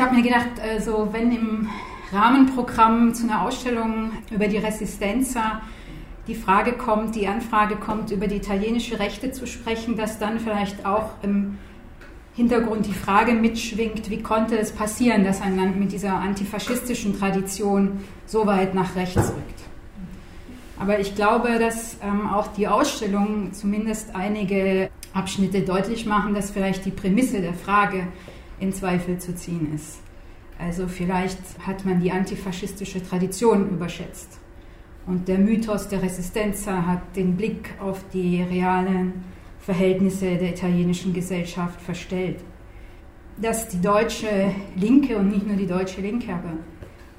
Ich 0.00 0.06
habe 0.06 0.16
mir 0.16 0.22
gedacht, 0.22 0.58
also 0.62 1.10
wenn 1.12 1.30
im 1.30 1.68
Rahmenprogramm 2.10 3.12
zu 3.12 3.24
einer 3.24 3.42
Ausstellung 3.42 4.12
über 4.30 4.48
die 4.48 4.56
Resistenza 4.56 5.60
die 6.26 6.34
Frage 6.34 6.72
kommt, 6.72 7.16
die 7.16 7.28
Anfrage 7.28 7.76
kommt, 7.76 8.10
über 8.10 8.26
die 8.26 8.36
italienische 8.36 8.98
Rechte 8.98 9.30
zu 9.30 9.46
sprechen, 9.46 9.98
dass 9.98 10.18
dann 10.18 10.40
vielleicht 10.40 10.86
auch 10.86 11.10
im 11.22 11.58
Hintergrund 12.34 12.86
die 12.86 12.94
Frage 12.94 13.34
mitschwingt, 13.34 14.08
wie 14.08 14.22
konnte 14.22 14.58
es 14.58 14.72
passieren, 14.72 15.22
dass 15.22 15.42
ein 15.42 15.54
Land 15.58 15.78
mit 15.78 15.92
dieser 15.92 16.14
antifaschistischen 16.14 17.18
Tradition 17.18 18.00
so 18.24 18.46
weit 18.46 18.74
nach 18.74 18.96
rechts 18.96 19.18
rückt. 19.18 19.60
Aber 20.78 20.98
ich 20.98 21.14
glaube, 21.14 21.58
dass 21.58 21.98
ähm, 22.02 22.26
auch 22.26 22.46
die 22.46 22.68
Ausstellung 22.68 23.52
zumindest 23.52 24.16
einige 24.16 24.88
Abschnitte 25.12 25.60
deutlich 25.60 26.06
machen, 26.06 26.32
dass 26.32 26.50
vielleicht 26.50 26.86
die 26.86 26.90
Prämisse 26.90 27.42
der 27.42 27.52
Frage 27.52 28.06
in 28.60 28.72
Zweifel 28.72 29.18
zu 29.18 29.34
ziehen 29.34 29.74
ist. 29.74 30.00
Also 30.58 30.86
vielleicht 30.88 31.38
hat 31.66 31.84
man 31.84 32.00
die 32.00 32.12
antifaschistische 32.12 33.02
Tradition 33.02 33.70
überschätzt. 33.70 34.38
Und 35.06 35.26
der 35.26 35.38
Mythos 35.38 35.88
der 35.88 36.02
Resistenza 36.02 36.86
hat 36.86 37.16
den 37.16 37.36
Blick 37.36 37.70
auf 37.80 38.04
die 38.12 38.42
realen 38.42 39.24
Verhältnisse 39.60 40.36
der 40.36 40.50
italienischen 40.50 41.14
Gesellschaft 41.14 41.80
verstellt. 41.80 42.40
Dass 43.38 43.68
die 43.68 43.80
deutsche 43.80 44.52
Linke 44.76 45.16
und 45.16 45.30
nicht 45.30 45.46
nur 45.46 45.56
die 45.56 45.66
deutsche 45.66 46.02
Linke, 46.02 46.32
aber 46.32 46.52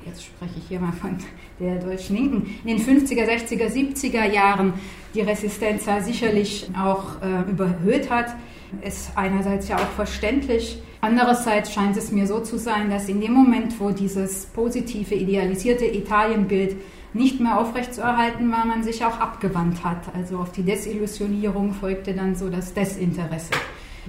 jetzt 0.05 0.23
spreche 0.23 0.53
ich 0.58 0.67
hier 0.67 0.80
mal 0.80 0.91
von 0.91 1.17
der 1.59 1.80
deutschen 1.80 2.16
Linken, 2.16 2.55
in 2.63 2.77
den 2.77 2.85
50er, 2.85 3.25
60er, 3.25 3.67
70er 3.67 4.31
Jahren 4.31 4.73
die 5.13 5.21
Resistenza 5.21 5.99
sicherlich 6.02 6.69
auch 6.80 7.21
äh, 7.21 7.49
überhöht 7.49 8.09
hat, 8.09 8.35
ist 8.81 9.11
einerseits 9.16 9.67
ja 9.67 9.77
auch 9.77 9.91
verständlich. 9.95 10.81
Andererseits 11.01 11.73
scheint 11.73 11.97
es 11.97 12.11
mir 12.11 12.27
so 12.27 12.39
zu 12.41 12.59
sein, 12.59 12.91
dass 12.91 13.09
in 13.09 13.21
dem 13.21 13.33
Moment, 13.33 13.79
wo 13.79 13.89
dieses 13.89 14.45
positive, 14.45 15.15
idealisierte 15.15 15.85
Italienbild 15.85 16.77
nicht 17.13 17.39
mehr 17.39 17.59
aufrechtzuerhalten 17.59 18.52
war, 18.52 18.66
man 18.66 18.83
sich 18.83 19.03
auch 19.03 19.19
abgewandt 19.19 19.83
hat. 19.83 20.13
Also 20.16 20.38
auf 20.38 20.52
die 20.52 20.61
Desillusionierung 20.61 21.73
folgte 21.73 22.13
dann 22.13 22.35
so 22.35 22.49
das 22.49 22.73
Desinteresse. 22.73 23.52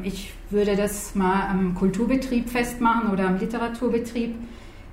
Ich 0.04 0.32
würde 0.50 0.76
das 0.76 1.14
mal 1.14 1.48
am 1.48 1.74
Kulturbetrieb 1.74 2.48
festmachen 2.48 3.10
oder 3.10 3.26
am 3.26 3.38
Literaturbetrieb. 3.38 4.34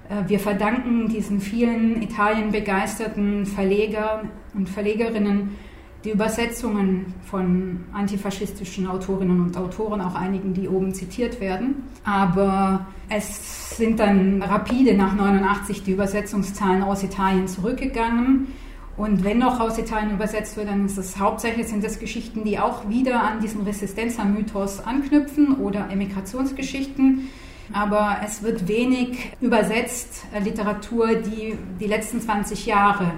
Äh, 0.09 0.27
wir 0.27 0.39
verdanken 0.39 1.09
diesen 1.09 1.39
vielen 1.41 2.01
Italien 2.01 2.51
begeisterten 2.51 3.45
Verlegern 3.45 4.29
und 4.53 4.69
Verlegerinnen 4.69 5.57
die 6.03 6.11
Übersetzungen 6.11 7.13
von 7.25 7.81
antifaschistischen 7.91 8.87
Autorinnen 8.87 9.41
und 9.41 9.57
Autoren, 9.57 9.99
auch 10.01 10.15
einigen, 10.15 10.53
die 10.53 10.69
oben 10.69 10.93
zitiert 10.93 11.41
werden. 11.41 11.83
Aber 12.05 12.87
es 13.09 13.75
sind 13.75 13.99
dann 13.99 14.41
rapide 14.41 14.93
nach 14.93 15.15
89 15.15 15.83
die 15.83 15.91
Übersetzungszahlen 15.91 16.83
aus 16.83 17.03
Italien 17.03 17.47
zurückgegangen. 17.47 18.47
Und 18.95 19.23
wenn 19.23 19.39
noch 19.39 19.59
aus 19.59 19.77
Italien 19.77 20.11
übersetzt 20.11 20.57
wird, 20.57 20.67
dann 20.67 20.85
ist 20.85 20.97
es 20.97 21.17
hauptsächlich 21.19 21.67
sind 21.67 21.83
das 21.83 21.99
Geschichten, 21.99 22.43
die 22.43 22.59
auch 22.59 22.89
wieder 22.89 23.23
an 23.23 23.39
diesen 23.39 23.61
Resistenza-Mythos 23.63 24.81
anknüpfen 24.81 25.55
oder 25.55 25.89
Emigrationsgeschichten. 25.89 27.29
Aber 27.71 28.17
es 28.25 28.41
wird 28.41 28.67
wenig 28.67 29.31
übersetzt 29.41 30.25
äh, 30.33 30.39
Literatur, 30.39 31.15
die 31.15 31.55
die 31.79 31.85
letzten 31.85 32.19
20 32.19 32.65
Jahre 32.65 33.11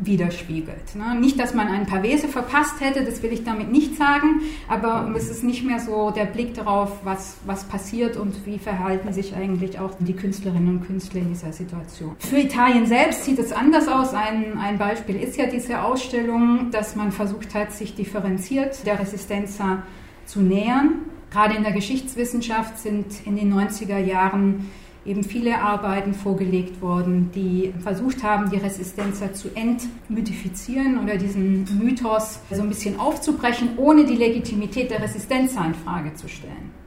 widerspiegelt. 0.00 0.94
Ne? 0.94 1.18
Nicht, 1.18 1.38
dass 1.38 1.54
man 1.54 1.68
ein 1.68 1.86
paar 1.86 2.02
Wese 2.02 2.28
verpasst 2.28 2.80
hätte, 2.80 3.04
das 3.04 3.22
will 3.22 3.32
ich 3.32 3.44
damit 3.44 3.70
nicht 3.70 3.96
sagen, 3.96 4.42
aber 4.68 5.12
es 5.16 5.28
ist 5.28 5.44
nicht 5.44 5.64
mehr 5.64 5.80
so 5.80 6.10
der 6.10 6.24
Blick 6.24 6.54
darauf, 6.54 7.00
was, 7.04 7.36
was 7.46 7.64
passiert 7.64 8.16
und 8.16 8.46
wie 8.46 8.58
verhalten 8.58 9.12
sich 9.12 9.34
eigentlich 9.34 9.78
auch 9.78 9.92
die 9.98 10.14
Künstlerinnen 10.14 10.78
und 10.78 10.86
Künstler 10.86 11.20
in 11.20 11.28
dieser 11.28 11.52
Situation. 11.52 12.16
Für 12.18 12.38
Italien 12.38 12.86
selbst 12.86 13.24
sieht 13.24 13.38
es 13.38 13.52
anders 13.52 13.88
aus. 13.88 14.14
Ein, 14.14 14.58
ein 14.58 14.78
Beispiel 14.78 15.16
ist 15.16 15.36
ja 15.36 15.46
diese 15.46 15.82
Ausstellung, 15.82 16.70
dass 16.70 16.96
man 16.96 17.12
versucht 17.12 17.54
hat, 17.54 17.72
sich 17.72 17.94
differenziert 17.94 18.86
der 18.86 18.98
Resistenza 19.00 19.82
zu 20.26 20.40
nähern. 20.40 21.00
Gerade 21.30 21.54
in 21.54 21.62
der 21.62 21.72
Geschichtswissenschaft 21.72 22.78
sind 22.78 23.06
in 23.26 23.36
den 23.36 23.52
90er 23.52 23.98
Jahren 23.98 24.70
eben 25.04 25.24
viele 25.24 25.60
Arbeiten 25.60 26.14
vorgelegt 26.14 26.80
worden, 26.82 27.30
die 27.34 27.72
versucht 27.82 28.22
haben, 28.22 28.50
die 28.50 28.56
Resistenz 28.56 29.20
zu 29.32 29.48
entmythifizieren 29.54 30.98
oder 31.02 31.16
diesen 31.16 31.64
Mythos 31.78 32.40
so 32.50 32.62
ein 32.62 32.68
bisschen 32.68 32.98
aufzubrechen, 33.00 33.70
ohne 33.76 34.04
die 34.04 34.16
Legitimität 34.16 34.90
der 34.90 35.02
Resistenz 35.02 35.54
in 35.54 35.74
Frage 35.74 36.14
zu 36.14 36.28
stellen. 36.28 36.77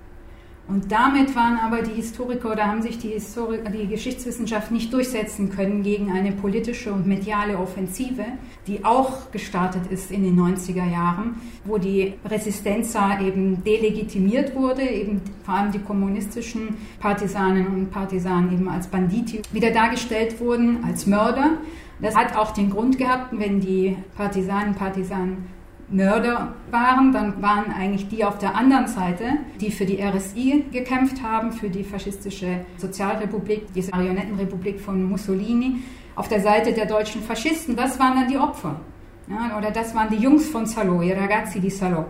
Und 0.71 0.89
damit 0.89 1.35
waren 1.35 1.59
aber 1.59 1.81
die 1.81 1.91
Historiker 1.91 2.53
oder 2.53 2.65
haben 2.65 2.81
sich 2.81 2.97
die, 2.97 3.09
Historiker, 3.09 3.69
die 3.69 3.87
Geschichtswissenschaft 3.87 4.71
nicht 4.71 4.93
durchsetzen 4.93 5.49
können 5.49 5.83
gegen 5.83 6.09
eine 6.13 6.31
politische 6.31 6.93
und 6.93 7.05
mediale 7.05 7.57
Offensive, 7.57 8.23
die 8.67 8.85
auch 8.85 9.31
gestartet 9.31 9.91
ist 9.91 10.11
in 10.11 10.23
den 10.23 10.39
90er 10.39 10.89
Jahren, 10.89 11.41
wo 11.65 11.77
die 11.77 12.13
Resistenza 12.23 13.19
eben 13.19 13.61
delegitimiert 13.65 14.55
wurde, 14.55 14.83
eben 14.83 15.19
vor 15.43 15.55
allem 15.55 15.73
die 15.73 15.79
kommunistischen 15.79 16.77
Partisanen 17.01 17.67
und 17.67 17.91
Partisanen 17.91 18.53
eben 18.53 18.69
als 18.69 18.87
Banditi 18.87 19.41
wieder 19.51 19.71
dargestellt 19.71 20.39
wurden, 20.39 20.85
als 20.85 21.05
Mörder. 21.05 21.57
Das 21.99 22.15
hat 22.15 22.37
auch 22.37 22.51
den 22.51 22.69
Grund 22.69 22.97
gehabt, 22.97 23.37
wenn 23.37 23.59
die 23.59 23.97
Partisanen, 24.15 24.73
Partisanen 24.73 25.49
Mörder 25.91 26.53
waren, 26.71 27.11
dann 27.11 27.41
waren 27.41 27.71
eigentlich 27.71 28.07
die 28.07 28.23
auf 28.23 28.37
der 28.37 28.55
anderen 28.55 28.87
Seite, 28.87 29.25
die 29.59 29.71
für 29.71 29.85
die 29.85 30.01
RSI 30.01 30.65
gekämpft 30.71 31.21
haben, 31.21 31.51
für 31.51 31.69
die 31.69 31.83
faschistische 31.83 32.65
Sozialrepublik, 32.77 33.73
diese 33.73 33.91
Marionettenrepublik 33.91 34.79
von 34.79 35.03
Mussolini, 35.03 35.83
auf 36.15 36.29
der 36.29 36.39
Seite 36.39 36.71
der 36.71 36.85
deutschen 36.85 37.21
Faschisten. 37.21 37.75
Das 37.75 37.99
waren 37.99 38.15
dann 38.15 38.27
die 38.29 38.37
Opfer. 38.37 38.79
Ja, 39.27 39.57
oder 39.57 39.71
das 39.71 39.93
waren 39.93 40.09
die 40.09 40.17
Jungs 40.17 40.49
von 40.49 40.65
Salo, 40.65 41.01
i 41.01 41.11
ragazzi 41.11 41.59
di 41.59 41.69
Salo. 41.69 42.05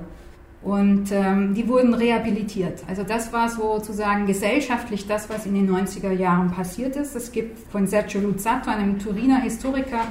Und 0.63 1.11
ähm, 1.11 1.55
die 1.55 1.67
wurden 1.67 1.95
rehabilitiert. 1.95 2.83
Also 2.88 3.01
das 3.01 3.33
war 3.33 3.49
sozusagen 3.49 4.27
gesellschaftlich 4.27 5.07
das, 5.07 5.27
was 5.27 5.47
in 5.47 5.55
den 5.55 5.69
90er 5.69 6.11
Jahren 6.11 6.51
passiert 6.51 6.95
ist. 6.95 7.16
Es 7.16 7.31
gibt 7.31 7.57
von 7.72 7.88
Sergio 7.88 8.22
Luzzatto, 8.22 8.69
einem 8.69 9.00
Turiner 9.00 9.41
Historiker, 9.41 10.01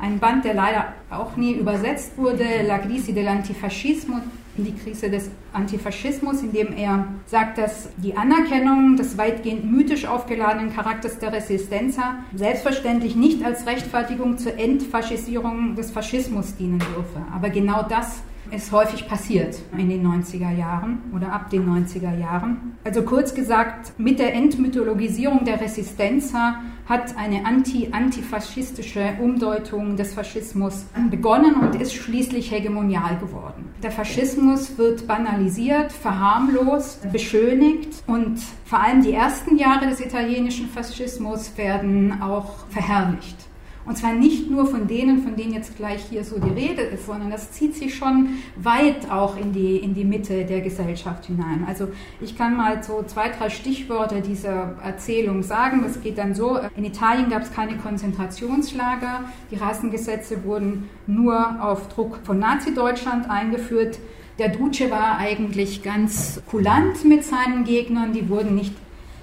einen 0.00 0.18
Band, 0.18 0.46
der 0.46 0.54
leider 0.54 0.94
auch 1.10 1.36
nie 1.36 1.52
übersetzt 1.52 2.16
wurde, 2.16 2.44
La 2.66 2.78
Crisi 2.78 3.12
dell'Antifascismo, 3.12 4.20
die 4.56 4.74
Krise 4.74 5.10
des 5.10 5.30
Antifaschismus, 5.52 6.42
in 6.42 6.52
dem 6.52 6.72
er 6.72 7.06
sagt, 7.26 7.58
dass 7.58 7.90
die 7.98 8.16
Anerkennung 8.16 8.96
des 8.96 9.16
weitgehend 9.18 9.70
mythisch 9.70 10.06
aufgeladenen 10.06 10.74
Charakters 10.74 11.18
der 11.18 11.32
Resistenza 11.32 12.16
selbstverständlich 12.34 13.14
nicht 13.14 13.44
als 13.44 13.66
Rechtfertigung 13.66 14.38
zur 14.38 14.58
Entfaschisierung 14.58 15.76
des 15.76 15.90
Faschismus 15.90 16.56
dienen 16.56 16.78
dürfe. 16.78 17.22
Aber 17.34 17.50
genau 17.50 17.82
das 17.88 18.22
ist 18.50 18.72
häufig 18.72 19.06
passiert 19.06 19.58
in 19.76 19.88
den 19.88 20.06
90er 20.06 20.54
Jahren 20.56 21.02
oder 21.14 21.32
ab 21.32 21.50
den 21.50 21.68
90er 21.68 22.18
Jahren. 22.18 22.76
Also 22.84 23.02
kurz 23.02 23.34
gesagt, 23.34 23.98
mit 23.98 24.18
der 24.18 24.34
Entmythologisierung 24.34 25.44
der 25.44 25.60
Resistenza 25.60 26.60
hat 26.88 27.16
eine 27.18 27.44
anti-antifaschistische 27.44 29.18
Umdeutung 29.20 29.96
des 29.96 30.14
Faschismus 30.14 30.86
begonnen 31.10 31.56
und 31.56 31.80
ist 31.80 31.94
schließlich 31.94 32.50
hegemonial 32.50 33.18
geworden. 33.18 33.68
Der 33.82 33.90
Faschismus 33.90 34.78
wird 34.78 35.06
banalisiert, 35.06 35.92
verharmlost, 35.92 37.12
beschönigt 37.12 38.02
und 38.06 38.38
vor 38.64 38.80
allem 38.80 39.02
die 39.02 39.12
ersten 39.12 39.58
Jahre 39.58 39.86
des 39.86 40.00
italienischen 40.00 40.68
Faschismus 40.68 41.56
werden 41.58 42.22
auch 42.22 42.66
verherrlicht. 42.70 43.47
Und 43.88 43.96
zwar 43.96 44.12
nicht 44.12 44.50
nur 44.50 44.66
von 44.66 44.86
denen, 44.86 45.22
von 45.22 45.34
denen 45.34 45.54
jetzt 45.54 45.78
gleich 45.78 46.04
hier 46.10 46.22
so 46.22 46.38
die 46.38 46.50
Rede 46.50 46.82
ist, 46.82 47.06
sondern 47.06 47.30
das 47.30 47.52
zieht 47.52 47.74
sich 47.74 47.94
schon 47.94 48.28
weit 48.56 49.10
auch 49.10 49.38
in 49.38 49.54
die, 49.54 49.78
in 49.78 49.94
die 49.94 50.04
Mitte 50.04 50.44
der 50.44 50.60
Gesellschaft 50.60 51.24
hinein. 51.24 51.64
Also 51.66 51.88
ich 52.20 52.36
kann 52.36 52.54
mal 52.54 52.82
so 52.82 53.02
zwei, 53.06 53.30
drei 53.30 53.48
Stichworte 53.48 54.20
dieser 54.20 54.74
Erzählung 54.84 55.42
sagen. 55.42 55.80
Das 55.82 56.02
geht 56.02 56.18
dann 56.18 56.34
so, 56.34 56.58
in 56.76 56.84
Italien 56.84 57.30
gab 57.30 57.42
es 57.42 57.50
keine 57.50 57.78
Konzentrationslager, 57.78 59.24
die 59.50 59.56
Rassengesetze 59.56 60.44
wurden 60.44 60.90
nur 61.06 61.56
auf 61.64 61.88
Druck 61.88 62.18
von 62.24 62.38
Nazi-Deutschland 62.38 63.30
eingeführt. 63.30 63.98
Der 64.38 64.50
Duce 64.50 64.90
war 64.90 65.16
eigentlich 65.16 65.82
ganz 65.82 66.42
kulant 66.46 67.06
mit 67.06 67.24
seinen 67.24 67.64
Gegnern, 67.64 68.12
die 68.12 68.28
wurden 68.28 68.54
nicht 68.54 68.74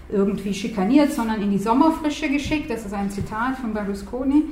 irgendwie 0.09 0.53
schikaniert, 0.53 1.11
sondern 1.13 1.41
in 1.41 1.51
die 1.51 1.57
Sommerfrische 1.57 2.29
geschickt. 2.29 2.69
Das 2.69 2.85
ist 2.85 2.93
ein 2.93 3.09
Zitat 3.09 3.57
von 3.57 3.73
Berlusconi. 3.73 4.43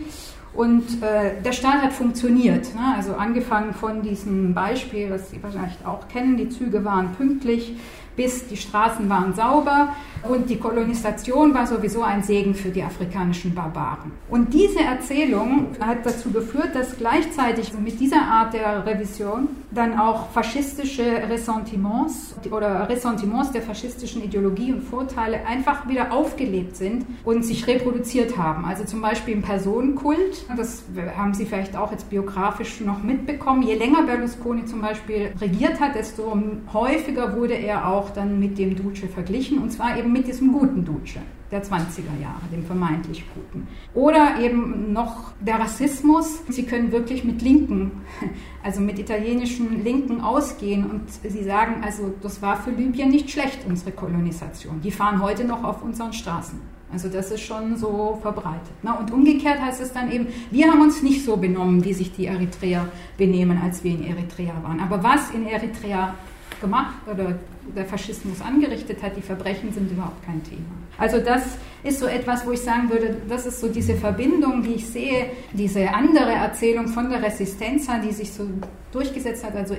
Und 0.54 1.02
äh, 1.02 1.42
der 1.44 1.52
Staat 1.52 1.82
hat 1.82 1.94
funktioniert. 1.94 2.76
Ne? 2.76 2.94
Also 2.96 3.16
angefangen 3.16 3.74
von 3.74 4.04
diesem 4.04 4.54
Beispiel, 4.54 5.10
was 5.10 5.32
Sie 5.32 5.42
wahrscheinlich 5.42 5.84
auch 5.86 6.08
kennen, 6.08 6.38
die 6.38 6.50
Züge 6.50 6.86
waren 6.86 7.14
pünktlich, 7.14 7.76
bis 8.15 8.48
die 8.48 8.57
Straßen 8.57 9.10
waren 9.10 9.33
sauber 9.33 9.89
und 10.30 10.50
die 10.50 10.57
Kolonisation 10.57 11.54
war 11.54 11.68
sowieso 11.68 12.01
ein 12.01 12.24
Segen 12.24 12.56
für 12.56 12.69
die 12.69 12.81
afrikanischen 12.81 13.54
Barbaren. 13.54 14.12
Und 14.30 14.54
diese 14.54 14.80
Erzählung 14.80 15.68
hat 15.80 16.06
dazu 16.06 16.31
geführt, 16.31 16.69
dass 16.74 16.98
gleichzeitig 16.98 17.74
mit 17.77 18.00
dieser 18.00 18.21
Art 18.21 18.54
der 18.54 18.86
Revision 18.86 19.50
dann 19.71 20.00
auch 20.00 20.30
faschistische 20.30 21.04
Ressentiments 21.30 22.36
oder 22.50 22.88
Ressentiments 22.88 23.51
der 23.51 23.63
faschistischen 23.63 24.24
Ideologie 24.24 24.71
und 24.71 24.81
Vorteile 24.81 25.45
einfach 25.45 25.88
wieder 25.89 26.13
aufgelebt 26.13 26.77
sind 26.77 27.06
und 27.25 27.44
sich 27.44 27.68
reproduziert 27.68 28.38
haben. 28.38 28.65
Also 28.65 28.86
zum 28.86 29.01
Beispiel 29.01 29.33
im 29.33 29.42
Personenkult, 29.42 30.45
das 30.56 30.83
haben 31.18 31.33
Sie 31.33 31.45
vielleicht 31.45 31.75
auch 31.75 31.92
jetzt 31.92 32.10
biografisch 32.10 32.80
noch 32.81 33.04
mitbekommen. 33.04 33.63
Je 33.63 33.75
länger 33.75 34.04
Berlusconi 34.04 34.65
zum 34.65 34.81
Beispiel 34.81 35.33
regiert 35.42 35.81
hat, 35.81 35.95
desto 35.95 36.38
häufiger 36.71 37.36
wurde 37.36 37.56
er 37.56 37.89
auch 37.89 38.03
dann 38.12 38.40
mit 38.40 38.58
dem 38.58 38.76
Duce 38.76 39.06
verglichen 39.14 39.60
und 39.60 39.72
zwar 39.72 39.98
eben 39.98 40.12
mit 40.12 40.28
diesem 40.28 40.52
guten 40.52 40.86
Duce 40.86 41.20
der 41.54 41.64
20er 41.64 42.20
Jahre, 42.20 42.42
dem 42.52 42.64
vermeintlich 42.64 43.24
Guten. 43.34 43.68
Oder 43.94 44.40
eben 44.42 44.92
noch 44.92 45.34
der 45.40 45.60
Rassismus. 45.60 46.42
Sie 46.50 46.64
können 46.64 46.92
wirklich 46.92 47.24
mit 47.24 47.42
Linken, 47.44 47.92
also 48.64 48.82
mit 48.82 48.98
italienischen 48.98 49.84
Linken 49.84 50.20
ausgehen 50.22 50.90
und 50.90 51.04
sie 51.12 51.44
sagen, 51.44 51.84
also 51.84 52.14
das 52.22 52.42
war 52.42 52.58
für 52.58 52.72
Libyen 52.72 53.10
nicht 53.10 53.30
schlecht, 53.30 53.60
unsere 53.68 53.92
Kolonisation. 53.92 54.82
Die 54.82 54.92
fahren 54.92 55.22
heute 55.22 55.46
noch 55.46 55.64
auf 55.64 55.84
unseren 55.84 56.12
Straßen. 56.12 56.60
Also 56.92 57.10
das 57.10 57.32
ist 57.32 57.42
schon 57.42 57.76
so 57.76 58.20
verbreitet. 58.22 58.72
Und 58.84 59.12
umgekehrt 59.12 59.60
heißt 59.60 59.82
es 59.82 59.94
dann 59.94 60.12
eben, 60.12 60.28
wir 60.52 60.72
haben 60.72 60.82
uns 60.82 61.02
nicht 61.02 61.26
so 61.26 61.38
benommen, 61.38 61.84
wie 61.84 61.94
sich 61.94 62.14
die 62.14 62.28
Eritreer 62.28 62.88
benehmen, 63.18 63.60
als 63.64 63.84
wir 63.84 63.92
in 63.92 64.04
Eritrea 64.04 64.54
waren. 64.62 64.80
Aber 64.80 65.04
was 65.04 65.32
in 65.32 65.48
Eritrea 65.48 66.14
gemacht 66.62 66.96
oder 67.12 67.40
der 67.75 67.86
Faschismus 67.86 68.42
angerichtet 68.42 69.01
hat, 69.01 69.15
die 69.15 69.21
Verbrechen 69.21 69.71
sind 69.74 69.92
überhaupt 69.92 70.24
kein 70.25 70.44
Thema. 70.44 70.62
Also 70.98 71.19
das 71.19 71.57
ist 71.83 72.00
so 72.00 72.06
etwas, 72.06 72.45
wo 72.45 72.51
ich 72.51 72.62
sagen 72.62 72.89
würde, 72.89 73.18
das 73.27 73.45
ist 73.45 73.60
so 73.60 73.68
diese 73.68 73.95
Verbindung, 73.95 74.62
die 74.63 74.75
ich 74.75 74.88
sehe, 74.88 75.27
diese 75.54 75.94
andere 75.94 76.31
Erzählung 76.31 76.88
von 76.88 77.10
der 77.10 77.24
Resistenza, 77.24 78.00
die 78.00 78.12
sich 78.12 78.31
so 78.31 78.48
durchgesetzt 78.92 79.44
hat, 79.44 79.56
also 79.56 79.74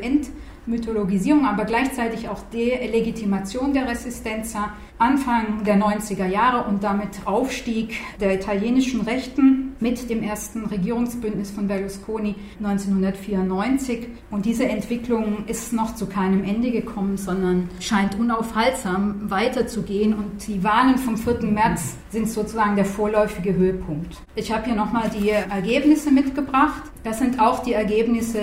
Entmythologisierung, 0.67 1.45
aber 1.45 1.65
gleichzeitig 1.65 2.29
auch 2.29 2.41
Delegitimation 2.53 3.75
der 3.75 3.87
Resistenza, 3.89 4.73
Anfang 4.99 5.65
der 5.65 5.77
90er 5.77 6.27
Jahre 6.27 6.69
und 6.69 6.83
damit 6.83 7.27
Aufstieg 7.27 7.97
der 8.21 8.35
italienischen 8.35 9.03
Rechten 9.03 9.75
mit 9.81 10.09
dem 10.09 10.23
ersten 10.23 10.65
Regierungsbündnis 10.65 11.51
von 11.51 11.69
Berlusconi 11.69 12.37
1994. 12.59 14.07
Und 14.31 14.47
diese 14.47 14.67
Entwicklung 14.67 15.45
ist 15.47 15.73
noch 15.73 15.95
zu 15.95 16.07
keinem 16.07 16.45
Ende 16.45 16.71
gekommen, 16.71 17.19
sondern 17.19 17.69
scheint 17.81 18.19
unaufhaltsam 18.19 19.31
weiterzugehen. 19.31 20.15
Und 20.15 20.47
die 20.47 20.65
Wahlen 20.65 20.97
vom 20.97 21.19
4. 21.19 21.43
März 21.43 21.97
sind 22.11 22.31
sozusagen 22.31 22.77
der 22.77 22.87
vorläufige 22.87 23.55
Höhepunkt. 23.55 24.17
Ich 24.37 24.53
habe 24.53 24.65
hier 24.65 24.77
nochmal 24.77 25.11
die 25.11 25.31
Ergebnisse 25.31 26.11
mitgebracht. 26.11 26.85
Das 27.03 27.19
sind 27.19 27.41
auch 27.41 27.63
die 27.63 27.75
Ergebnisse 27.75 28.41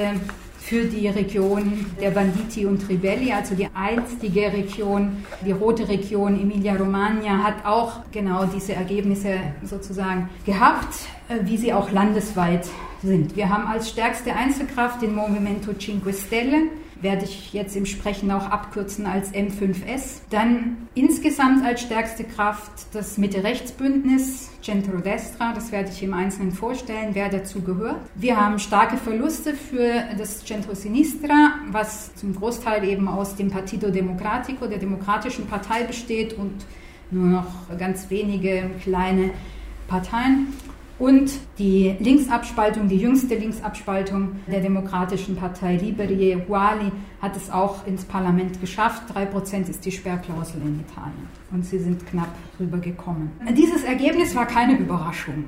für 0.61 0.85
die 0.85 1.07
Region 1.07 1.85
der 1.99 2.11
Banditi 2.11 2.65
und 2.65 2.87
Ribelli, 2.87 3.33
also 3.33 3.55
die 3.55 3.67
einstige 3.73 4.53
Region, 4.53 5.25
die 5.43 5.51
rote 5.51 5.89
Region 5.89 6.39
Emilia-Romagna, 6.39 7.43
hat 7.43 7.65
auch 7.65 8.01
genau 8.11 8.45
diese 8.45 8.73
Ergebnisse 8.73 9.39
sozusagen 9.63 10.29
gehabt, 10.45 10.93
äh, 11.29 11.39
wie 11.43 11.57
sie 11.57 11.73
auch 11.73 11.91
landesweit 11.91 12.69
sind. 13.01 13.35
Wir 13.35 13.49
haben 13.49 13.65
als 13.65 13.89
stärkste 13.89 14.33
Einzelkraft 14.33 15.01
den 15.01 15.15
Movimento 15.15 15.73
Cinque 15.73 16.13
Stelle 16.13 16.67
werde 17.01 17.25
ich 17.25 17.53
jetzt 17.53 17.75
im 17.75 17.85
Sprechen 17.85 18.31
auch 18.31 18.45
abkürzen 18.45 19.05
als 19.05 19.33
M5S. 19.33 20.21
Dann 20.29 20.87
insgesamt 20.93 21.65
als 21.65 21.81
stärkste 21.81 22.23
Kraft 22.23 22.71
das 22.93 23.17
Mitte-Rechts-Bündnis, 23.17 24.49
Centro 24.61 24.97
Destra, 24.97 25.53
das 25.53 25.71
werde 25.71 25.89
ich 25.89 26.03
im 26.03 26.13
Einzelnen 26.13 26.51
vorstellen, 26.51 27.09
wer 27.13 27.29
dazu 27.29 27.61
gehört. 27.61 27.97
Wir 28.15 28.37
haben 28.37 28.59
starke 28.59 28.97
Verluste 28.97 29.53
für 29.53 30.03
das 30.17 30.45
Centro 30.45 30.75
Sinistra, 30.75 31.55
was 31.71 32.13
zum 32.15 32.35
Großteil 32.35 32.83
eben 32.83 33.07
aus 33.07 33.35
dem 33.35 33.49
Partido 33.49 33.89
Democratico, 33.89 34.67
der 34.67 34.77
Demokratischen 34.77 35.47
Partei 35.47 35.83
besteht 35.83 36.33
und 36.33 36.65
nur 37.09 37.27
noch 37.27 37.77
ganz 37.77 38.09
wenige 38.09 38.69
kleine 38.81 39.31
Parteien 39.87 40.47
und 41.01 41.31
die 41.57 41.95
Linksabspaltung, 41.99 42.87
die 42.87 42.97
jüngste 42.97 43.33
Linksabspaltung 43.33 44.35
der 44.45 44.61
Demokratischen 44.61 45.35
Partei 45.35 45.75
Liberi 45.77 46.35
Uguali 46.35 46.91
hat 47.19 47.35
es 47.35 47.49
auch 47.49 47.87
ins 47.87 48.05
Parlament 48.05 48.61
geschafft. 48.61 49.03
Drei 49.11 49.25
Prozent 49.25 49.67
ist 49.67 49.83
die 49.83 49.91
Sperrklausel 49.91 50.61
in 50.61 50.79
Italien 50.79 51.27
und 51.51 51.65
sie 51.65 51.79
sind 51.79 52.05
knapp 52.05 52.29
drüber 52.55 52.77
gekommen. 52.77 53.31
Dieses 53.57 53.83
Ergebnis 53.83 54.35
war 54.35 54.45
keine 54.45 54.77
Überraschung 54.77 55.45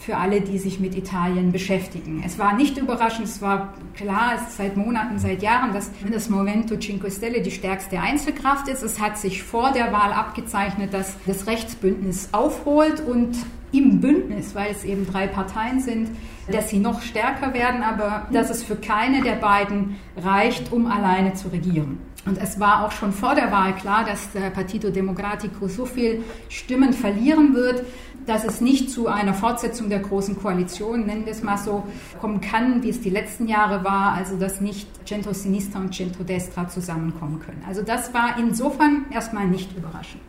für 0.00 0.16
alle, 0.16 0.40
die 0.40 0.58
sich 0.58 0.80
mit 0.80 0.96
Italien 0.96 1.52
beschäftigen. 1.52 2.22
Es 2.24 2.38
war 2.38 2.54
nicht 2.54 2.78
überraschend, 2.78 3.28
es 3.28 3.42
war 3.42 3.74
klar, 3.94 4.32
es 4.34 4.56
seit 4.56 4.74
Monaten, 4.74 5.18
seit 5.18 5.42
Jahren, 5.42 5.74
dass 5.74 5.90
das 6.10 6.30
Movimento 6.30 6.78
Cinque 6.78 7.10
Stelle 7.10 7.42
die 7.42 7.50
stärkste 7.50 8.00
Einzelkraft 8.00 8.66
ist. 8.68 8.82
Es 8.82 8.98
hat 8.98 9.18
sich 9.18 9.42
vor 9.42 9.72
der 9.72 9.92
Wahl 9.92 10.14
abgezeichnet, 10.14 10.94
dass 10.94 11.16
das 11.26 11.46
Rechtsbündnis 11.46 12.30
aufholt 12.32 13.00
und 13.06 13.36
im 13.72 14.00
Bündnis, 14.00 14.54
weil 14.54 14.70
es 14.70 14.84
eben 14.84 15.06
drei 15.06 15.26
Parteien 15.26 15.80
sind, 15.80 16.08
dass 16.50 16.70
sie 16.70 16.78
noch 16.78 17.02
stärker 17.02 17.52
werden, 17.52 17.82
aber 17.82 18.26
dass 18.32 18.48
es 18.48 18.62
für 18.62 18.76
keine 18.76 19.22
der 19.22 19.36
beiden 19.36 19.96
reicht, 20.16 20.72
um 20.72 20.86
alleine 20.86 21.34
zu 21.34 21.48
regieren. 21.48 21.98
Und 22.26 22.38
es 22.38 22.60
war 22.60 22.84
auch 22.84 22.92
schon 22.92 23.12
vor 23.12 23.34
der 23.34 23.50
Wahl 23.50 23.74
klar, 23.74 24.04
dass 24.04 24.30
der 24.32 24.50
Partito 24.50 24.90
Democratico 24.90 25.68
so 25.68 25.86
viel 25.86 26.22
Stimmen 26.48 26.92
verlieren 26.92 27.54
wird, 27.54 27.84
dass 28.26 28.44
es 28.44 28.60
nicht 28.60 28.90
zu 28.90 29.08
einer 29.08 29.32
Fortsetzung 29.32 29.88
der 29.88 30.00
großen 30.00 30.38
Koalition, 30.38 31.06
nennen 31.06 31.24
wir 31.24 31.32
es 31.32 31.42
mal 31.42 31.56
so, 31.56 31.84
kommen 32.20 32.40
kann, 32.40 32.82
wie 32.82 32.90
es 32.90 33.00
die 33.00 33.10
letzten 33.10 33.48
Jahre 33.48 33.84
war, 33.84 34.12
also 34.12 34.36
dass 34.36 34.60
nicht 34.60 34.86
Centro 35.08 35.32
Sinistra 35.32 35.80
und 35.80 35.94
Centro 35.94 36.22
Destra 36.22 36.68
zusammenkommen 36.68 37.40
können. 37.40 37.62
Also 37.66 37.82
das 37.82 38.12
war 38.12 38.38
insofern 38.38 39.06
erstmal 39.10 39.46
nicht 39.46 39.74
überraschend. 39.76 40.20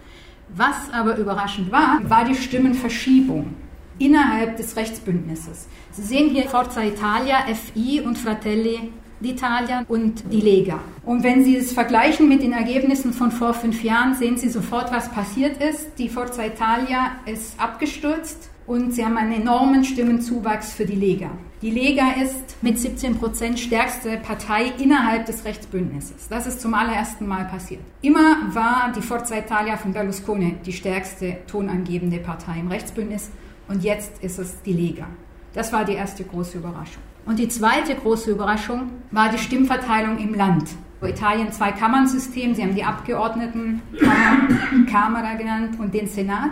Was 0.56 0.92
aber 0.94 1.18
überraschend 1.18 1.72
war, 1.72 2.00
war 2.04 2.26
die 2.26 2.36
Stimmenverschiebung 2.36 3.54
innerhalb 4.00 4.58
des 4.58 4.76
Rechtsbündnisses. 4.76 5.68
Sie 5.92 6.02
sehen 6.02 6.30
hier 6.30 6.46
Forza 6.46 6.84
Italia, 6.84 7.46
FI 7.54 8.02
und 8.02 8.18
Fratelli 8.18 8.92
d'Italia 9.24 9.86
und 9.88 10.24
die 10.32 10.42
Lega. 10.42 10.80
Und 11.06 11.24
wenn 11.24 11.44
Sie 11.44 11.56
es 11.56 11.74
vergleichen 11.74 12.28
mit 12.28 12.44
den 12.44 12.54
Ergebnissen 12.54 13.14
von 13.14 13.32
vor 13.32 13.54
fünf 13.54 13.84
Jahren, 13.84 14.16
sehen 14.16 14.38
Sie 14.38 14.50
sofort, 14.50 14.92
was 14.92 15.10
passiert 15.10 15.62
ist. 15.62 15.98
Die 15.98 16.10
Forza 16.10 16.46
Italia 16.46 17.12
ist 17.26 17.60
abgestürzt 17.60 18.52
und 18.68 18.94
sie 18.94 19.04
haben 19.04 19.18
einen 19.18 19.34
enormen 19.34 19.84
Stimmenzuwachs 19.84 20.74
für 20.74 20.86
die 20.86 20.96
Lega. 20.96 21.30
Die 21.62 21.72
Lega 21.72 22.14
ist 22.24 22.56
mit 22.62 22.80
17 22.80 23.18
Prozent 23.18 23.60
stärkste 23.60 24.18
Partei 24.18 24.72
innerhalb 24.80 25.26
des 25.26 25.46
Rechtsbündnisses. 25.46 26.28
Das 26.30 26.48
ist 26.48 26.62
zum 26.62 26.74
allerersten 26.74 27.28
Mal 27.28 27.46
passiert. 27.46 27.82
Immer 28.02 28.54
war 28.54 28.92
die 28.96 29.02
Forza 29.02 29.38
Italia 29.38 29.78
von 29.78 29.94
Berlusconi 29.94 30.56
die 30.66 30.74
stärkste 30.74 31.38
tonangebende 31.48 32.20
Partei 32.20 32.60
im 32.60 32.70
Rechtsbündnis 32.70 33.30
und 33.68 33.84
jetzt 33.84 34.24
ist 34.24 34.40
es 34.40 34.62
die 34.64 34.74
Lega. 34.74 35.08
Das 35.54 35.74
war 35.74 35.86
die 35.86 35.94
erste 35.94 36.24
große 36.24 36.58
Überraschung. 36.58 37.04
Und 37.26 37.38
die 37.38 37.50
zweite 37.50 37.96
große 37.96 38.32
Überraschung 38.32 38.90
war 39.12 39.30
die 39.30 39.38
Stimmverteilung 39.38 40.18
im 40.18 40.34
Land. 40.34 40.70
Italien 41.04 41.52
zwei 41.52 41.72
Kammernsystem, 41.72 42.54
sie 42.54 42.64
haben 42.64 42.76
die 42.76 42.84
Abgeordnetenkammer, 42.84 44.86
Kamera 44.90 45.34
genannt 45.36 45.80
und 45.80 45.94
den 45.94 46.08
Senat. 46.08 46.52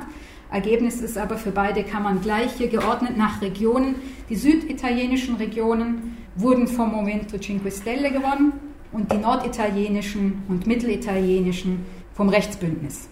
Ergebnis 0.51 1.01
ist 1.01 1.17
aber 1.17 1.37
für 1.37 1.51
beide 1.51 1.83
Kammern 1.83 2.21
gleich, 2.21 2.53
hier 2.53 2.69
geordnet 2.69 3.15
nach 3.15 3.41
Regionen. 3.41 3.95
Die 4.29 4.35
süditalienischen 4.35 5.35
Regionen 5.35 6.17
wurden 6.35 6.67
vom 6.67 6.91
Movimento 6.91 7.37
Cinque 7.37 7.71
Stelle 7.71 8.11
gewonnen 8.11 8.53
und 8.91 9.11
die 9.11 9.17
norditalienischen 9.17 10.43
und 10.47 10.65
mittelitalienischen 10.65 11.85
vom 12.15 12.29
Rechtsbündnis. 12.29 13.07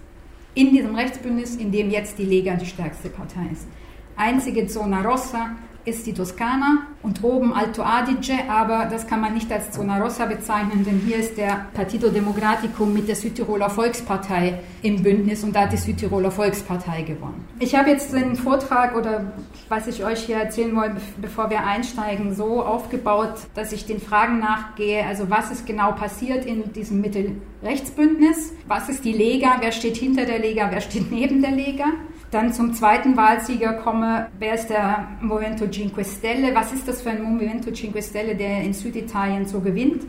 In 0.55 0.71
diesem 0.71 0.95
Rechtsbündnis, 0.95 1.55
in 1.55 1.71
dem 1.71 1.91
jetzt 1.91 2.17
die 2.17 2.25
Lega 2.25 2.55
die 2.55 2.65
stärkste 2.65 3.09
Partei 3.09 3.47
ist. 3.51 3.67
Einzige 4.15 4.65
Zona 4.65 5.01
Rossa 5.01 5.51
ist 5.87 6.05
die 6.05 6.13
Toskana 6.13 6.87
und 7.01 7.23
oben 7.23 7.53
Alto 7.53 7.81
Adige, 7.81 8.33
aber 8.49 8.87
das 8.91 9.07
kann 9.07 9.21
man 9.21 9.33
nicht 9.33 9.49
als 9.49 9.71
Zona 9.71 9.99
Rossa 9.99 10.25
bezeichnen, 10.25 10.83
denn 10.83 11.01
hier 11.05 11.15
ist 11.17 11.37
der 11.37 11.67
Partito 11.73 12.09
Democratico 12.09 12.85
mit 12.85 13.07
der 13.07 13.15
Südtiroler 13.15 13.69
Volkspartei 13.69 14.59
im 14.81 15.01
Bündnis 15.01 15.45
und 15.45 15.55
da 15.55 15.61
hat 15.61 15.71
die 15.71 15.77
Südtiroler 15.77 16.29
Volkspartei 16.29 17.03
gewonnen. 17.03 17.47
Ich 17.59 17.73
habe 17.73 17.89
jetzt 17.89 18.11
den 18.13 18.35
Vortrag 18.35 18.97
oder 18.97 19.31
was 19.69 19.87
ich 19.87 20.03
euch 20.03 20.25
hier 20.25 20.35
erzählen 20.35 20.75
wollte, 20.75 20.97
bevor 21.21 21.49
wir 21.49 21.65
einsteigen, 21.65 22.35
so 22.35 22.61
aufgebaut, 22.61 23.35
dass 23.55 23.71
ich 23.71 23.85
den 23.85 24.01
Fragen 24.01 24.39
nachgehe, 24.39 25.05
also 25.05 25.29
was 25.29 25.51
ist 25.51 25.65
genau 25.65 25.93
passiert 25.93 26.45
in 26.45 26.73
diesem 26.73 26.99
Mittelrechtsbündnis, 26.99 28.51
was 28.67 28.89
ist 28.89 29.05
die 29.05 29.13
Lega, 29.13 29.55
wer 29.61 29.71
steht 29.71 29.95
hinter 29.95 30.25
der 30.25 30.39
Lega, 30.39 30.67
wer 30.69 30.81
steht 30.81 31.09
neben 31.11 31.41
der 31.41 31.51
Lega 31.51 31.85
dann 32.31 32.51
zum 32.53 32.73
zweiten 32.73 33.15
Wahlsieger 33.15 33.73
komme, 33.73 34.27
wer 34.39 34.55
ist 34.55 34.67
der 34.67 35.07
Movimento 35.21 35.67
Cinque 35.67 36.03
Stelle? 36.03 36.53
Was 36.53 36.73
ist 36.73 36.87
das 36.87 37.01
für 37.01 37.11
ein 37.11 37.23
Movimento 37.23 37.71
Cinque 37.71 38.01
Stelle, 38.01 38.35
der 38.35 38.61
in 38.63 38.73
Süditalien 38.73 39.45
so 39.45 39.61
gewinnt? 39.61 40.03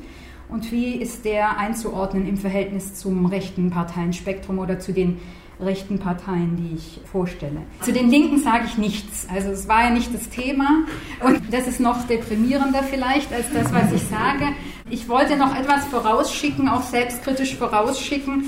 und 0.49 0.71
wie 0.73 0.95
ist 0.95 1.25
der 1.25 1.59
einzuordnen 1.59 2.27
im 2.27 2.37
Verhältnis 2.37 2.95
zum 2.95 3.27
rechten 3.27 3.71
Parteienspektrum 3.71 4.59
oder 4.59 4.79
zu 4.79 4.93
den 4.93 5.19
rechten 5.61 5.99
Parteien, 5.99 6.57
die 6.57 6.77
ich 6.77 7.01
vorstelle. 7.11 7.63
Zu 7.81 7.93
den 7.93 8.09
Linken 8.09 8.39
sage 8.39 8.67
ich 8.67 8.79
nichts. 8.79 9.27
Also 9.29 9.51
es 9.51 9.67
war 9.67 9.83
ja 9.83 9.91
nicht 9.91 10.15
das 10.15 10.29
Thema 10.29 10.85
und 11.21 11.53
das 11.53 11.67
ist 11.67 11.81
noch 11.81 12.07
deprimierender 12.07 12.85
vielleicht 12.85 13.33
als 13.33 13.53
das, 13.53 13.73
was 13.73 13.93
ich 13.93 14.05
sage. 14.05 14.53
Ich 14.89 15.09
wollte 15.09 15.37
noch 15.37 15.57
etwas 15.59 15.85
vorausschicken, 15.87 16.69
auch 16.69 16.83
selbstkritisch 16.83 17.57
vorausschicken. 17.57 18.45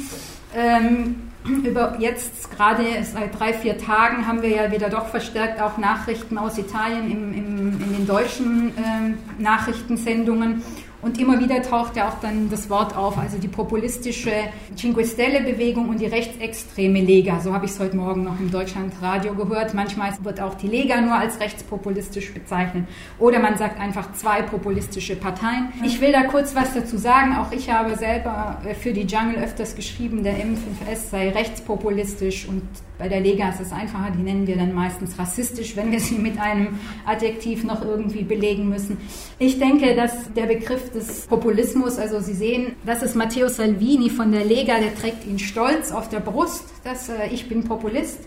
Ähm, 0.55 1.17
über 1.45 1.97
jetzt 1.99 2.51
gerade 2.51 2.85
seit 3.03 3.39
drei, 3.39 3.55
vier 3.55 3.79
Tagen 3.79 4.27
haben 4.27 4.43
wir 4.43 4.51
ja 4.51 4.71
wieder 4.71 4.91
doch 4.91 5.07
verstärkt 5.07 5.61
auch 5.61 5.79
Nachrichten 5.79 6.37
aus 6.37 6.59
Italien 6.59 7.11
im, 7.11 7.33
im, 7.33 7.81
in 7.81 7.93
den 7.93 8.07
deutschen 8.07 8.77
äh, 8.77 9.43
Nachrichtensendungen. 9.43 10.63
Und 11.03 11.19
immer 11.19 11.41
wieder 11.41 11.63
taucht 11.63 11.97
ja 11.97 12.09
auch 12.09 12.21
dann 12.21 12.51
das 12.51 12.69
Wort 12.69 12.97
auf, 12.97 13.17
also 13.17 13.39
die 13.39 13.49
populistische 13.49 14.33
Cinque 14.77 15.05
Stelle-Bewegung 15.05 15.89
und 15.89 16.01
die 16.01 16.07
rechtsextreme 16.07 17.01
Lega. 17.01 17.41
So 17.41 17.55
habe 17.55 17.65
ich 17.65 17.73
es 17.73 17.81
heute 17.81 17.97
Morgen 17.97 18.25
noch 18.25 18.39
im 18.39 18.51
Deutschlandradio 18.51 19.35
gehört. 19.35 19.73
Manchmal 19.73 20.13
wird 20.23 20.41
auch 20.41 20.55
die 20.55 20.69
Lega 20.69 21.01
nur 21.01 21.15
als 21.15 21.41
rechtspopulistisch 21.41 22.35
bezeichnet. 22.35 22.87
Oder 23.19 23.39
man 23.39 23.57
sagt 23.57 23.81
einfach 23.81 24.13
zwei 24.13 24.43
populistische 24.43 25.17
Parteien. 25.17 25.73
Ich 25.85 26.01
will 26.01 26.13
da 26.13 26.25
kurz 26.25 26.55
was 26.55 26.75
dazu 26.75 26.99
sagen. 26.99 27.35
Auch 27.37 27.51
ich 27.53 27.71
habe 27.71 27.97
selber 27.97 28.61
für 28.81 28.93
die 28.93 29.05
Jungle 29.05 29.43
öfters 29.43 29.75
geschrieben, 29.75 30.23
der 30.23 30.35
M5S 30.35 31.11
sei 31.11 31.31
rechtspopulistisch 31.31 32.47
und 32.47 32.63
bei 33.01 33.09
der 33.09 33.21
Lega 33.21 33.49
ist 33.49 33.61
es 33.61 33.73
einfacher, 33.73 34.11
die 34.11 34.23
nennen 34.23 34.47
wir 34.47 34.57
dann 34.57 34.75
meistens 34.75 35.19
rassistisch, 35.19 35.75
wenn 35.75 35.91
wir 35.91 36.01
sie 36.01 36.17
mit 36.17 36.39
einem 36.39 36.79
Adjektiv 37.07 37.65
noch 37.65 37.83
irgendwie 37.83 38.23
belegen 38.23 38.69
müssen. 38.69 38.99
Ich 39.39 39.59
denke, 39.59 39.97
dass 39.97 40.33
der 40.35 40.45
Begriff 40.45 40.93
des 40.93 41.27
Populismus, 41.27 41.97
also 41.99 42.21
Sie 42.21 42.35
sehen, 42.35 42.77
das 42.85 43.03
ist 43.03 43.17
Matteo 43.17 43.49
Salvini 43.49 44.11
von 44.11 44.31
der 44.31 44.45
Lega, 44.45 44.79
der 44.79 44.95
trägt 44.95 45.27
ihn 45.27 45.39
stolz 45.39 45.93
auf 45.93 46.11
der 46.11 46.21
Brust, 46.21 46.67
dass 46.85 47.09
äh, 47.09 47.29
ich 47.33 47.49
bin 47.49 47.65
Populist. 47.65 48.21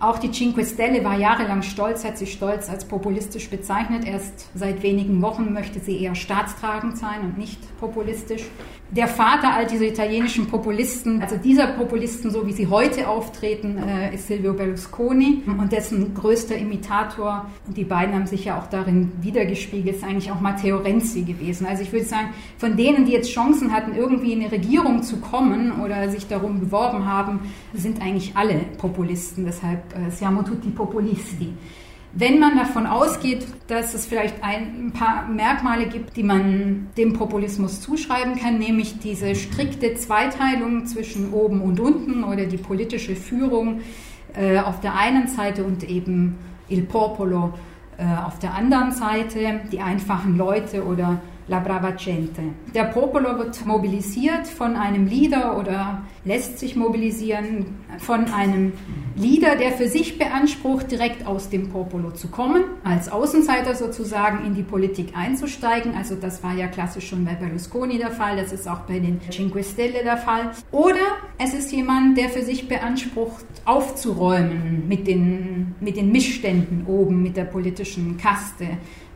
Auch 0.00 0.18
die 0.18 0.30
Cinque 0.30 0.64
Stelle 0.64 1.04
war 1.04 1.18
jahrelang 1.18 1.62
stolz, 1.62 2.04
hat 2.04 2.16
sich 2.16 2.32
stolz 2.32 2.70
als 2.70 2.86
populistisch 2.86 3.50
bezeichnet. 3.50 4.06
Erst 4.06 4.48
seit 4.54 4.82
wenigen 4.82 5.20
Wochen 5.20 5.52
möchte 5.52 5.80
sie 5.80 6.00
eher 6.00 6.14
staatstragend 6.14 6.96
sein 6.96 7.20
und 7.22 7.36
nicht 7.36 7.58
populistisch 7.78 8.44
der 8.90 9.06
Vater 9.06 9.54
all 9.54 9.66
dieser 9.66 9.84
italienischen 9.84 10.46
Populisten, 10.46 11.20
also 11.20 11.36
dieser 11.36 11.66
Populisten, 11.68 12.30
so 12.30 12.46
wie 12.46 12.52
sie 12.52 12.68
heute 12.68 13.08
auftreten, 13.08 13.76
äh, 13.76 14.14
ist 14.14 14.28
Silvio 14.28 14.54
Berlusconi 14.54 15.42
und 15.46 15.72
dessen 15.72 16.14
größter 16.14 16.56
Imitator, 16.56 17.46
und 17.66 17.76
die 17.76 17.84
beiden 17.84 18.14
haben 18.14 18.26
sich 18.26 18.46
ja 18.46 18.58
auch 18.58 18.66
darin 18.66 19.12
wiedergespiegelt, 19.20 19.96
ist 19.96 20.04
eigentlich 20.04 20.32
auch 20.32 20.40
Matteo 20.40 20.78
Renzi 20.78 21.22
gewesen. 21.22 21.66
Also 21.66 21.82
ich 21.82 21.92
würde 21.92 22.06
sagen, 22.06 22.28
von 22.56 22.76
denen, 22.76 23.04
die 23.04 23.12
jetzt 23.12 23.30
Chancen 23.30 23.72
hatten, 23.72 23.94
irgendwie 23.94 24.32
in 24.32 24.40
eine 24.40 24.52
Regierung 24.52 25.02
zu 25.02 25.18
kommen 25.18 25.80
oder 25.82 26.08
sich 26.08 26.26
darum 26.26 26.60
beworben 26.60 27.04
haben, 27.04 27.40
sind 27.74 28.00
eigentlich 28.00 28.36
alle 28.36 28.60
Populisten. 28.78 29.44
Deshalb 29.44 29.82
äh, 29.94 30.10
siamo 30.10 30.42
tutti 30.42 30.70
populisti. 30.70 31.52
Wenn 32.12 32.40
man 32.40 32.56
davon 32.56 32.86
ausgeht, 32.86 33.46
dass 33.66 33.92
es 33.92 34.06
vielleicht 34.06 34.42
ein 34.42 34.92
paar 34.92 35.28
Merkmale 35.28 35.86
gibt, 35.86 36.16
die 36.16 36.22
man 36.22 36.88
dem 36.96 37.12
Populismus 37.12 37.82
zuschreiben 37.82 38.36
kann, 38.36 38.58
nämlich 38.58 38.98
diese 38.98 39.34
strikte 39.34 39.94
Zweiteilung 39.94 40.86
zwischen 40.86 41.32
oben 41.32 41.60
und 41.60 41.78
unten 41.80 42.24
oder 42.24 42.46
die 42.46 42.56
politische 42.56 43.14
Führung 43.14 43.82
äh, 44.34 44.58
auf 44.58 44.80
der 44.80 44.96
einen 44.96 45.28
Seite 45.28 45.64
und 45.64 45.88
eben 45.88 46.38
il 46.68 46.82
popolo 46.82 47.52
äh, 47.98 48.04
auf 48.24 48.38
der 48.38 48.54
anderen 48.54 48.92
Seite, 48.92 49.60
die 49.70 49.80
einfachen 49.80 50.36
Leute 50.36 50.84
oder 50.84 51.20
La 51.48 51.60
Brava 51.60 51.92
Gente. 51.92 52.42
Der 52.74 52.84
Popolo 52.84 53.38
wird 53.38 53.64
mobilisiert 53.64 54.46
von 54.46 54.76
einem 54.76 55.06
Leader 55.06 55.58
oder 55.58 56.02
lässt 56.26 56.58
sich 56.58 56.76
mobilisieren 56.76 57.64
von 57.96 58.26
einem 58.26 58.74
Leader, 59.16 59.56
der 59.56 59.72
für 59.72 59.88
sich 59.88 60.18
beansprucht, 60.18 60.90
direkt 60.90 61.26
aus 61.26 61.48
dem 61.48 61.70
Popolo 61.70 62.10
zu 62.10 62.28
kommen, 62.28 62.64
als 62.84 63.10
Außenseiter 63.10 63.74
sozusagen 63.74 64.44
in 64.44 64.54
die 64.54 64.62
Politik 64.62 65.16
einzusteigen. 65.16 65.94
Also 65.96 66.16
das 66.16 66.42
war 66.44 66.54
ja 66.54 66.66
klassisch 66.66 67.08
schon 67.08 67.24
bei 67.24 67.32
Berlusconi 67.32 67.96
der 67.96 68.10
Fall, 68.10 68.36
das 68.36 68.52
ist 68.52 68.68
auch 68.68 68.80
bei 68.80 68.98
den 68.98 69.18
Cinque 69.30 69.64
Stelle 69.64 70.04
der 70.04 70.18
Fall. 70.18 70.50
Oder 70.70 71.16
es 71.38 71.54
ist 71.54 71.72
jemand, 71.72 72.18
der 72.18 72.28
für 72.28 72.42
sich 72.42 72.68
beansprucht, 72.68 73.46
aufzuräumen 73.64 74.86
mit 74.86 75.06
den, 75.06 75.74
mit 75.80 75.96
den 75.96 76.12
Missständen 76.12 76.84
oben, 76.86 77.22
mit 77.22 77.38
der 77.38 77.44
politischen 77.44 78.18
Kaste, 78.18 78.66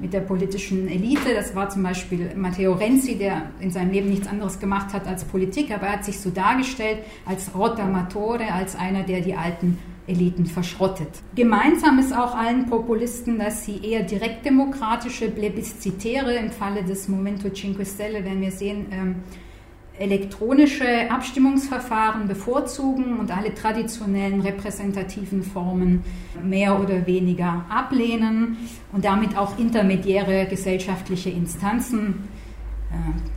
mit 0.02 0.12
der 0.12 0.21
politischen 0.21 0.88
Elite. 0.88 1.32
Das 1.35 1.54
war 1.54 1.71
zum 1.71 1.85
Beispiel 1.85 2.32
Matteo 2.37 2.73
Renzi, 2.73 3.16
der 3.16 3.50
in 3.61 3.71
seinem 3.71 3.92
Leben 3.92 4.11
nichts 4.11 4.26
anderes 4.26 4.59
gemacht 4.59 4.92
hat 4.92 5.06
als 5.06 5.25
Politik, 5.25 5.71
aber 5.71 5.87
er 5.87 5.92
hat 5.94 6.04
sich 6.04 6.18
so 6.18 6.28
dargestellt 6.28 6.99
als 7.25 7.54
Rotamatore, 7.54 8.52
als 8.52 8.76
einer, 8.76 9.04
der 9.04 9.21
die 9.21 9.35
alten 9.35 9.78
Eliten 10.06 10.47
verschrottet. 10.47 11.09
Gemeinsam 11.37 12.00
ist 12.00 12.12
auch 12.12 12.35
allen 12.35 12.66
Populisten, 12.66 13.38
dass 13.38 13.64
sie 13.64 13.78
eher 13.85 14.02
direktdemokratische, 14.02 15.30
plebiszitäre, 15.30 16.35
im 16.35 16.50
Falle 16.50 16.82
des 16.82 17.09
Momento 17.09 17.49
Cinque 17.50 17.87
Stelle 17.87 18.25
werden 18.25 18.40
wir 18.40 18.50
sehen, 18.50 18.87
ähm, 18.90 19.14
elektronische 20.02 21.11
Abstimmungsverfahren 21.11 22.28
bevorzugen 22.28 23.18
und 23.18 23.35
alle 23.35 23.54
traditionellen 23.54 24.40
repräsentativen 24.40 25.42
Formen 25.42 26.02
mehr 26.42 26.78
oder 26.80 27.06
weniger 27.06 27.64
ablehnen 27.68 28.56
und 28.92 29.04
damit 29.04 29.37
auch 29.37 29.59
intermediäre 29.59 30.47
gesellschaftliche 30.47 31.30
Instanzen, 31.30 32.28
äh, 32.90 33.32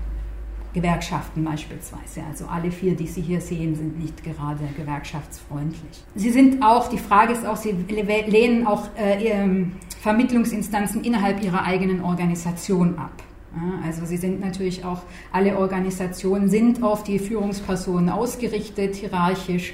Gewerkschaften 0.74 1.46
beispielsweise, 1.46 2.22
also 2.30 2.48
alle 2.48 2.70
vier, 2.70 2.98
die 2.98 3.08
Sie 3.08 3.22
hier 3.22 3.40
sehen, 3.40 3.76
sind 3.76 3.98
nicht 3.98 4.22
gerade 4.26 4.68
gewerkschaftsfreundlich. 4.76 6.04
Sie 6.16 6.32
sind 6.32 6.62
auch, 6.62 6.90
die 6.90 6.98
Frage 6.98 7.32
ist 7.32 7.46
auch, 7.46 7.56
Sie 7.56 7.72
lehnen 7.72 8.68
auch 8.68 8.90
äh, 8.98 9.46
Vermittlungsinstanzen 10.02 11.06
innerhalb 11.06 11.42
Ihrer 11.42 11.64
eigenen 11.64 12.04
Organisation 12.04 12.98
ab. 12.98 13.24
Also 13.84 14.06
sie 14.06 14.18
sind 14.18 14.40
natürlich 14.40 14.84
auch, 14.84 15.02
alle 15.32 15.58
Organisationen 15.58 16.50
sind 16.50 16.84
auf 16.84 17.04
die 17.04 17.20
Führungspersonen 17.20 18.10
ausgerichtet, 18.10 18.96
hierarchisch. 18.96 19.74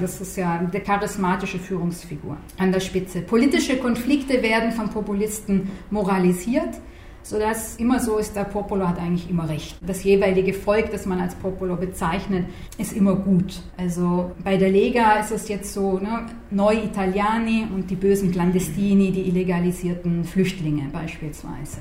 Das 0.00 0.20
ist 0.20 0.36
ja 0.36 0.58
eine 0.58 0.80
charismatische 0.80 1.58
Führungsfigur 1.58 2.36
an 2.58 2.72
der 2.72 2.80
Spitze. 2.80 3.22
Politische 3.22 3.78
Konflikte 3.78 4.42
werden 4.42 4.72
von 4.72 4.90
Populisten 4.90 5.70
moralisiert 5.90 6.74
sodass 7.22 7.76
immer 7.76 8.00
so 8.00 8.18
ist, 8.18 8.34
der 8.34 8.44
Popolo 8.44 8.88
hat 8.88 8.98
eigentlich 8.98 9.30
immer 9.30 9.48
recht. 9.48 9.76
Das 9.80 10.02
jeweilige 10.04 10.52
Volk, 10.52 10.90
das 10.90 11.06
man 11.06 11.20
als 11.20 11.34
Popolo 11.34 11.76
bezeichnet, 11.76 12.46
ist 12.78 12.92
immer 12.92 13.14
gut. 13.14 13.60
Also 13.76 14.32
bei 14.42 14.56
der 14.56 14.70
Lega 14.70 15.20
ist 15.20 15.30
es 15.30 15.48
jetzt 15.48 15.72
so, 15.72 15.98
ne, 15.98 16.26
Neu 16.50 16.74
Italiani 16.74 17.66
und 17.72 17.90
die 17.90 17.96
bösen 17.96 18.32
Clandestini, 18.32 19.12
die 19.12 19.28
illegalisierten 19.28 20.24
Flüchtlinge 20.24 20.88
beispielsweise 20.92 21.78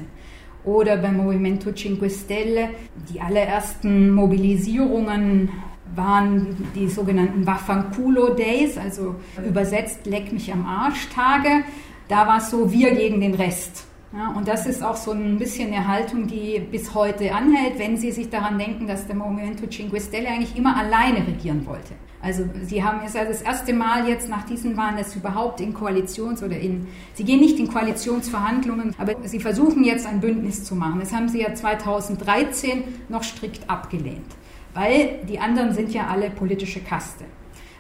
oder 0.64 0.98
beim 0.98 1.18
Movimento 1.18 1.72
Cinque 1.72 2.10
Stelle. 2.10 2.70
Die 3.14 3.20
allerersten 3.20 4.12
Mobilisierungen 4.12 5.50
waren 5.96 6.56
die 6.76 6.88
sogenannten 6.88 7.46
Waffanculo 7.46 8.34
Days, 8.34 8.78
also 8.78 9.16
übersetzt 9.46 10.06
Leck 10.06 10.32
mich 10.32 10.52
am 10.52 10.66
Arsch 10.66 11.10
Tage. 11.10 11.64
Da 12.08 12.28
war 12.28 12.38
es 12.38 12.50
so, 12.50 12.72
wir 12.72 12.92
gegen 12.94 13.22
den 13.22 13.34
Rest. 13.34 13.86
Ja, 14.14 14.34
und 14.36 14.48
das 14.48 14.66
ist 14.66 14.84
auch 14.84 14.98
so 14.98 15.12
ein 15.12 15.38
bisschen 15.38 15.74
eine 15.74 15.88
Haltung, 15.88 16.28
die 16.28 16.60
bis 16.60 16.94
heute 16.94 17.34
anhält, 17.34 17.80
wenn 17.80 17.96
Sie 17.96 18.12
sich 18.12 18.30
daran 18.30 18.60
denken, 18.60 18.86
dass 18.86 19.08
der 19.08 19.16
Movimento 19.16 19.68
Cinque 19.68 20.02
Stelle 20.02 20.28
eigentlich 20.28 20.58
immer 20.58 20.76
alleine 20.76 21.26
regieren 21.26 21.66
wollte. 21.66 21.94
Also 22.22 22.44
Sie 22.64 22.84
haben 22.84 23.00
es 23.06 23.14
ja 23.14 23.26
das 23.26 23.42
erste 23.42 23.74
Mal 23.74 24.08
jetzt 24.08 24.30
nach 24.30 24.46
diesen 24.46 24.78
Wahlen, 24.78 24.98
dass 24.98 25.14
Sie 25.14 25.20
überhaupt 25.20 25.60
in 25.60 25.74
Koalitions- 25.74 26.44
oder 26.44 26.58
in, 26.58 26.88
Sie 27.16 27.24
gehen 27.24 27.40
nicht 27.40 27.58
in 27.58 27.68
Koalitionsverhandlungen, 27.68 28.96
aber 28.98 29.16
Sie 29.24 29.40
versuchen 29.40 29.84
jetzt 29.84 30.06
ein 30.06 30.22
Bündnis 30.22 30.64
zu 30.64 30.76
machen. 30.76 31.00
Das 31.00 31.14
haben 31.14 31.30
Sie 31.30 31.42
ja 31.42 31.54
2013 31.54 32.84
noch 33.10 33.24
strikt 33.24 33.68
abgelehnt, 33.70 34.28
weil 34.74 35.20
die 35.28 35.40
anderen 35.40 35.74
sind 35.74 35.94
ja 35.94 36.08
alle 36.08 36.30
politische 36.30 36.82
Kaste. 36.82 37.26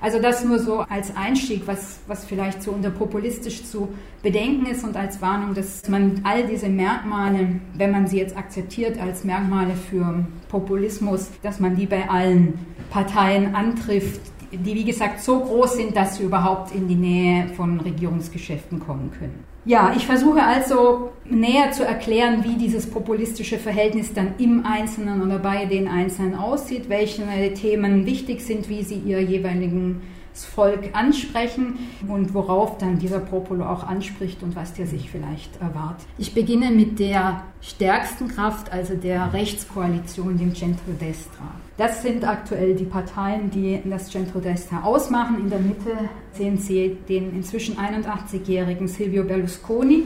Also 0.01 0.19
das 0.19 0.43
nur 0.43 0.57
so 0.57 0.79
als 0.79 1.15
Einstieg, 1.15 1.67
was, 1.67 2.00
was 2.07 2.25
vielleicht 2.25 2.63
so 2.63 2.71
unter 2.71 2.89
populistisch 2.89 3.63
zu 3.63 3.89
bedenken 4.24 4.65
ist 4.65 4.83
und 4.83 4.98
als 4.98 5.21
Warnung, 5.21 5.53
dass 5.53 5.88
man 5.89 6.21
all 6.24 6.48
diese 6.48 6.69
Merkmale, 6.69 7.60
wenn 7.75 7.91
man 7.91 8.07
sie 8.07 8.17
jetzt 8.17 8.36
akzeptiert 8.36 9.00
als 9.00 9.24
Merkmale 9.24 9.75
für 9.75 10.25
Populismus, 10.50 11.29
dass 11.43 11.60
man 11.60 11.75
die 11.75 11.86
bei 11.86 12.10
allen 12.10 12.65
Parteien 12.91 13.55
antrifft, 13.55 14.21
die 14.51 14.75
wie 14.75 14.83
gesagt 14.83 15.21
so 15.21 15.39
groß 15.39 15.75
sind, 15.77 15.95
dass 15.95 16.17
sie 16.17 16.24
überhaupt 16.24 16.75
in 16.75 16.88
die 16.88 16.95
Nähe 16.95 17.48
von 17.55 17.79
Regierungsgeschäften 17.79 18.79
kommen 18.79 19.10
können. 19.17 19.43
Ja, 19.63 19.93
ich 19.95 20.05
versuche 20.05 20.43
also 20.43 21.12
näher 21.24 21.71
zu 21.71 21.86
erklären, 21.86 22.43
wie 22.43 22.55
dieses 22.55 22.89
populistische 22.89 23.57
Verhältnis 23.60 24.13
dann 24.13 24.33
im 24.39 24.65
Einzelnen 24.65 25.21
oder 25.21 25.39
bei 25.39 25.65
den 25.65 25.88
Einzelnen 25.88 26.36
aussieht, 26.36 26.89
welche 26.89 27.24
Themen 27.53 28.05
wichtig 28.05 28.41
sind, 28.41 28.69
wie 28.69 28.83
sie 28.83 28.95
ihre 28.95 29.21
jeweiligen 29.21 30.01
Volk 30.33 30.89
ansprechen 30.93 31.77
und 32.07 32.33
worauf 32.33 32.77
dann 32.77 33.00
dieser 33.00 33.19
Popolo 33.19 33.65
auch 33.65 33.83
anspricht 33.83 34.41
und 34.43 34.55
was 34.55 34.74
der 34.74 34.88
sich 34.88 35.10
vielleicht 35.12 35.62
erwartet. 35.62 36.07
Ich 36.17 36.33
beginne 36.33 36.71
mit 36.71 37.00
der 37.00 37.43
stärksten 37.62 38.29
Kraft, 38.29 38.71
also 38.71 38.95
der 38.95 39.33
Rechtskoalition, 39.33 40.38
dem 40.38 40.55
Centrodestra. 40.55 41.51
Das 41.81 42.03
sind 42.03 42.23
aktuell 42.23 42.75
die 42.75 42.85
Parteien, 42.85 43.50
die 43.50 43.81
das 43.85 44.07
Centrodestra 44.07 44.83
ausmachen. 44.83 45.39
In 45.39 45.50
der 45.50 45.57
Mitte 45.57 45.97
sehen 46.31 46.59
Sie 46.59 46.95
den 47.09 47.35
inzwischen 47.35 47.75
81-jährigen 47.75 48.88
Silvio 48.88 49.23
Berlusconi, 49.23 50.03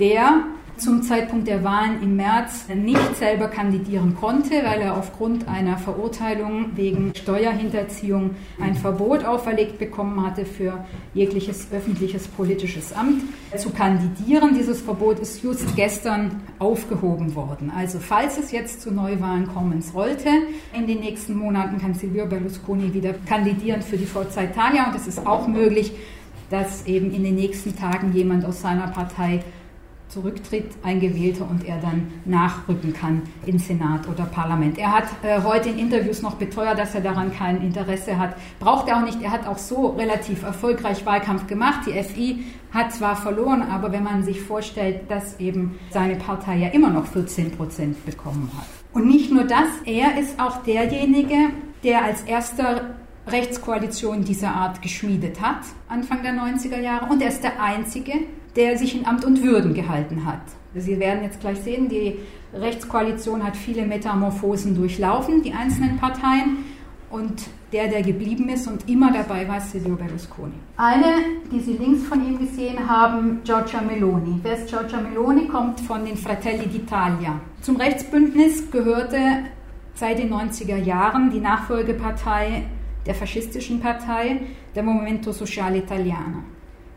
der 0.00 0.42
zum 0.78 1.02
Zeitpunkt 1.02 1.48
der 1.48 1.64
Wahlen 1.64 2.02
im 2.02 2.16
März 2.16 2.66
nicht 2.74 3.16
selber 3.16 3.48
kandidieren 3.48 4.14
konnte, 4.14 4.50
weil 4.64 4.80
er 4.80 4.96
aufgrund 4.96 5.48
einer 5.48 5.78
Verurteilung 5.78 6.76
wegen 6.76 7.12
Steuerhinterziehung 7.14 8.30
ein 8.60 8.74
Verbot 8.74 9.24
auferlegt 9.24 9.78
bekommen 9.78 10.24
hatte, 10.24 10.44
für 10.44 10.84
jegliches 11.14 11.68
öffentliches 11.72 12.28
politisches 12.28 12.92
Amt 12.92 13.22
zu 13.56 13.70
kandidieren. 13.70 14.54
Dieses 14.54 14.82
Verbot 14.82 15.18
ist 15.18 15.42
just 15.42 15.74
gestern 15.76 16.42
aufgehoben 16.58 17.34
worden. 17.34 17.72
Also 17.74 17.98
falls 17.98 18.38
es 18.38 18.52
jetzt 18.52 18.82
zu 18.82 18.90
Neuwahlen 18.92 19.48
kommen 19.48 19.82
sollte, 19.82 20.28
in 20.72 20.86
den 20.86 21.00
nächsten 21.00 21.36
Monaten 21.36 21.78
kann 21.78 21.94
Silvio 21.94 22.26
Berlusconi 22.26 22.92
wieder 22.92 23.14
kandidieren 23.26 23.82
für 23.82 23.96
die 23.96 24.06
Forza 24.06 24.42
Italia 24.42 24.88
und 24.88 24.96
es 24.96 25.06
ist 25.06 25.26
auch 25.26 25.48
möglich, 25.48 25.92
dass 26.50 26.86
eben 26.86 27.12
in 27.12 27.24
den 27.24 27.34
nächsten 27.34 27.76
Tagen 27.76 28.12
jemand 28.12 28.44
aus 28.44 28.60
seiner 28.60 28.88
Partei 28.88 29.42
zurücktritt, 30.08 30.70
ein 30.82 31.00
Gewählter, 31.00 31.48
und 31.48 31.66
er 31.66 31.78
dann 31.78 32.12
nachrücken 32.24 32.92
kann 32.92 33.22
ins 33.44 33.66
Senat 33.66 34.08
oder 34.08 34.24
Parlament. 34.24 34.78
Er 34.78 34.92
hat 34.92 35.04
äh, 35.22 35.42
heute 35.42 35.68
in 35.70 35.78
Interviews 35.78 36.22
noch 36.22 36.34
beteuert, 36.34 36.78
dass 36.78 36.94
er 36.94 37.00
daran 37.00 37.32
kein 37.32 37.60
Interesse 37.60 38.18
hat. 38.18 38.36
Braucht 38.60 38.88
er 38.88 38.98
auch 38.98 39.04
nicht. 39.04 39.20
Er 39.22 39.32
hat 39.32 39.46
auch 39.46 39.58
so 39.58 39.88
relativ 39.88 40.42
erfolgreich 40.42 41.04
Wahlkampf 41.04 41.46
gemacht. 41.46 41.80
Die 41.86 42.02
FI 42.02 42.44
hat 42.72 42.92
zwar 42.92 43.16
verloren, 43.16 43.62
aber 43.62 43.92
wenn 43.92 44.04
man 44.04 44.22
sich 44.22 44.40
vorstellt, 44.40 45.10
dass 45.10 45.40
eben 45.40 45.78
seine 45.90 46.16
Partei 46.16 46.56
ja 46.56 46.68
immer 46.68 46.90
noch 46.90 47.06
14 47.06 47.52
Prozent 47.52 48.04
bekommen 48.04 48.50
hat. 48.56 48.66
Und 48.92 49.08
nicht 49.08 49.32
nur 49.32 49.44
das, 49.44 49.68
er 49.84 50.18
ist 50.18 50.40
auch 50.40 50.62
derjenige, 50.62 51.50
der 51.84 52.04
als 52.04 52.22
erster 52.22 52.96
Rechtskoalition 53.26 54.24
dieser 54.24 54.54
Art 54.54 54.82
geschmiedet 54.82 55.40
hat, 55.40 55.60
Anfang 55.88 56.22
der 56.22 56.32
90er 56.32 56.80
Jahre. 56.80 57.06
Und 57.06 57.20
er 57.20 57.28
ist 57.28 57.42
der 57.42 57.60
Einzige, 57.60 58.12
der 58.56 58.78
sich 58.78 58.96
in 58.96 59.06
Amt 59.06 59.24
und 59.24 59.42
Würden 59.42 59.74
gehalten 59.74 60.24
hat. 60.24 60.40
Sie 60.74 60.98
werden 60.98 61.22
jetzt 61.22 61.40
gleich 61.40 61.58
sehen, 61.60 61.88
die 61.88 62.18
Rechtskoalition 62.52 63.44
hat 63.44 63.56
viele 63.56 63.86
Metamorphosen 63.86 64.74
durchlaufen, 64.74 65.42
die 65.42 65.52
einzelnen 65.52 65.98
Parteien. 65.98 66.64
Und 67.10 67.44
der, 67.72 67.88
der 67.88 68.02
geblieben 68.02 68.48
ist 68.48 68.66
und 68.66 68.88
immer 68.88 69.12
dabei 69.12 69.46
war, 69.46 69.58
ist 69.58 69.70
Silvio 69.70 69.94
Berlusconi. 69.94 70.54
Eine, 70.76 71.14
die 71.52 71.60
Sie 71.60 71.74
links 71.74 72.04
von 72.04 72.26
ihm 72.26 72.38
gesehen 72.38 72.88
haben, 72.88 73.40
Giorgia 73.44 73.80
Meloni. 73.80 74.40
Wer 74.42 74.54
ist 74.54 74.68
Giorgia 74.68 75.00
Meloni? 75.00 75.46
Kommt 75.46 75.80
von 75.80 76.04
den 76.04 76.16
Fratelli 76.16 76.64
d'Italia. 76.64 77.38
Zum 77.60 77.76
Rechtsbündnis 77.76 78.70
gehörte 78.70 79.18
seit 79.94 80.18
den 80.18 80.32
90er 80.32 80.76
Jahren 80.76 81.30
die 81.30 81.40
Nachfolgepartei 81.40 82.64
der 83.06 83.14
faschistischen 83.14 83.80
Partei, 83.80 84.40
der 84.74 84.82
Movimento 84.82 85.32
Sociale 85.32 85.78
Italiano, 85.78 86.42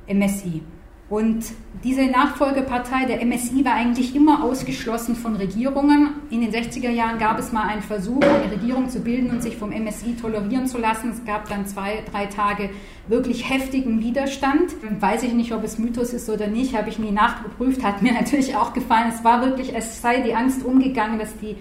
MSI. 0.07 0.61
Und 1.09 1.43
diese 1.83 2.05
Nachfolgepartei 2.05 3.05
der 3.05 3.25
MSI 3.25 3.65
war 3.65 3.73
eigentlich 3.73 4.15
immer 4.15 4.43
ausgeschlossen 4.43 5.15
von 5.15 5.35
Regierungen. 5.35 6.09
In 6.29 6.41
den 6.41 6.51
60er 6.51 6.91
Jahren 6.91 7.17
gab 7.17 7.39
es 7.39 7.51
mal 7.51 7.67
einen 7.67 7.81
Versuch, 7.81 8.21
eine 8.21 8.51
Regierung 8.51 8.89
zu 8.89 8.99
bilden 8.99 9.31
und 9.31 9.41
sich 9.41 9.57
vom 9.57 9.69
MSI 9.69 10.17
tolerieren 10.21 10.67
zu 10.67 10.77
lassen. 10.77 11.09
Es 11.09 11.25
gab 11.25 11.49
dann 11.49 11.65
zwei, 11.65 12.03
drei 12.11 12.27
Tage 12.27 12.69
wirklich 13.07 13.49
heftigen 13.49 14.01
Widerstand. 14.01 14.75
Weiß 14.99 15.23
ich 15.23 15.33
nicht, 15.33 15.51
ob 15.51 15.63
es 15.63 15.79
Mythos 15.79 16.13
ist 16.13 16.29
oder 16.29 16.45
nicht, 16.45 16.77
habe 16.77 16.89
ich 16.89 16.99
nie 16.99 17.11
nachgeprüft, 17.11 17.83
hat 17.83 18.03
mir 18.03 18.13
natürlich 18.19 18.55
auch 18.55 18.73
gefallen. 18.73 19.11
Es 19.11 19.23
war 19.23 19.43
wirklich, 19.43 19.75
es 19.75 20.01
sei 20.01 20.21
die 20.21 20.35
Angst 20.35 20.63
umgegangen, 20.63 21.17
dass 21.17 21.35
die 21.37 21.55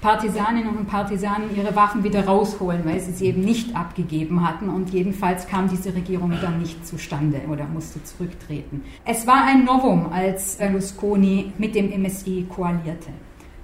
Partisaninnen 0.00 0.76
und 0.76 0.86
Partisanen 0.86 1.56
ihre 1.56 1.74
Waffen 1.74 2.04
wieder 2.04 2.24
rausholen, 2.24 2.84
weil 2.84 3.00
sie 3.00 3.12
sie 3.12 3.26
eben 3.26 3.40
nicht 3.40 3.74
abgegeben 3.74 4.46
hatten. 4.46 4.68
Und 4.68 4.90
jedenfalls 4.90 5.48
kam 5.48 5.68
diese 5.68 5.94
Regierung 5.94 6.32
dann 6.40 6.60
nicht 6.60 6.86
zustande 6.86 7.40
oder 7.50 7.66
musste 7.66 8.02
zurücktreten. 8.04 8.84
Es 9.04 9.26
war 9.26 9.44
ein 9.44 9.64
Novum, 9.64 10.12
als 10.12 10.56
Berlusconi 10.56 11.52
mit 11.58 11.74
dem 11.74 11.90
MSI 12.00 12.46
koalierte. 12.48 13.10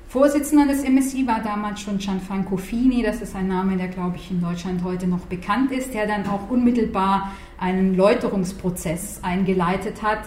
Vorsitzender 0.08 0.66
des 0.66 0.88
MSI 0.88 1.26
war 1.26 1.40
damals 1.42 1.80
schon 1.80 1.98
Gianfranco 1.98 2.56
Fini, 2.56 3.02
das 3.02 3.20
ist 3.20 3.34
ein 3.34 3.48
Name, 3.48 3.76
der, 3.76 3.88
glaube 3.88 4.16
ich, 4.16 4.30
in 4.30 4.40
Deutschland 4.40 4.84
heute 4.84 5.08
noch 5.08 5.26
bekannt 5.26 5.72
ist, 5.72 5.92
der 5.92 6.06
dann 6.06 6.26
auch 6.28 6.50
unmittelbar 6.50 7.32
einen 7.58 7.96
Läuterungsprozess 7.96 9.20
eingeleitet 9.22 10.02
hat, 10.02 10.20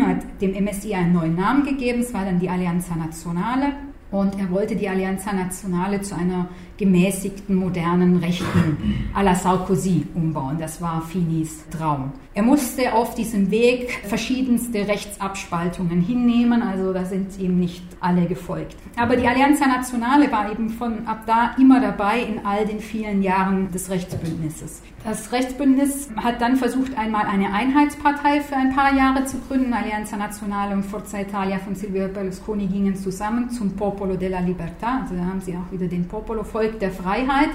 hat 0.00 0.40
dem 0.40 0.52
MSI 0.64 0.94
einen 0.94 1.12
neuen 1.12 1.36
Namen 1.36 1.62
gegeben, 1.64 2.00
es 2.00 2.14
war 2.14 2.24
dann 2.24 2.38
die 2.38 2.48
Alleanza 2.48 2.96
Nazionale 2.96 3.74
und 4.14 4.38
er 4.38 4.48
wollte 4.50 4.76
die 4.76 4.88
Allianza 4.88 5.32
Nazionale 5.32 6.00
zu 6.00 6.14
einer 6.14 6.46
gemäßigten, 6.76 7.54
modernen 7.56 8.18
Rechten 8.18 9.10
à 9.14 9.22
la 9.22 9.34
Sarkozy 9.34 10.06
umbauen. 10.14 10.56
Das 10.58 10.80
war 10.80 11.02
Finis 11.02 11.64
Traum. 11.68 12.12
Er 12.32 12.42
musste 12.42 12.94
auf 12.94 13.14
diesem 13.14 13.50
Weg 13.50 14.00
verschiedenste 14.04 14.86
Rechtsabspaltungen 14.88 16.00
hinnehmen, 16.00 16.62
also 16.62 16.92
da 16.92 17.04
sind 17.04 17.38
ihm 17.38 17.58
nicht 17.58 17.84
alle 18.00 18.26
gefolgt. 18.26 18.76
Aber 18.96 19.16
die 19.16 19.26
Allianza 19.26 19.66
Nazionale 19.66 20.30
war 20.30 20.50
eben 20.50 20.68
von 20.68 21.06
ab 21.06 21.22
da 21.26 21.54
immer 21.58 21.80
dabei 21.80 22.22
in 22.22 22.44
all 22.44 22.66
den 22.66 22.80
vielen 22.80 23.22
Jahren 23.22 23.70
des 23.70 23.90
Rechtsbündnisses. 23.90 24.82
Das 25.04 25.30
Rechtsbündnis 25.32 26.08
hat 26.16 26.40
dann 26.40 26.56
versucht, 26.56 26.96
einmal 26.98 27.26
eine 27.26 27.52
Einheitspartei 27.52 28.40
für 28.40 28.56
ein 28.56 28.74
paar 28.74 28.96
Jahre 28.96 29.24
zu 29.26 29.38
gründen. 29.38 29.72
Allianza 29.72 30.16
Nazionale 30.16 30.74
und 30.74 30.82
Forza 30.82 31.20
Italia 31.20 31.58
von 31.58 31.74
Silvio 31.74 32.08
Berlusconi 32.08 32.66
gingen 32.66 32.96
zusammen 32.96 33.50
zum 33.50 33.76
Popolo 33.76 34.03
della 34.12 34.40
Libertà, 34.40 35.00
also 35.02 35.14
da 35.14 35.24
haben 35.24 35.40
sie 35.40 35.56
auch 35.56 35.72
wieder 35.72 35.86
den 35.86 36.06
Popolo 36.06 36.44
Volk 36.44 36.78
der 36.78 36.90
Freiheit. 36.90 37.48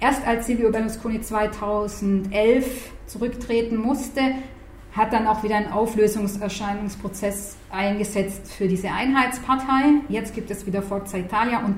Erst 0.00 0.26
als 0.26 0.46
Silvio 0.46 0.70
Berlusconi 0.70 1.22
2011 1.22 2.90
zurücktreten 3.06 3.76
musste, 3.76 4.20
hat 4.92 5.12
dann 5.12 5.26
auch 5.26 5.42
wieder 5.42 5.56
ein 5.56 5.72
Auflösungserscheinungsprozess 5.72 7.56
eingesetzt 7.70 8.52
für 8.52 8.68
diese 8.68 8.90
Einheitspartei. 8.90 10.02
Jetzt 10.08 10.34
gibt 10.34 10.50
es 10.50 10.66
wieder 10.66 10.82
Forza 10.82 11.16
Italia 11.18 11.64
und 11.64 11.76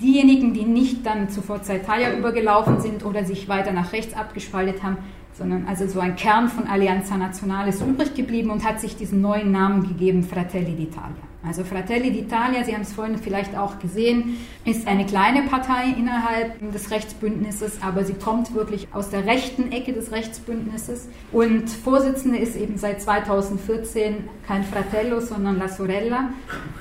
diejenigen, 0.00 0.54
die 0.54 0.64
nicht 0.64 1.04
dann 1.04 1.30
zu 1.30 1.42
Forza 1.42 1.74
Italia 1.74 2.16
übergelaufen 2.16 2.80
sind 2.80 3.04
oder 3.04 3.24
sich 3.24 3.48
weiter 3.48 3.72
nach 3.72 3.92
rechts 3.92 4.14
abgespaltet 4.14 4.82
haben, 4.82 4.98
sondern 5.32 5.66
also 5.66 5.88
so 5.88 6.00
ein 6.00 6.14
Kern 6.16 6.48
von 6.48 6.66
Alleanza 6.66 7.16
Nazionale 7.16 7.70
ist 7.70 7.82
übrig 7.82 8.14
geblieben 8.14 8.50
und 8.50 8.64
hat 8.64 8.80
sich 8.80 8.96
diesen 8.96 9.20
neuen 9.20 9.50
Namen 9.50 9.82
gegeben, 9.82 10.22
Fratelli 10.22 10.72
d'Italia. 10.72 11.33
Also 11.46 11.62
Fratelli 11.62 12.10
d'Italia, 12.10 12.64
Sie 12.64 12.72
haben 12.72 12.82
es 12.82 12.92
vorhin 12.92 13.18
vielleicht 13.18 13.56
auch 13.56 13.78
gesehen, 13.78 14.38
ist 14.64 14.86
eine 14.86 15.04
kleine 15.04 15.42
Partei 15.42 15.94
innerhalb 15.96 16.72
des 16.72 16.90
Rechtsbündnisses, 16.90 17.82
aber 17.82 18.04
sie 18.04 18.14
kommt 18.14 18.54
wirklich 18.54 18.88
aus 18.92 19.10
der 19.10 19.26
rechten 19.26 19.70
Ecke 19.70 19.92
des 19.92 20.10
Rechtsbündnisses. 20.10 21.08
Und 21.32 21.68
Vorsitzende 21.68 22.38
ist 22.38 22.56
eben 22.56 22.78
seit 22.78 23.02
2014 23.02 24.28
kein 24.46 24.64
Fratello, 24.64 25.20
sondern 25.20 25.58
La 25.58 25.68
Sorella, 25.68 26.30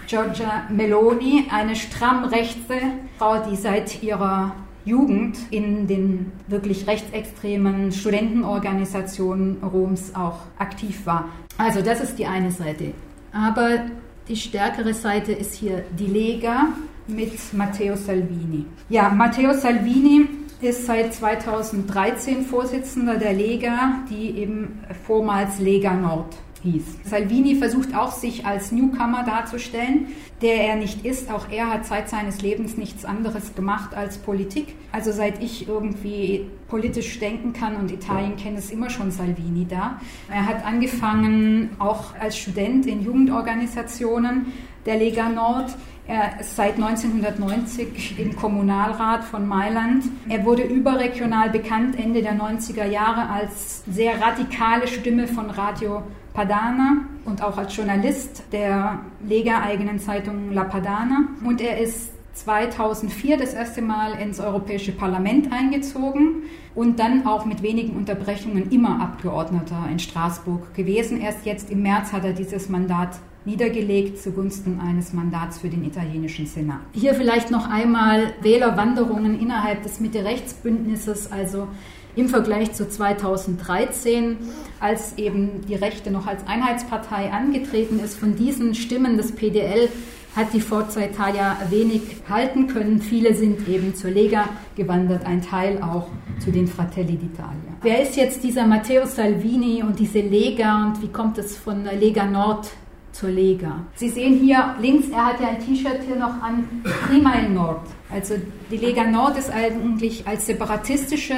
Giorgia 0.07 0.63
Meloni, 0.69 1.47
eine 1.51 1.75
stramm 1.75 2.23
rechte 2.25 2.75
Frau, 3.17 3.43
die 3.49 3.57
seit 3.57 4.01
ihrer 4.01 4.55
Jugend 4.85 5.37
in 5.49 5.87
den 5.87 6.31
wirklich 6.47 6.87
rechtsextremen 6.87 7.91
Studentenorganisationen 7.91 9.57
Roms 9.63 10.13
auch 10.15 10.39
aktiv 10.57 11.05
war. 11.05 11.29
Also 11.57 11.81
das 11.81 12.01
ist 12.01 12.19
die 12.19 12.25
eine 12.25 12.51
Seite. 12.51 12.91
Aber 13.31 13.85
die 14.27 14.35
stärkere 14.35 14.93
Seite 14.93 15.31
ist 15.31 15.53
hier 15.55 15.83
die 15.97 16.07
Lega 16.07 16.67
mit 17.07 17.31
Matteo 17.53 17.95
Salvini. 17.95 18.65
Ja, 18.89 19.09
Matteo 19.09 19.53
Salvini 19.53 20.27
ist 20.61 20.85
seit 20.85 21.13
2013 21.13 22.45
Vorsitzender 22.45 23.17
der 23.17 23.33
Lega, 23.33 23.99
die 24.09 24.31
eben 24.37 24.79
vormals 25.05 25.59
Lega 25.59 25.93
Nord 25.93 26.33
hieß. 26.63 26.83
Salvini 27.03 27.55
versucht 27.55 27.95
auch, 27.95 28.11
sich 28.11 28.45
als 28.45 28.71
Newcomer 28.71 29.23
darzustellen, 29.23 30.07
der 30.41 30.55
er 30.67 30.75
nicht 30.75 31.05
ist. 31.05 31.31
Auch 31.31 31.49
er 31.51 31.69
hat 31.69 31.85
Zeit 31.85 32.09
seines 32.09 32.41
Lebens 32.41 32.77
nichts 32.77 33.05
anderes 33.05 33.55
gemacht 33.55 33.93
als 33.93 34.17
Politik. 34.17 34.75
Also 34.91 35.11
seit 35.11 35.43
ich 35.43 35.67
irgendwie 35.67 36.47
politisch 36.67 37.19
denken 37.19 37.53
kann 37.53 37.75
und 37.75 37.91
Italien 37.91 38.35
kenne, 38.35 38.57
ist 38.57 38.71
immer 38.71 38.89
schon 38.89 39.11
Salvini 39.11 39.67
da. 39.69 39.99
Er 40.29 40.47
hat 40.47 40.65
angefangen 40.65 41.69
auch 41.79 42.15
als 42.19 42.37
Student 42.37 42.85
in 42.85 43.03
Jugendorganisationen 43.03 44.47
der 44.85 44.97
Lega 44.97 45.29
Nord. 45.29 45.75
Er 46.05 46.39
ist 46.41 46.57
seit 46.57 46.75
1990 46.75 48.19
im 48.19 48.35
Kommunalrat 48.35 49.23
von 49.23 49.47
Mailand. 49.47 50.03
Er 50.27 50.43
wurde 50.43 50.63
überregional 50.63 51.49
bekannt 51.49 51.97
Ende 51.97 52.21
der 52.21 52.33
90er 52.33 52.85
Jahre 52.85 53.29
als 53.29 53.83
sehr 53.85 54.21
radikale 54.21 54.87
Stimme 54.87 55.27
von 55.27 55.49
Radio 55.49 56.03
Padana 56.33 57.05
und 57.25 57.41
auch 57.41 57.57
als 57.57 57.75
Journalist 57.75 58.43
der 58.51 58.99
Lega-eigenen 59.25 59.99
Zeitung 59.99 60.51
La 60.51 60.65
Padana. 60.65 61.27
Und 61.45 61.61
er 61.61 61.77
ist 61.77 62.09
2004 62.33 63.37
das 63.37 63.53
erste 63.53 63.81
Mal 63.81 64.13
ins 64.19 64.39
Europäische 64.39 64.91
Parlament 64.91 65.53
eingezogen 65.53 66.43
und 66.75 66.99
dann 66.99 67.27
auch 67.27 67.45
mit 67.45 67.61
wenigen 67.61 67.95
Unterbrechungen 67.95 68.71
immer 68.71 68.99
Abgeordneter 68.99 69.87
in 69.89 69.99
Straßburg 69.99 70.73
gewesen. 70.73 71.21
Erst 71.21 71.45
jetzt 71.45 71.69
im 71.69 71.83
März 71.83 72.11
hat 72.11 72.25
er 72.25 72.33
dieses 72.33 72.69
Mandat 72.69 73.19
niedergelegt 73.45 74.21
zugunsten 74.21 74.79
eines 74.79 75.13
Mandats 75.13 75.59
für 75.59 75.69
den 75.69 75.83
italienischen 75.83 76.45
Senat. 76.45 76.81
Hier 76.93 77.13
vielleicht 77.13 77.51
noch 77.51 77.69
einmal 77.69 78.33
Wählerwanderungen 78.41 79.39
innerhalb 79.39 79.83
des 79.83 79.99
Mitte-Rechts-Bündnisses, 79.99 81.31
also 81.31 81.67
im 82.15 82.29
Vergleich 82.29 82.73
zu 82.73 82.87
2013, 82.87 84.37
als 84.79 85.17
eben 85.17 85.65
die 85.67 85.75
Rechte 85.75 86.11
noch 86.11 86.27
als 86.27 86.45
Einheitspartei 86.47 87.31
angetreten 87.31 87.99
ist. 87.99 88.17
Von 88.17 88.35
diesen 88.35 88.75
Stimmen 88.75 89.17
des 89.17 89.31
PDL 89.31 89.89
hat 90.35 90.53
die 90.53 90.61
Forza 90.61 91.01
Italia 91.01 91.57
wenig 91.69 92.01
halten 92.27 92.67
können. 92.67 93.01
Viele 93.01 93.35
sind 93.35 93.67
eben 93.67 93.95
zur 93.95 94.11
Lega 94.11 94.49
gewandert, 94.75 95.25
ein 95.25 95.41
Teil 95.41 95.81
auch 95.81 96.07
zu 96.39 96.51
den 96.51 96.67
Fratelli 96.67 97.13
d'Italia. 97.13 97.73
Wer 97.81 98.01
ist 98.01 98.15
jetzt 98.15 98.43
dieser 98.43 98.65
Matteo 98.65 99.05
Salvini 99.05 99.83
und 99.83 99.99
diese 99.99 100.21
Lega 100.21 100.87
und 100.87 101.01
wie 101.01 101.09
kommt 101.09 101.37
es 101.37 101.55
von 101.55 101.83
der 101.83 101.95
Lega 101.95 102.25
Nord 102.25 102.71
zur 103.13 103.29
Lega? 103.29 103.83
Sie 103.95 104.09
sehen 104.09 104.37
hier 104.37 104.75
links, 104.81 105.07
er 105.09 105.27
hat 105.27 105.39
ja 105.39 105.47
ein 105.47 105.59
T-Shirt 105.59 106.01
hier 106.05 106.17
noch 106.17 106.41
an, 106.41 106.67
Prima 107.07 107.35
il 107.39 107.49
Nord. 107.49 107.87
Also 108.11 108.35
die 108.69 108.77
Lega 108.77 109.05
Nord 109.05 109.37
ist 109.37 109.49
eigentlich 109.49 110.27
als 110.27 110.45
separatistische 110.45 111.35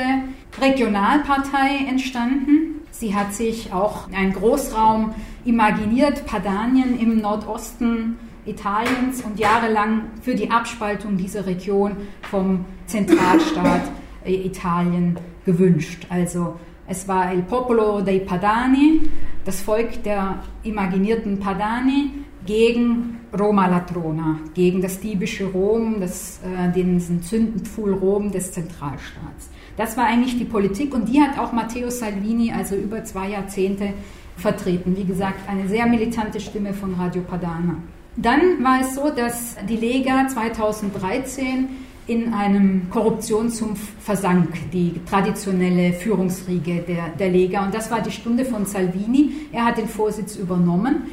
Regionalpartei 0.59 1.85
entstanden. 1.88 2.81
Sie 2.91 3.13
hat 3.13 3.33
sich 3.33 3.71
auch 3.73 4.11
einen 4.11 4.33
Großraum 4.33 5.13
imaginiert, 5.43 6.25
Padanien 6.25 6.97
im 6.99 7.19
Nordosten 7.19 8.17
Italiens 8.45 9.21
und 9.23 9.39
jahrelang 9.39 10.03
für 10.21 10.35
die 10.35 10.49
Abspaltung 10.49 11.17
dieser 11.17 11.45
Region 11.45 11.97
vom 12.29 12.65
Zentralstaat 12.85 13.81
Italien 14.25 15.19
gewünscht. 15.45 16.07
Also 16.09 16.55
es 16.87 17.07
war 17.07 17.33
il 17.33 17.41
popolo 17.43 18.01
dei 18.01 18.19
Padani, 18.19 19.01
das 19.43 19.61
Volk 19.61 20.03
der 20.03 20.43
imaginierten 20.63 21.39
Padani, 21.39 22.11
gegen 22.45 23.21
Roma 23.37 23.67
Latrona, 23.67 24.39
gegen 24.53 24.81
das 24.81 24.99
diebische 24.99 25.45
Rom, 25.45 25.99
das, 25.99 26.39
äh, 26.43 26.71
den 26.71 26.99
Sündenpfuhl 26.99 27.93
Rom 27.93 28.31
des 28.31 28.51
Zentralstaats. 28.51 29.49
Das 29.77 29.97
war 29.97 30.05
eigentlich 30.05 30.37
die 30.37 30.45
Politik 30.45 30.93
und 30.93 31.09
die 31.09 31.21
hat 31.21 31.37
auch 31.39 31.51
Matteo 31.51 31.89
Salvini 31.89 32.53
also 32.53 32.75
über 32.75 33.03
zwei 33.03 33.29
Jahrzehnte 33.29 33.93
vertreten. 34.37 34.95
Wie 34.95 35.05
gesagt, 35.05 35.49
eine 35.49 35.67
sehr 35.67 35.85
militante 35.87 36.39
Stimme 36.39 36.73
von 36.73 36.93
Radio 36.93 37.23
Padana. 37.23 37.77
Dann 38.15 38.63
war 38.63 38.81
es 38.81 38.95
so, 38.95 39.09
dass 39.09 39.57
die 39.67 39.75
Lega 39.75 40.27
2013 40.27 41.67
in 42.07 42.33
einem 42.33 42.89
Korruptionssumpf 42.89 43.79
versank, 43.99 44.71
die 44.71 44.93
traditionelle 45.09 45.93
Führungsriege 45.93 46.83
der, 46.87 47.09
der 47.09 47.29
Lega. 47.29 47.65
Und 47.65 47.73
das 47.73 47.89
war 47.89 48.01
die 48.01 48.11
Stunde 48.11 48.45
von 48.45 48.65
Salvini. 48.65 49.47
Er 49.51 49.65
hat 49.65 49.77
den 49.77 49.87
Vorsitz 49.87 50.35
übernommen 50.35 51.03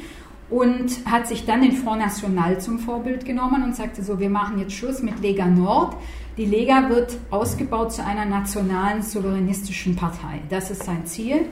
und 0.50 0.90
hat 1.06 1.26
sich 1.26 1.46
dann 1.46 1.62
den 1.62 1.72
Front 1.72 2.00
National 2.00 2.60
zum 2.60 2.78
Vorbild 2.78 3.24
genommen 3.24 3.64
und 3.64 3.74
sagte 3.74 4.02
so, 4.02 4.20
wir 4.20 4.28
machen 4.28 4.58
jetzt 4.58 4.74
Schluss 4.74 5.02
mit 5.02 5.20
Lega 5.20 5.46
Nord. 5.46 5.96
Die 6.36 6.44
Lega 6.44 6.90
wird 6.90 7.16
ausgebaut 7.30 7.92
zu 7.92 8.04
einer 8.04 8.26
nationalen 8.26 9.02
souveränistischen 9.02 9.96
Partei. 9.96 10.40
Das 10.50 10.70
ist 10.70 10.84
sein 10.84 11.06
Ziel. 11.06 11.46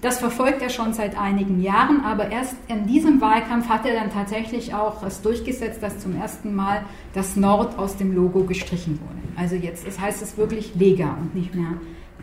Das 0.00 0.18
verfolgt 0.18 0.62
er 0.62 0.70
schon 0.70 0.94
seit 0.94 1.18
einigen 1.18 1.60
Jahren, 1.60 2.02
aber 2.04 2.30
erst 2.30 2.56
in 2.68 2.86
diesem 2.86 3.20
Wahlkampf 3.20 3.68
hat 3.68 3.84
er 3.84 3.94
dann 3.94 4.10
tatsächlich 4.10 4.72
auch 4.72 5.02
es 5.02 5.20
durchgesetzt, 5.20 5.82
dass 5.82 5.98
zum 5.98 6.16
ersten 6.18 6.54
Mal 6.54 6.84
das 7.12 7.36
Nord 7.36 7.78
aus 7.78 7.96
dem 7.96 8.14
Logo 8.14 8.44
gestrichen 8.44 8.98
wurde. 9.00 9.20
Also 9.36 9.56
jetzt 9.56 9.86
das 9.86 10.00
heißt 10.00 10.22
es 10.22 10.38
wirklich 10.38 10.74
Lega 10.74 11.16
und 11.20 11.34
nicht 11.34 11.54
mehr 11.54 11.74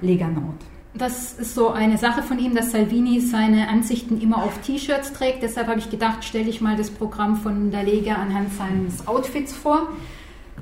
Lega 0.02 0.28
Nord. 0.28 0.56
Das 0.96 1.34
ist 1.34 1.54
so 1.54 1.70
eine 1.70 2.00
Sache 2.00 2.24
von 2.24 2.40
ihm, 2.40 2.56
dass 2.56 2.72
Salvini 2.72 3.20
seine 3.22 3.68
Ansichten 3.70 4.20
immer 4.20 4.44
auf 4.44 4.58
T-Shirts 4.60 5.14
trägt. 5.14 5.44
Deshalb 5.44 5.68
habe 5.68 5.80
ich 5.80 5.92
gedacht, 5.92 6.24
stelle 6.24 6.50
ich 6.50 6.60
mal 6.60 6.76
das 6.76 6.90
Programm 6.90 7.36
von 7.36 7.70
der 7.70 7.84
Lega 7.84 8.16
anhand 8.16 8.52
seines 8.54 9.08
Outfits 9.08 9.54
vor. 9.54 9.90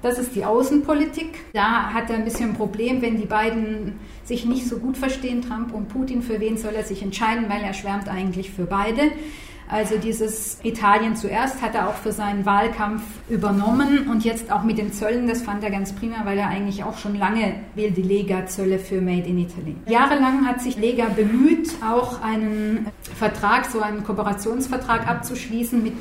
Das 0.05 0.19
ist 0.19 0.35
die 0.35 0.45
Außenpolitik. 0.45 1.29
Da 1.53 1.91
hat 1.91 2.11
er 2.11 2.17
ein 2.17 2.25
bisschen 2.25 2.51
ein 2.51 2.55
Problem, 2.55 3.01
wenn 3.01 3.17
die 3.17 3.25
beiden 3.25 3.93
sich 4.23 4.45
nicht 4.45 4.67
so 4.67 4.77
gut 4.77 4.97
verstehen, 4.97 5.41
Trump 5.41 5.73
und 5.73 5.89
Putin. 5.89 6.21
Für 6.21 6.39
wen 6.39 6.59
soll 6.59 6.75
er 6.75 6.83
sich 6.83 7.01
entscheiden? 7.01 7.45
Weil 7.49 7.63
er 7.63 7.73
schwärmt 7.73 8.07
eigentlich 8.07 8.51
für 8.51 8.65
beide. 8.65 9.01
Also 9.67 9.97
dieses 9.97 10.59
Italien 10.61 11.15
zuerst 11.15 11.59
hat 11.63 11.73
er 11.73 11.89
auch 11.89 11.95
für 11.95 12.11
seinen 12.11 12.45
Wahlkampf 12.45 13.01
übernommen 13.29 14.07
und 14.07 14.23
jetzt 14.23 14.51
auch 14.51 14.61
mit 14.61 14.77
den 14.77 14.93
Zöllen, 14.93 15.27
das 15.27 15.41
fand 15.41 15.63
er 15.63 15.71
ganz 15.71 15.91
prima, 15.91 16.17
weil 16.23 16.37
er 16.37 16.49
eigentlich 16.49 16.83
auch 16.83 16.99
schon 16.99 17.17
lange 17.17 17.55
will 17.73 17.89
die 17.89 18.03
Lega-Zölle 18.03 18.77
für 18.77 19.01
Made 19.01 19.27
in 19.27 19.39
Italy. 19.39 19.75
Jahrelang 19.87 20.45
hat 20.45 20.61
sich 20.61 20.77
Lega 20.77 21.05
bemüht, 21.05 21.71
auch 21.83 22.21
einen 22.21 22.85
Vertrag, 23.17 23.65
so 23.65 23.81
einen 23.81 24.03
Kooperationsvertrag 24.03 25.07
abzuschließen 25.07 25.81
mit 25.81 25.93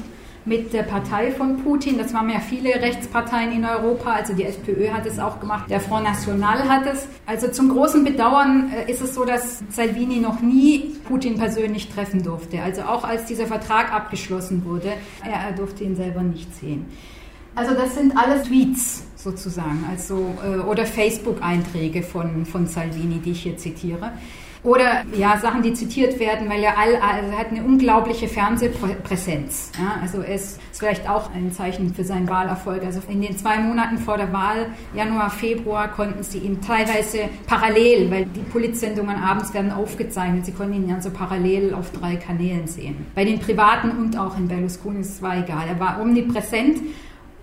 mit 0.46 0.72
der 0.72 0.83
Partei 0.83 1.33
von 1.33 1.62
Putin. 1.62 1.96
Das 1.98 2.12
waren 2.12 2.28
ja 2.28 2.40
viele 2.40 2.70
Rechtsparteien 2.74 3.52
in 3.52 3.64
Europa. 3.64 4.12
Also 4.12 4.35
die 4.35 4.44
SPÖ 4.44 4.90
hat 4.90 5.07
es 5.07 5.18
auch 5.18 5.40
gemacht, 5.40 5.70
der 5.70 5.80
Front 5.80 6.04
National 6.04 6.68
hat 6.68 6.87
es. 6.87 7.07
Also 7.26 7.48
zum 7.48 7.70
großen 7.70 8.04
Bedauern 8.04 8.70
äh, 8.72 8.90
ist 8.90 9.00
es 9.00 9.14
so, 9.14 9.24
dass 9.24 9.62
Salvini 9.70 10.16
noch 10.16 10.40
nie 10.40 10.96
Putin 11.09 11.38
persönlich 11.38 11.88
treffen 11.88 12.22
durfte. 12.22 12.62
Also 12.62 12.83
auch 12.83 13.04
als 13.04 13.26
dieser 13.26 13.46
Vertrag 13.46 13.92
abgeschlossen 13.92 14.64
wurde, 14.64 14.92
er, 15.24 15.52
durfte 15.52 15.85
ihn 15.85 15.96
selber 15.96 16.22
nicht 16.22 16.54
sehen. 16.54 16.87
Also 17.54 17.74
das 17.74 17.94
sind 17.94 18.16
alles 18.16 18.48
Tweets 18.48 19.04
sozusagen, 19.16 19.85
also 19.88 20.35
äh, 20.44 20.59
oder 20.59 20.85
Facebook-Einträge 20.85 22.02
von, 22.02 22.44
von 22.44 22.66
Salvini, 22.66 23.18
die 23.18 23.30
ich 23.30 23.42
hier 23.42 23.57
zitiere. 23.57 24.12
Oder 24.64 25.05
ja, 25.14 25.37
Sachen, 25.37 25.62
die 25.62 25.74
zitiert 25.74 26.18
werden, 26.18 26.48
weil 26.48 26.62
er, 26.62 26.79
all, 26.79 26.96
also 26.96 27.31
er 27.31 27.38
hat 27.38 27.50
eine 27.50 27.62
unglaubliche 27.62 28.29
Fernsehpräsenz. 28.29 29.70
Ja, 29.79 30.00
also 30.00 30.22
er 30.22 30.35
ist 30.35 30.59
vielleicht 30.72 31.09
auch 31.09 31.31
ein 31.35 31.53
Zeichen 31.53 31.92
für 31.94 32.03
seinen 32.03 32.29
Wahlerfolg. 32.31 32.83
Also 32.83 33.00
in 33.09 33.20
den 33.20 33.37
zwei 33.37 33.59
Monaten 33.59 33.98
vor 33.98 34.16
der 34.16 34.33
Wahl, 34.33 34.68
Januar, 34.94 35.29
Februar, 35.29 35.88
konnten 35.88 36.22
sie 36.22 36.38
ihn 36.38 36.62
teilweise 36.62 37.29
parallel, 37.46 38.11
weil 38.11 38.24
die 38.24 38.40
Politsendungen 38.40 39.16
abends 39.16 39.53
werden 39.53 39.70
aufgezeichnet, 39.70 40.46
sie 40.46 40.53
konnten 40.53 40.74
ihn 40.74 40.88
dann 40.88 41.03
so 41.03 41.11
parallel 41.11 41.74
auf 41.74 41.90
drei 41.92 42.16
Kanälen 42.16 42.66
sehen. 42.66 43.07
Bei 43.14 43.27
den 43.27 43.40
Privaten 43.40 43.90
und 43.90 44.18
auch 44.18 44.38
in 44.38 44.48
Berlusconi, 44.48 45.00
es 45.00 45.20
war 45.20 45.37
egal. 45.37 45.68
Er 45.68 45.79
war 45.79 46.00
omnipräsent 46.00 46.79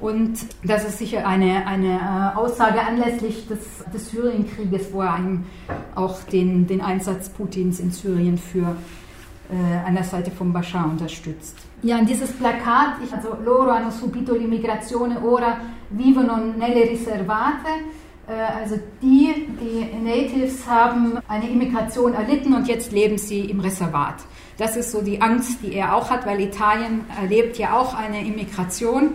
und 0.02 0.34
das 0.64 0.86
ist 0.86 0.98
sicher 0.98 1.28
eine, 1.28 1.66
eine 1.68 2.34
äh, 2.36 2.38
Aussage 2.38 2.82
anlässlich 2.82 3.48
des, 3.48 3.60
des 3.94 4.10
Syrienkrieges, 4.10 4.92
wo 4.92 5.02
er 5.02 5.20
auch 5.96 6.24
den, 6.24 6.68
den 6.68 6.82
Einsatz 6.82 7.30
Putins 7.30 7.80
in 7.80 7.92
Syrien 7.92 8.38
für 8.38 8.76
äh, 9.52 9.88
an 9.88 9.94
der 9.94 10.04
Seite 10.04 10.32
von 10.32 10.52
Bashar 10.52 10.86
unterstützt. 10.86 11.56
Ja, 11.84 11.98
und 12.00 12.10
dieses 12.10 12.32
Plakat, 12.32 12.96
also 13.12 13.38
loro 13.44 13.72
hanno 13.72 13.90
subito 13.90 14.34
l'immigrazione, 14.34 15.22
ora 15.24 15.58
vivono 15.90 16.38
nelle 16.58 16.90
riservate. 16.90 17.68
Äh, 18.28 18.62
also 18.62 18.80
die, 19.02 19.48
die 19.60 20.04
Natives 20.04 20.66
haben 20.68 21.20
eine 21.28 21.50
Immigration 21.50 22.14
erlitten 22.14 22.54
und 22.54 22.68
jetzt 22.68 22.92
leben 22.92 23.18
sie 23.18 23.42
im 23.42 23.60
Reservat. 23.60 24.16
Das 24.62 24.76
ist 24.78 24.92
so 24.92 25.02
die 25.02 25.20
Angst, 25.20 25.64
die 25.64 25.74
er 25.74 25.96
auch 25.96 26.12
hat, 26.12 26.28
weil 26.28 26.40
Italien 26.40 27.04
erlebt 27.20 27.58
ja 27.58 27.76
auch 27.76 27.96
eine 27.96 28.24
Immigration, 28.24 29.10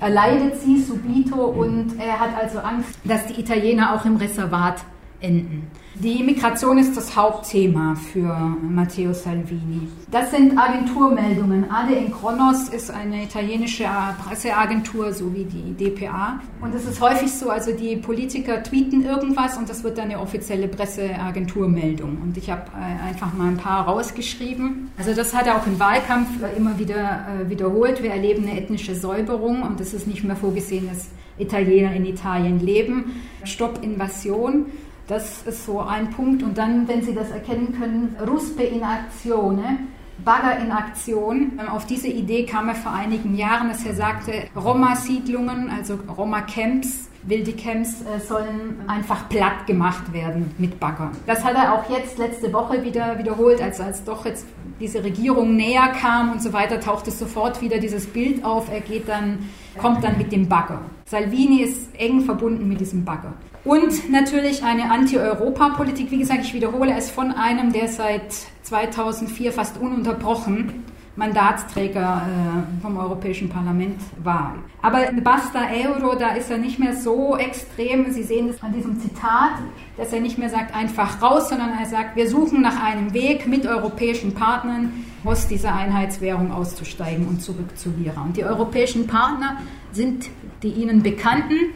erleidet 0.00 0.58
sie 0.62 0.80
subito 0.80 1.36
und 1.36 2.00
er 2.00 2.18
hat 2.18 2.30
also 2.34 2.60
Angst, 2.60 2.98
dass 3.04 3.26
die 3.26 3.38
Italiener 3.38 3.94
auch 3.94 4.06
im 4.06 4.16
Reservat 4.16 4.76
enden. 5.20 5.70
Die 5.98 6.22
Migration 6.22 6.76
ist 6.76 6.94
das 6.94 7.16
Hauptthema 7.16 7.94
für 7.94 8.28
Matteo 8.28 9.14
Salvini. 9.14 9.88
Das 10.10 10.30
sind 10.30 10.58
Agenturmeldungen. 10.58 11.70
Ade 11.70 11.94
in 11.94 12.12
Kronos 12.12 12.68
ist 12.68 12.90
eine 12.90 13.22
italienische 13.22 13.86
Presseagentur, 14.22 15.14
so 15.14 15.32
wie 15.34 15.44
die 15.44 15.72
DPA. 15.72 16.40
Und 16.60 16.74
es 16.74 16.84
ist 16.84 17.00
häufig 17.00 17.32
so, 17.32 17.48
also 17.48 17.72
die 17.72 17.96
Politiker 17.96 18.62
tweeten 18.62 19.06
irgendwas 19.06 19.56
und 19.56 19.70
das 19.70 19.84
wird 19.84 19.96
dann 19.96 20.10
eine 20.10 20.20
offizielle 20.20 20.68
Presseagenturmeldung. 20.68 22.18
Und 22.22 22.36
ich 22.36 22.50
habe 22.50 22.64
äh, 22.72 23.08
einfach 23.08 23.32
mal 23.32 23.48
ein 23.48 23.56
paar 23.56 23.88
rausgeschrieben. 23.88 24.90
Also 24.98 25.14
das 25.14 25.34
hat 25.34 25.46
er 25.46 25.56
auch 25.56 25.66
im 25.66 25.80
Wahlkampf 25.80 26.28
immer 26.58 26.78
wieder 26.78 27.24
äh, 27.26 27.48
wiederholt. 27.48 28.02
Wir 28.02 28.10
erleben 28.10 28.46
eine 28.46 28.60
ethnische 28.60 28.94
Säuberung 28.94 29.62
und 29.62 29.80
es 29.80 29.94
ist 29.94 30.06
nicht 30.06 30.24
mehr 30.24 30.36
vorgesehen, 30.36 30.88
dass 30.88 31.08
Italiener 31.38 31.94
in 31.94 32.04
Italien 32.04 32.60
leben. 32.60 33.22
Stopp 33.44 33.82
Invasion. 33.82 34.66
Das 35.06 35.42
ist 35.42 35.64
so 35.64 35.80
ein 35.80 36.10
Punkt. 36.10 36.42
Und 36.42 36.58
dann, 36.58 36.88
wenn 36.88 37.02
Sie 37.02 37.14
das 37.14 37.30
erkennen 37.30 37.74
können, 37.78 38.16
Ruspe 38.26 38.62
in 38.62 38.82
Aktione, 38.82 39.78
Bagger 40.24 40.58
in 40.58 40.72
Aktion. 40.72 41.58
Ähm, 41.60 41.68
auf 41.68 41.86
diese 41.86 42.08
Idee 42.08 42.44
kam 42.44 42.68
er 42.68 42.74
vor 42.74 42.92
einigen 42.92 43.36
Jahren, 43.36 43.68
dass 43.68 43.84
er 43.84 43.94
sagte, 43.94 44.32
Roma-Siedlungen, 44.56 45.70
also 45.70 45.98
Roma-Camps, 46.16 47.10
wilde 47.22 47.52
Camps 47.52 48.02
äh, 48.02 48.20
sollen 48.20 48.80
einfach 48.86 49.28
platt 49.28 49.66
gemacht 49.66 50.12
werden 50.12 50.54
mit 50.58 50.80
Bagger. 50.80 51.10
Das 51.26 51.44
hat 51.44 51.54
er 51.54 51.74
auch 51.74 51.90
jetzt 51.90 52.18
letzte 52.18 52.52
Woche 52.52 52.82
wieder 52.82 53.18
wiederholt, 53.18 53.60
als, 53.60 53.80
als 53.80 54.04
doch 54.04 54.24
jetzt 54.24 54.46
diese 54.80 55.02
Regierung 55.02 55.56
näher 55.56 55.88
kam 56.00 56.32
und 56.32 56.42
so 56.42 56.52
weiter, 56.52 56.80
tauchte 56.80 57.10
sofort 57.10 57.60
wieder 57.60 57.78
dieses 57.78 58.06
Bild 58.06 58.44
auf. 58.44 58.70
Er 58.70 58.80
geht 58.80 59.08
dann, 59.08 59.50
kommt 59.78 60.04
dann 60.04 60.18
mit 60.18 60.32
dem 60.32 60.48
Bagger. 60.48 60.80
Salvini 61.04 61.62
ist 61.62 61.88
eng 61.98 62.22
verbunden 62.22 62.68
mit 62.68 62.80
diesem 62.80 63.04
Bagger. 63.04 63.34
Und 63.66 64.12
natürlich 64.12 64.62
eine 64.62 64.92
Anti-Europa-Politik. 64.92 66.12
Wie 66.12 66.18
gesagt, 66.18 66.44
ich 66.44 66.54
wiederhole 66.54 66.94
es 66.96 67.10
von 67.10 67.32
einem, 67.32 67.72
der 67.72 67.88
seit 67.88 68.32
2004 68.62 69.50
fast 69.50 69.76
ununterbrochen 69.78 70.84
Mandatsträger 71.16 72.22
äh, 72.28 72.80
vom 72.82 72.96
Europäischen 72.96 73.48
Parlament 73.48 74.00
war. 74.22 74.54
Aber 74.82 75.00
Basta 75.20 75.62
Euro, 75.84 76.14
da 76.14 76.34
ist 76.34 76.48
er 76.48 76.58
nicht 76.58 76.78
mehr 76.78 76.94
so 76.94 77.36
extrem. 77.36 78.12
Sie 78.12 78.22
sehen 78.22 78.50
es 78.50 78.62
an 78.62 78.72
diesem 78.72 79.00
Zitat, 79.00 79.54
dass 79.96 80.12
er 80.12 80.20
nicht 80.20 80.38
mehr 80.38 80.50
sagt 80.50 80.72
einfach 80.72 81.20
raus, 81.20 81.48
sondern 81.48 81.70
er 81.76 81.86
sagt, 81.86 82.14
wir 82.14 82.30
suchen 82.30 82.62
nach 82.62 82.80
einem 82.80 83.14
Weg 83.14 83.48
mit 83.48 83.66
europäischen 83.66 84.32
Partnern 84.32 84.92
aus 85.24 85.48
dieser 85.48 85.74
Einheitswährung 85.74 86.52
auszusteigen 86.52 87.26
und 87.26 87.42
zurück 87.42 87.76
zu 87.76 87.90
Lira. 87.98 88.22
Und 88.22 88.36
die 88.36 88.44
europäischen 88.44 89.08
Partner 89.08 89.56
sind 89.90 90.28
die 90.62 90.70
Ihnen 90.70 91.02
bekannten. 91.02 91.72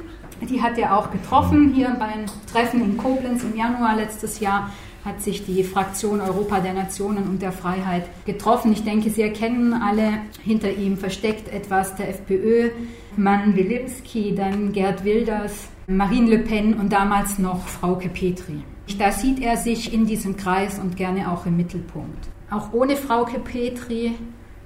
Die 0.49 0.63
hat 0.63 0.79
er 0.79 0.97
auch 0.97 1.11
getroffen 1.11 1.73
hier 1.75 1.97
beim 1.99 2.27
Treffen 2.51 2.83
in 2.83 2.97
Koblenz 2.97 3.45
im 3.45 3.57
Januar 3.57 3.97
letztes 3.97 4.41
Jahr 4.41 4.71
hat 5.05 5.23
sich 5.23 5.45
die 5.47 5.65
Fraktion 5.65 6.21
Europa 6.21 6.61
der 6.61 6.75
Nationen 6.75 7.25
und 7.25 7.43
der 7.43 7.53
Freiheit 7.53 8.05
getroffen. 8.27 8.73
Ich 8.73 8.85
denke, 8.85 9.11
Sie 9.11 9.23
erkennen 9.23 9.73
alle 9.73 10.13
hinter 10.43 10.71
ihm 10.73 10.97
versteckt 10.97 11.53
etwas 11.53 11.97
der 11.97 12.11
FPÖ, 12.11 12.71
Mann 13.17 13.57
Wilimski, 13.57 14.35
dann 14.35 14.73
Gerd 14.73 15.05
Wilders, 15.05 15.69
Marine 15.87 16.31
Le 16.31 16.39
Pen 16.39 16.75
und 16.75 16.93
damals 16.93 17.39
noch 17.39 17.67
Frauke 17.67 18.09
Petri. 18.09 18.63
Da 18.99 19.13
sieht 19.13 19.41
er 19.41 19.57
sich 19.57 19.93
in 19.93 20.07
diesem 20.07 20.37
Kreis 20.37 20.79
und 20.79 20.97
gerne 20.97 21.31
auch 21.31 21.47
im 21.47 21.57
Mittelpunkt. 21.57 22.29
Auch 22.51 22.73
ohne 22.73 22.97
Frauke 22.97 23.39
Petri 23.39 24.13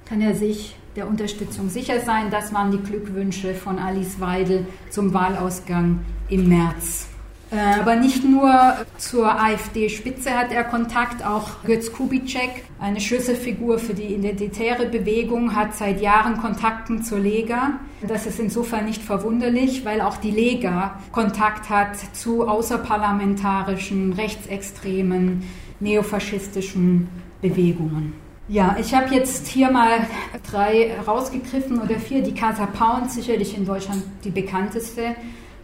kann 0.05 0.19
er 0.19 0.35
sich 0.35 0.75
der 0.95 1.07
Unterstützung 1.07 1.69
sicher 1.69 1.99
sein. 2.01 2.31
Das 2.31 2.53
waren 2.53 2.71
die 2.71 2.81
Glückwünsche 2.81 3.53
von 3.53 3.79
Alice 3.79 4.19
Weidel 4.19 4.65
zum 4.89 5.13
Wahlausgang 5.13 5.99
im 6.29 6.47
März. 6.47 7.07
Äh, 7.51 7.79
aber 7.79 7.95
nicht 7.95 8.23
nur 8.23 8.51
zur 8.97 9.39
AfD-Spitze 9.39 10.31
hat 10.31 10.51
er 10.51 10.63
Kontakt, 10.63 11.23
auch 11.25 11.63
Götz 11.63 11.91
Kubitschek, 11.91 12.63
eine 12.79 12.99
Schlüsselfigur 12.99 13.77
für 13.77 13.93
die 13.93 14.15
identitäre 14.15 14.87
Bewegung, 14.87 15.55
hat 15.55 15.75
seit 15.75 16.01
Jahren 16.01 16.37
Kontakten 16.37 17.03
zur 17.03 17.19
Lega. 17.19 17.79
Das 18.07 18.25
ist 18.25 18.39
insofern 18.39 18.85
nicht 18.85 19.03
verwunderlich, 19.03 19.85
weil 19.85 20.01
auch 20.01 20.17
die 20.17 20.31
Lega 20.31 20.99
Kontakt 21.11 21.69
hat 21.69 21.97
zu 22.13 22.47
außerparlamentarischen, 22.47 24.13
rechtsextremen, 24.13 25.43
neofaschistischen 25.79 27.07
Bewegungen. 27.41 28.24
Ja, 28.47 28.77
ich 28.79 28.93
habe 28.93 29.13
jetzt 29.13 29.47
hier 29.47 29.71
mal 29.71 30.05
drei 30.51 30.95
rausgegriffen 31.05 31.81
oder 31.81 31.99
vier. 31.99 32.21
Die 32.21 32.33
Casa 32.33 32.67
Pound, 32.67 33.09
sicherlich 33.09 33.57
in 33.57 33.65
Deutschland 33.65 34.03
die 34.23 34.29
bekannteste 34.29 35.15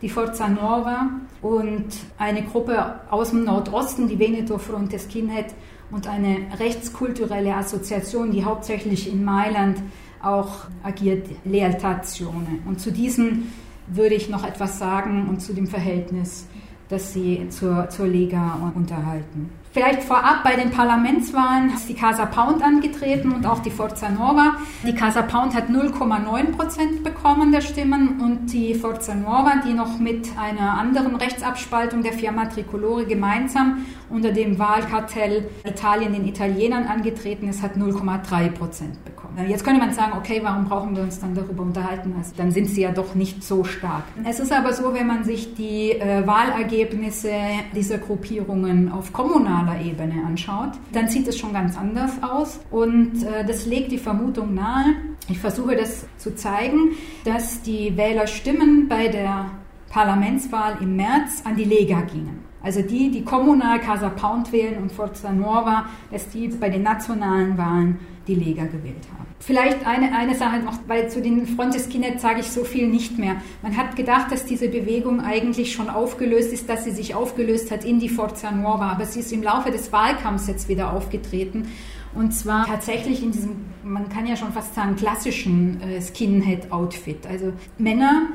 die 0.02 0.10
Forza 0.10 0.48
Nova 0.48 1.10
und 1.41 1.86
eine 2.17 2.44
Gruppe 2.44 3.02
aus 3.10 3.30
dem 3.30 3.44
Nordosten, 3.44 4.08
die 4.08 4.17
Veneto 4.17 4.58
Fronte 4.58 4.98
Skinhead 4.98 5.54
und 5.91 6.08
eine 6.08 6.38
rechtskulturelle 6.60 7.54
Assoziation, 7.56 8.32
die 8.32 8.44
hauptsächlich 8.44 9.12
in 9.12 9.24
Mailand 9.24 9.78
auch 10.22 10.65
agiert, 10.84 11.28
Lealtazione. 11.46 12.60
Und 12.65 12.80
zu 12.80 12.91
diesen 12.91 13.52
würde 13.88 14.15
ich 14.15 14.30
noch 14.30 14.46
etwas 14.46 14.80
sagen 14.80 15.28
und 15.30 15.41
zu 15.41 15.54
dem 15.54 15.67
Verhältnis, 15.67 16.48
das 16.89 17.13
sie 17.13 17.48
zur, 17.50 17.89
zur 17.89 18.08
Lega 18.08 18.72
unterhalten. 18.76 19.50
Vielleicht 19.74 20.04
vorab 20.04 20.44
bei 20.44 20.56
den 20.56 20.70
Parlamentswahlen 20.70 21.74
ist 21.74 21.88
die 21.88 21.94
Casa 21.94 22.26
Pound 22.26 22.62
angetreten 22.62 23.32
und 23.32 23.46
auch 23.46 23.60
die 23.60 23.72
Forza 23.72 24.10
Nova. 24.10 24.58
Die 24.86 24.94
Casa 24.94 25.22
Pound 25.22 25.56
hat 25.56 25.70
0,9 25.70 26.58
Prozent 26.58 27.04
bekommen 27.06 27.54
der 27.54 27.62
Stimmen 27.62 28.20
und 28.20 28.52
die 28.52 28.76
Forza 28.76 29.16
Nova, 29.16 29.62
die 29.66 29.72
noch 29.72 29.98
mit 29.98 30.28
einer 30.38 30.74
anderen 30.74 31.16
Rechtsabspaltung 31.16 32.04
der 32.04 32.12
Firma 32.12 32.48
Tricolore 32.48 33.06
gemeinsam 33.06 33.86
unter 34.10 34.32
dem 34.32 34.60
Wahlkartell 34.60 35.50
Italien 35.64 36.12
den 36.12 36.28
Italienern 36.28 36.88
angetreten 36.88 37.48
ist, 37.48 37.62
hat 37.62 37.78
0,3 37.78 38.50
Prozent 38.50 39.06
bekommen. 39.06 39.22
Jetzt 39.48 39.64
könnte 39.64 39.80
man 39.80 39.94
sagen, 39.94 40.12
okay, 40.18 40.42
warum 40.44 40.66
brauchen 40.66 40.96
wir 40.96 41.04
uns 41.04 41.20
dann 41.20 41.34
darüber 41.34 41.64
unterhalten? 41.64 42.14
Also 42.18 42.34
dann 42.36 42.52
sind 42.52 42.68
sie 42.68 42.82
ja 42.82 42.92
doch 42.92 43.16
nicht 43.16 43.44
so 43.44 43.64
stark. 43.64 44.04
Es 44.26 44.42
ist 44.42 44.52
aber 44.52 44.74
so, 44.74 44.94
wenn 44.94 45.08
man 45.08 45.24
sich 45.24 45.56
die 45.56 45.92
äh, 45.92 46.28
Wahlergebnisse 46.28 47.32
dieser 47.74 47.98
Gruppierungen 47.98 48.92
auf 48.92 49.14
kommunaler 49.62 49.86
Ebene 49.86 50.26
anschaut, 50.26 50.71
dann 50.91 51.08
sieht 51.08 51.28
es 51.28 51.38
schon 51.38 51.54
ganz 51.54 51.78
anders 51.78 52.21
aus. 52.21 52.60
Und 52.69 53.24
äh, 53.24 53.45
das 53.45 53.65
legt 53.65 53.91
die 53.91 53.97
Vermutung 53.97 54.54
nahe, 54.54 54.95
ich 55.30 55.39
versuche 55.39 55.76
das 55.76 56.06
zu 56.17 56.36
zeigen, 56.36 56.91
dass 57.26 57.62
die 57.62 57.95
Wählerstimmen 57.95 58.88
bei 58.88 59.08
der 59.08 59.45
Parlamentswahl 59.89 60.78
im 60.82 60.95
März 60.95 61.43
an 61.45 61.56
die 61.56 61.63
Lega 61.63 62.02
gingen. 62.02 62.43
Also 62.63 62.82
die, 62.82 63.10
die 63.10 63.24
kommunal 63.24 63.80
Casa 63.80 64.10
Pound 64.10 64.52
wählen 64.52 64.82
und 64.82 64.91
Forza 64.91 65.32
Nuova, 65.32 65.86
dass 66.12 66.30
die 66.30 66.47
bei 66.47 66.69
den 66.69 66.84
nationalen 66.84 67.58
Wahlen 67.58 68.00
die 68.28 68.36
Lega 68.36 68.66
gewählt 68.66 69.08
haben. 69.12 69.26
Vielleicht 69.40 69.86
eine, 69.88 70.16
eine 70.16 70.36
Sache 70.36 70.60
noch, 70.60 70.78
weil 70.88 71.10
zu 71.10 71.22
den 71.22 71.48
Fronteskinet 71.48 72.20
sage 72.20 72.42
ich 72.42 72.52
so 72.52 72.64
viel 72.64 72.88
nicht 72.88 73.18
mehr. 73.18 73.38
Man 73.64 73.76
hat 73.76 73.96
gedacht, 73.96 74.32
dass 74.32 74.46
diese 74.46 74.70
Bewegung 74.70 75.20
eigentlich 75.20 75.74
schon 75.74 75.90
aufgelöst 75.90 76.54
ist, 76.54 76.70
dass 76.70 76.84
sie 76.84 76.92
sich 76.92 77.16
aufgelöst 77.16 77.72
hat 77.72 77.84
in 77.84 78.00
die 78.00 78.10
Forza 78.10 78.52
Nuova, 78.52 78.92
aber 78.92 79.06
sie 79.06 79.22
ist 79.22 79.32
im 79.34 79.42
Laufe 79.42 79.72
des 79.72 79.92
Wahlkampfs 79.92 80.48
jetzt 80.48 80.70
wieder 80.70 80.94
aufgetreten. 80.94 81.68
Und 82.14 82.34
zwar 82.34 82.68
tatsächlich 82.68 83.24
in 83.24 83.32
diesem, 83.32 83.56
man 83.84 84.10
kann 84.10 84.28
ja 84.28 84.36
schon 84.36 84.52
fast 84.52 84.76
sagen, 84.76 84.96
klassischen 84.96 85.82
äh, 85.82 86.02
Skinhead-Outfit. 86.02 87.26
Also 87.26 87.54
Männer, 87.78 88.28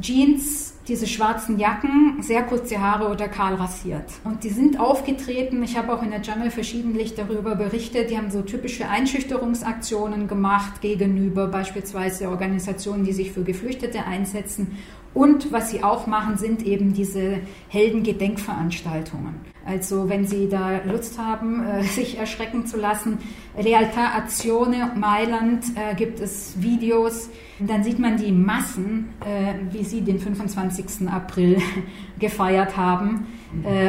Jeans, 0.00 0.73
diese 0.88 1.06
schwarzen 1.06 1.58
Jacken, 1.58 2.22
sehr 2.22 2.42
kurze 2.42 2.80
Haare 2.80 3.08
oder 3.08 3.28
kahl 3.28 3.54
rasiert. 3.54 4.04
Und 4.24 4.44
die 4.44 4.50
sind 4.50 4.78
aufgetreten. 4.78 5.62
Ich 5.62 5.78
habe 5.78 5.94
auch 5.94 6.02
in 6.02 6.10
der 6.10 6.20
Journal 6.20 6.50
verschiedentlich 6.50 7.14
darüber 7.14 7.54
berichtet. 7.54 8.10
Die 8.10 8.18
haben 8.18 8.30
so 8.30 8.42
typische 8.42 8.88
Einschüchterungsaktionen 8.88 10.28
gemacht 10.28 10.80
gegenüber 10.80 11.46
beispielsweise 11.46 12.28
Organisationen, 12.28 13.04
die 13.04 13.12
sich 13.12 13.32
für 13.32 13.44
Geflüchtete 13.44 14.04
einsetzen. 14.04 14.78
Und 15.14 15.52
was 15.52 15.70
sie 15.70 15.82
auch 15.82 16.06
machen, 16.06 16.36
sind 16.36 16.66
eben 16.66 16.92
diese 16.92 17.38
Heldengedenkveranstaltungen. 17.68 19.53
Also 19.66 20.08
wenn 20.08 20.26
Sie 20.26 20.48
da 20.48 20.80
Lust 20.84 21.18
haben, 21.18 21.64
äh, 21.64 21.82
sich 21.84 22.18
erschrecken 22.18 22.66
zu 22.66 22.76
lassen, 22.76 23.18
Realtà 23.56 24.16
Azione 24.16 24.92
Mailand 24.96 25.64
äh, 25.76 25.94
gibt 25.94 26.20
es 26.20 26.60
Videos. 26.60 27.30
Dann 27.60 27.84
sieht 27.84 27.98
man 27.98 28.16
die 28.16 28.32
Massen, 28.32 29.10
äh, 29.20 29.54
wie 29.72 29.84
sie 29.84 30.02
den 30.02 30.18
25. 30.18 31.08
April 31.08 31.58
gefeiert 32.18 32.76
haben 32.76 33.26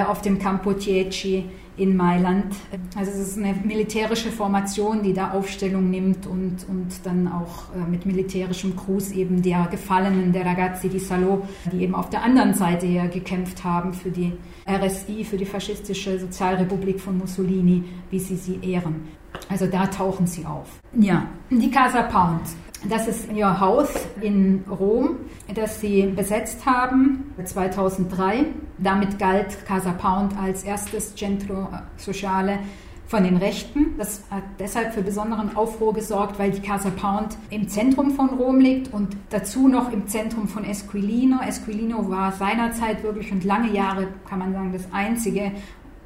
auf 0.08 0.22
dem 0.22 0.38
Campo 0.38 0.74
Tieci 0.74 1.46
in 1.76 1.98
Mailand. 1.98 2.56
Also 2.96 3.10
es 3.10 3.30
ist 3.30 3.38
eine 3.40 3.56
militärische 3.64 4.30
Formation, 4.30 5.02
die 5.02 5.12
da 5.12 5.32
Aufstellung 5.32 5.90
nimmt 5.90 6.28
und, 6.28 6.70
und 6.70 7.04
dann 7.04 7.28
auch 7.28 7.76
mit 7.90 8.06
militärischem 8.06 8.76
Gruß 8.76 9.14
eben 9.14 9.42
der 9.42 9.68
Gefallenen, 9.72 10.32
der 10.34 10.46
Ragazzi 10.46 10.88
di 10.88 11.00
Salo, 11.00 11.48
die 11.72 11.82
eben 11.82 11.96
auf 11.96 12.12
der 12.12 12.22
anderen 12.22 12.54
Seite 12.54 12.86
her 12.86 13.08
gekämpft 13.08 13.64
haben 13.64 13.92
für 13.94 14.12
die 14.12 14.34
RSI, 14.68 15.24
für 15.24 15.38
die 15.38 15.46
faschistische 15.66 16.20
Sozialrepublik 16.20 17.00
von 17.00 17.18
Mussolini, 17.18 17.84
wie 18.12 18.20
sie 18.20 18.36
sie 18.36 18.60
ehren. 18.62 19.08
Also 19.50 19.66
da 19.66 19.88
tauchen 19.88 20.28
sie 20.28 20.46
auf. 20.46 20.68
Ja, 20.94 21.26
die 21.50 21.72
Casa 21.72 22.04
Pound. 22.04 22.42
Das 22.88 23.08
ist 23.08 23.32
ihr 23.34 23.60
Haus 23.60 23.90
in 24.22 24.64
Rom, 24.70 25.18
das 25.54 25.82
sie 25.82 26.04
besetzt 26.04 26.66
haben 26.68 27.34
2003. 27.44 28.46
Damit 28.78 29.18
galt 29.18 29.66
Casa 29.66 29.92
Pound 29.92 30.38
als 30.38 30.64
erstes 30.64 31.16
Centro 31.16 31.68
Sociale 31.98 32.60
von 33.08 33.24
den 33.24 33.38
Rechten. 33.38 33.96
Das 33.98 34.24
hat 34.32 34.44
deshalb 34.60 34.94
für 34.94 35.02
besonderen 35.02 35.56
Aufruhr 35.56 35.94
gesorgt, 35.94 36.40
weil 36.40 36.52
die 36.52 36.62
Casa 36.62 36.90
Pound 36.90 37.38
im 37.50 37.68
Zentrum 37.68 38.12
von 38.12 38.30
Rom 38.30 38.60
liegt 38.60 38.94
und 38.94 39.16
dazu 39.30 39.68
noch 39.68 39.92
im 39.92 40.08
Zentrum 40.08 40.48
von 40.48 40.66
Esquilino. 40.66 41.40
Esquilino 41.48 42.10
war 42.10 42.32
seinerzeit 42.32 43.04
wirklich 43.04 43.32
und 43.32 43.44
lange 43.44 43.72
Jahre, 43.72 44.08
kann 44.28 44.40
man 44.40 44.54
sagen, 44.54 44.74
das 44.74 44.88
einzige 44.92 45.52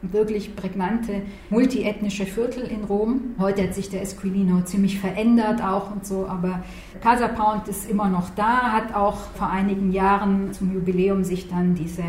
wirklich 0.02 0.56
prägnante 0.56 1.22
multiethnische 1.50 2.26
Viertel 2.26 2.64
in 2.64 2.86
Rom. 2.86 3.36
Heute 3.40 3.64
hat 3.64 3.74
sich 3.74 3.90
der 3.90 4.02
Esquilino 4.02 4.62
ziemlich 4.62 5.00
verändert 5.00 5.62
auch 5.62 5.92
und 5.92 6.06
so, 6.06 6.26
aber 6.26 6.64
Casa 7.02 7.28
Pound 7.28 7.68
ist 7.68 7.90
immer 7.90 8.08
noch 8.08 8.30
da, 8.36 8.72
hat 8.72 8.96
auch 8.96 9.18
vor 9.36 9.50
einigen 9.50 9.92
Jahren 9.92 10.54
zum 10.54 10.74
Jubiläum 10.74 11.24
sich 11.24 11.50
dann 11.50 11.76
diese 11.76 12.04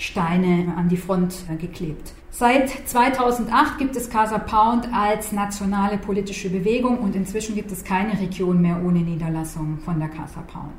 Steine 0.00 0.72
an 0.76 0.88
die 0.88 0.96
Front 0.96 1.34
äh, 1.52 1.56
geklebt. 1.56 2.12
Seit 2.30 2.70
2008 2.70 3.76
gibt 3.76 3.96
es 3.96 4.08
Casa 4.08 4.38
Pound 4.38 4.88
als 4.94 5.30
nationale 5.30 5.98
politische 5.98 6.48
Bewegung 6.48 6.98
und 6.98 7.14
inzwischen 7.14 7.54
gibt 7.54 7.70
es 7.70 7.84
keine 7.84 8.18
Region 8.18 8.62
mehr 8.62 8.80
ohne 8.82 9.00
Niederlassung 9.00 9.78
von 9.84 9.98
der 9.98 10.08
Casa 10.08 10.40
Pound. 10.40 10.72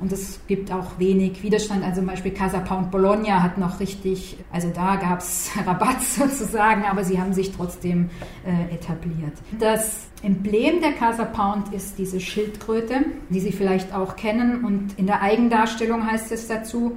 Und 0.00 0.10
es 0.10 0.40
gibt 0.48 0.72
auch 0.72 0.98
wenig 0.98 1.40
Widerstand. 1.44 1.84
Also 1.84 2.00
zum 2.00 2.06
Beispiel 2.06 2.32
Casa 2.32 2.58
Pound 2.58 2.90
Bologna 2.90 3.44
hat 3.44 3.58
noch 3.58 3.78
richtig, 3.78 4.38
also 4.52 4.70
da 4.74 4.96
gab 4.96 5.20
es 5.20 5.52
Rabatt 5.66 6.02
sozusagen, 6.02 6.84
aber 6.84 7.04
sie 7.04 7.20
haben 7.20 7.32
sich 7.32 7.52
trotzdem 7.52 8.10
äh, 8.44 8.74
etabliert. 8.74 9.34
Das 9.60 10.08
Emblem 10.24 10.80
der 10.80 10.94
Casa 10.94 11.24
Pound 11.24 11.72
ist 11.72 11.96
diese 11.96 12.18
Schildkröte, 12.18 13.04
die 13.28 13.38
Sie 13.38 13.52
vielleicht 13.52 13.94
auch 13.94 14.16
kennen. 14.16 14.64
Und 14.64 14.98
in 14.98 15.06
der 15.06 15.22
Eigendarstellung 15.22 16.10
heißt 16.10 16.32
es 16.32 16.48
dazu, 16.48 16.96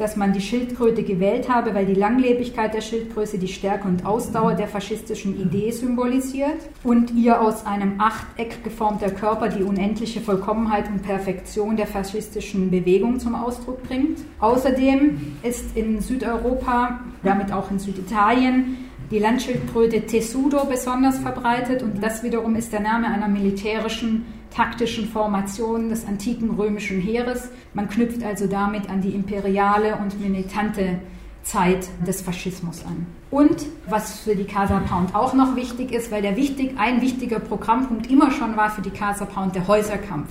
dass 0.00 0.16
man 0.16 0.32
die 0.32 0.40
Schildkröte 0.40 1.02
gewählt 1.02 1.50
habe, 1.50 1.74
weil 1.74 1.84
die 1.84 1.94
Langlebigkeit 1.94 2.72
der 2.72 2.80
Schildgröße 2.80 3.38
die 3.38 3.48
Stärke 3.48 3.86
und 3.86 4.06
Ausdauer 4.06 4.54
der 4.54 4.66
faschistischen 4.66 5.38
Idee 5.38 5.70
symbolisiert 5.72 6.56
und 6.82 7.12
ihr 7.12 7.38
aus 7.38 7.66
einem 7.66 8.00
Achteck 8.00 8.64
geformter 8.64 9.10
Körper 9.10 9.48
die 9.48 9.62
unendliche 9.62 10.22
Vollkommenheit 10.22 10.88
und 10.88 11.02
Perfektion 11.02 11.76
der 11.76 11.86
faschistischen 11.86 12.70
Bewegung 12.70 13.20
zum 13.20 13.34
Ausdruck 13.34 13.82
bringt. 13.82 14.20
Außerdem 14.38 15.36
ist 15.42 15.76
in 15.76 16.00
Südeuropa, 16.00 17.00
damit 17.22 17.52
auch 17.52 17.70
in 17.70 17.78
Süditalien, 17.78 18.78
die 19.10 19.18
Landschildkröte 19.18 20.06
Tesudo 20.06 20.64
besonders 20.64 21.18
verbreitet 21.18 21.82
und 21.82 22.02
das 22.02 22.22
wiederum 22.22 22.54
ist 22.56 22.72
der 22.72 22.80
Name 22.80 23.08
einer 23.08 23.28
militärischen 23.28 24.24
taktischen 24.50 25.08
Formation 25.08 25.88
des 25.88 26.06
antiken 26.06 26.50
römischen 26.50 27.00
Heeres. 27.00 27.48
Man 27.74 27.88
knüpft 27.88 28.22
also 28.22 28.46
damit 28.46 28.90
an 28.90 29.00
die 29.00 29.10
imperiale 29.10 29.96
und 29.96 30.20
militante 30.20 31.00
Zeit 31.42 31.88
des 32.06 32.20
Faschismus 32.20 32.84
an. 32.84 33.06
Und 33.30 33.66
was 33.88 34.20
für 34.20 34.34
die 34.34 34.44
Casa 34.44 34.80
Pound 34.80 35.14
auch 35.14 35.34
noch 35.34 35.56
wichtig 35.56 35.92
ist, 35.92 36.10
weil 36.10 36.22
der 36.22 36.36
wichtig, 36.36 36.74
ein 36.78 37.00
wichtiger 37.00 37.38
Programmpunkt 37.38 38.10
immer 38.10 38.30
schon 38.30 38.56
war 38.56 38.70
für 38.70 38.82
die 38.82 38.90
Casa 38.90 39.24
Pound 39.24 39.54
der 39.54 39.66
Häuserkampf. 39.68 40.28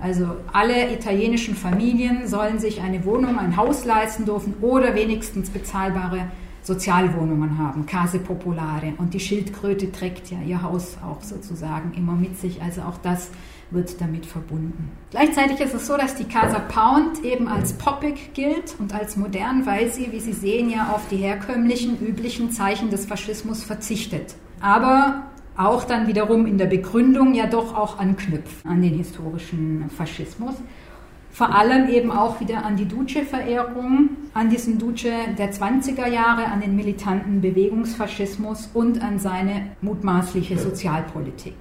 Also 0.00 0.36
alle 0.52 0.92
italienischen 0.92 1.56
Familien 1.56 2.28
sollen 2.28 2.60
sich 2.60 2.80
eine 2.80 3.04
Wohnung, 3.04 3.38
ein 3.38 3.56
Haus 3.56 3.84
leisten 3.84 4.26
dürfen 4.26 4.54
oder 4.60 4.94
wenigstens 4.94 5.50
bezahlbare 5.50 6.28
Sozialwohnungen 6.68 7.56
haben, 7.56 7.86
Case 7.86 8.18
Popolare. 8.18 8.92
Und 8.98 9.14
die 9.14 9.20
Schildkröte 9.20 9.90
trägt 9.90 10.30
ja 10.30 10.38
ihr 10.46 10.62
Haus 10.62 10.98
auch 11.02 11.22
sozusagen 11.22 11.94
immer 11.94 12.12
mit 12.12 12.38
sich. 12.38 12.62
Also 12.62 12.82
auch 12.82 12.98
das 13.02 13.30
wird 13.70 14.00
damit 14.00 14.26
verbunden. 14.26 14.90
Gleichzeitig 15.10 15.60
ist 15.60 15.74
es 15.74 15.86
so, 15.86 15.96
dass 15.96 16.14
die 16.14 16.24
Casa 16.24 16.58
Pound 16.58 17.24
eben 17.24 17.48
als 17.48 17.72
poppig 17.72 18.34
gilt 18.34 18.76
und 18.78 18.94
als 18.94 19.16
modern, 19.16 19.64
weil 19.64 19.90
sie, 19.90 20.12
wie 20.12 20.20
Sie 20.20 20.32
sehen, 20.32 20.70
ja 20.70 20.92
auf 20.94 21.08
die 21.08 21.16
herkömmlichen, 21.16 21.98
üblichen 22.00 22.50
Zeichen 22.50 22.90
des 22.90 23.06
Faschismus 23.06 23.64
verzichtet. 23.64 24.34
Aber 24.60 25.22
auch 25.56 25.84
dann 25.84 26.06
wiederum 26.06 26.46
in 26.46 26.58
der 26.58 26.66
Begründung 26.66 27.34
ja 27.34 27.46
doch 27.46 27.74
auch 27.74 27.98
anknüpft 27.98 28.64
an 28.64 28.82
den 28.82 28.94
historischen 28.94 29.88
Faschismus 29.90 30.54
vor 31.30 31.54
allem 31.54 31.88
eben 31.88 32.10
auch 32.10 32.40
wieder 32.40 32.64
an 32.64 32.76
die 32.76 32.86
Duce-Verehrung, 32.86 34.10
an 34.34 34.50
diesen 34.50 34.78
Duce 34.78 35.12
der 35.38 35.52
20er 35.52 36.08
Jahre, 36.08 36.46
an 36.46 36.60
den 36.60 36.74
militanten 36.74 37.40
Bewegungsfaschismus 37.40 38.70
und 38.74 39.02
an 39.02 39.18
seine 39.18 39.68
mutmaßliche 39.80 40.58
Sozialpolitik. 40.58 41.54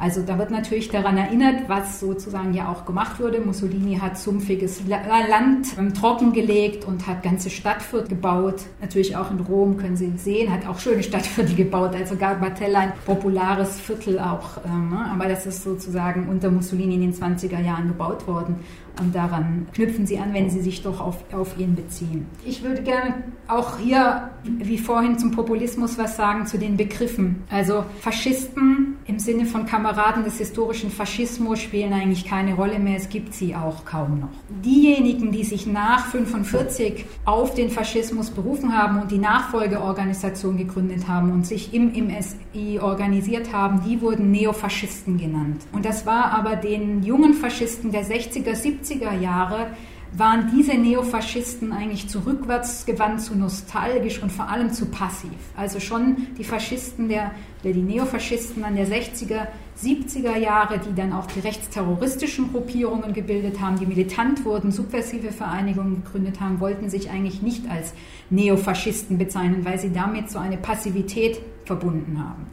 Also 0.00 0.22
da 0.22 0.38
wird 0.38 0.50
natürlich 0.50 0.88
daran 0.88 1.18
erinnert, 1.18 1.68
was 1.68 2.00
sozusagen 2.00 2.54
ja 2.54 2.72
auch 2.72 2.86
gemacht 2.86 3.20
wurde. 3.20 3.38
Mussolini 3.38 3.98
hat 3.98 4.16
sumpfiges 4.16 4.82
Land 4.88 5.66
ähm, 5.78 5.92
trockengelegt 5.92 6.86
und 6.86 7.06
hat 7.06 7.22
ganze 7.22 7.50
Stadtviertel 7.50 8.08
gebaut. 8.08 8.62
Natürlich 8.80 9.14
auch 9.14 9.30
in 9.30 9.40
Rom 9.40 9.76
können 9.76 9.96
Sie 9.96 10.10
sehen, 10.16 10.50
hat 10.50 10.66
auch 10.66 10.78
schöne 10.78 11.02
Stadtviertel 11.02 11.54
gebaut. 11.54 11.94
Also 11.94 12.16
Garbatella 12.16 12.78
ein 12.80 12.92
populares 13.04 13.78
Viertel 13.78 14.18
auch. 14.18 14.64
Ähm, 14.64 14.88
ne? 14.88 15.10
Aber 15.12 15.28
das 15.28 15.44
ist 15.44 15.64
sozusagen 15.64 16.28
unter 16.30 16.50
Mussolini 16.50 16.94
in 16.94 17.02
den 17.02 17.14
20er 17.14 17.60
Jahren 17.60 17.88
gebaut 17.88 18.26
worden. 18.26 18.56
Und 18.98 19.14
daran 19.14 19.66
knüpfen 19.74 20.06
Sie 20.06 20.18
an, 20.18 20.32
wenn 20.32 20.48
Sie 20.48 20.60
sich 20.60 20.82
doch 20.82 21.00
auf, 21.00 21.18
auf 21.32 21.58
ihn 21.58 21.74
beziehen. 21.74 22.26
Ich 22.44 22.62
würde 22.62 22.82
gerne 22.82 23.22
auch 23.48 23.78
hier, 23.78 24.30
wie 24.44 24.78
vorhin, 24.78 25.18
zum 25.18 25.30
Populismus 25.30 25.98
was 25.98 26.16
sagen, 26.16 26.46
zu 26.46 26.58
den 26.58 26.76
Begriffen. 26.76 27.42
Also 27.50 27.84
Faschisten 28.00 28.89
im 29.10 29.18
Sinne 29.18 29.44
von 29.44 29.66
Kameraden 29.66 30.22
des 30.22 30.38
historischen 30.38 30.88
Faschismus 30.88 31.58
spielen 31.58 31.92
eigentlich 31.92 32.24
keine 32.24 32.54
Rolle 32.54 32.78
mehr. 32.78 32.96
Es 32.96 33.08
gibt 33.08 33.34
sie 33.34 33.56
auch 33.56 33.84
kaum 33.84 34.20
noch. 34.20 34.28
Diejenigen, 34.64 35.32
die 35.32 35.42
sich 35.42 35.66
nach 35.66 36.14
1945 36.14 37.06
auf 37.24 37.54
den 37.54 37.70
Faschismus 37.70 38.30
berufen 38.30 38.76
haben 38.76 39.02
und 39.02 39.10
die 39.10 39.18
Nachfolgeorganisation 39.18 40.56
gegründet 40.56 41.08
haben 41.08 41.32
und 41.32 41.44
sich 41.44 41.74
im 41.74 41.88
MSI 41.88 42.78
organisiert 42.80 43.52
haben, 43.52 43.82
die 43.84 44.00
wurden 44.00 44.30
Neofaschisten 44.30 45.18
genannt. 45.18 45.62
Und 45.72 45.84
das 45.84 46.06
war 46.06 46.32
aber 46.32 46.54
den 46.54 47.02
jungen 47.02 47.34
Faschisten 47.34 47.90
der 47.90 48.04
60er, 48.04 48.54
70er 48.54 49.18
Jahre 49.20 49.66
waren 50.12 50.50
diese 50.54 50.74
Neofaschisten 50.74 51.72
eigentlich 51.72 52.08
zu 52.08 52.20
rückwärtsgewandt, 52.20 53.20
zu 53.20 53.36
nostalgisch 53.36 54.22
und 54.22 54.32
vor 54.32 54.48
allem 54.48 54.72
zu 54.72 54.86
passiv. 54.86 55.30
Also 55.56 55.78
schon 55.78 56.26
die 56.36 56.44
Faschisten, 56.44 57.08
der, 57.08 57.30
der 57.62 57.72
die 57.72 57.82
Neofaschisten 57.82 58.64
an 58.64 58.74
der 58.74 58.88
60er, 58.88 59.46
70er 59.80 60.36
Jahre, 60.36 60.78
die 60.78 60.94
dann 60.94 61.12
auch 61.12 61.26
die 61.26 61.40
rechtsterroristischen 61.40 62.50
Gruppierungen 62.50 63.12
gebildet 63.12 63.60
haben, 63.60 63.78
die 63.78 63.86
militant 63.86 64.44
wurden, 64.44 64.72
subversive 64.72 65.32
Vereinigungen 65.32 66.02
gegründet 66.02 66.40
haben, 66.40 66.60
wollten 66.60 66.90
sich 66.90 67.10
eigentlich 67.10 67.40
nicht 67.40 67.70
als 67.70 67.94
Neofaschisten 68.30 69.16
bezeichnen, 69.16 69.64
weil 69.64 69.78
sie 69.78 69.92
damit 69.92 70.30
so 70.30 70.38
eine 70.38 70.56
Passivität 70.56 71.40
verbunden 71.64 72.18
haben. 72.18 72.46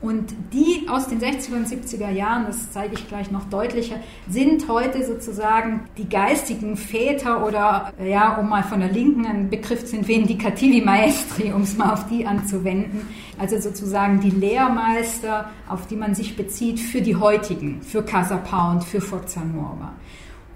Und 0.00 0.34
die 0.52 0.88
aus 0.88 1.08
den 1.08 1.20
60er 1.20 1.56
und 1.56 1.66
70er 1.68 2.10
Jahren, 2.10 2.46
das 2.46 2.72
zeige 2.72 2.94
ich 2.94 3.08
gleich 3.08 3.30
noch 3.30 3.44
deutlicher, 3.44 3.96
sind 4.28 4.68
heute 4.68 5.04
sozusagen 5.04 5.88
die 5.96 6.08
geistigen 6.08 6.76
Väter 6.76 7.44
oder, 7.44 7.92
ja, 8.04 8.36
um 8.36 8.48
mal 8.48 8.62
von 8.62 8.80
der 8.80 8.90
Linken 8.90 9.26
einen 9.26 9.50
Begriff 9.50 9.84
zu 9.84 9.96
entwickeln, 9.96 10.08
Vendicativi 10.08 10.80
Maestri, 10.80 11.52
um 11.52 11.62
es 11.62 11.76
mal 11.76 11.92
auf 11.92 12.08
die 12.08 12.26
anzuwenden. 12.26 13.08
Also 13.38 13.60
sozusagen 13.60 14.20
die 14.20 14.30
Lehrmeister, 14.30 15.50
auf 15.68 15.86
die 15.86 15.96
man 15.96 16.14
sich 16.14 16.36
bezieht 16.36 16.80
für 16.80 17.02
die 17.02 17.16
heutigen, 17.16 17.82
für 17.82 18.02
Casa 18.02 18.38
Pound, 18.38 18.84
für 18.84 19.00
Forza 19.00 19.42
Nuova. 19.44 19.92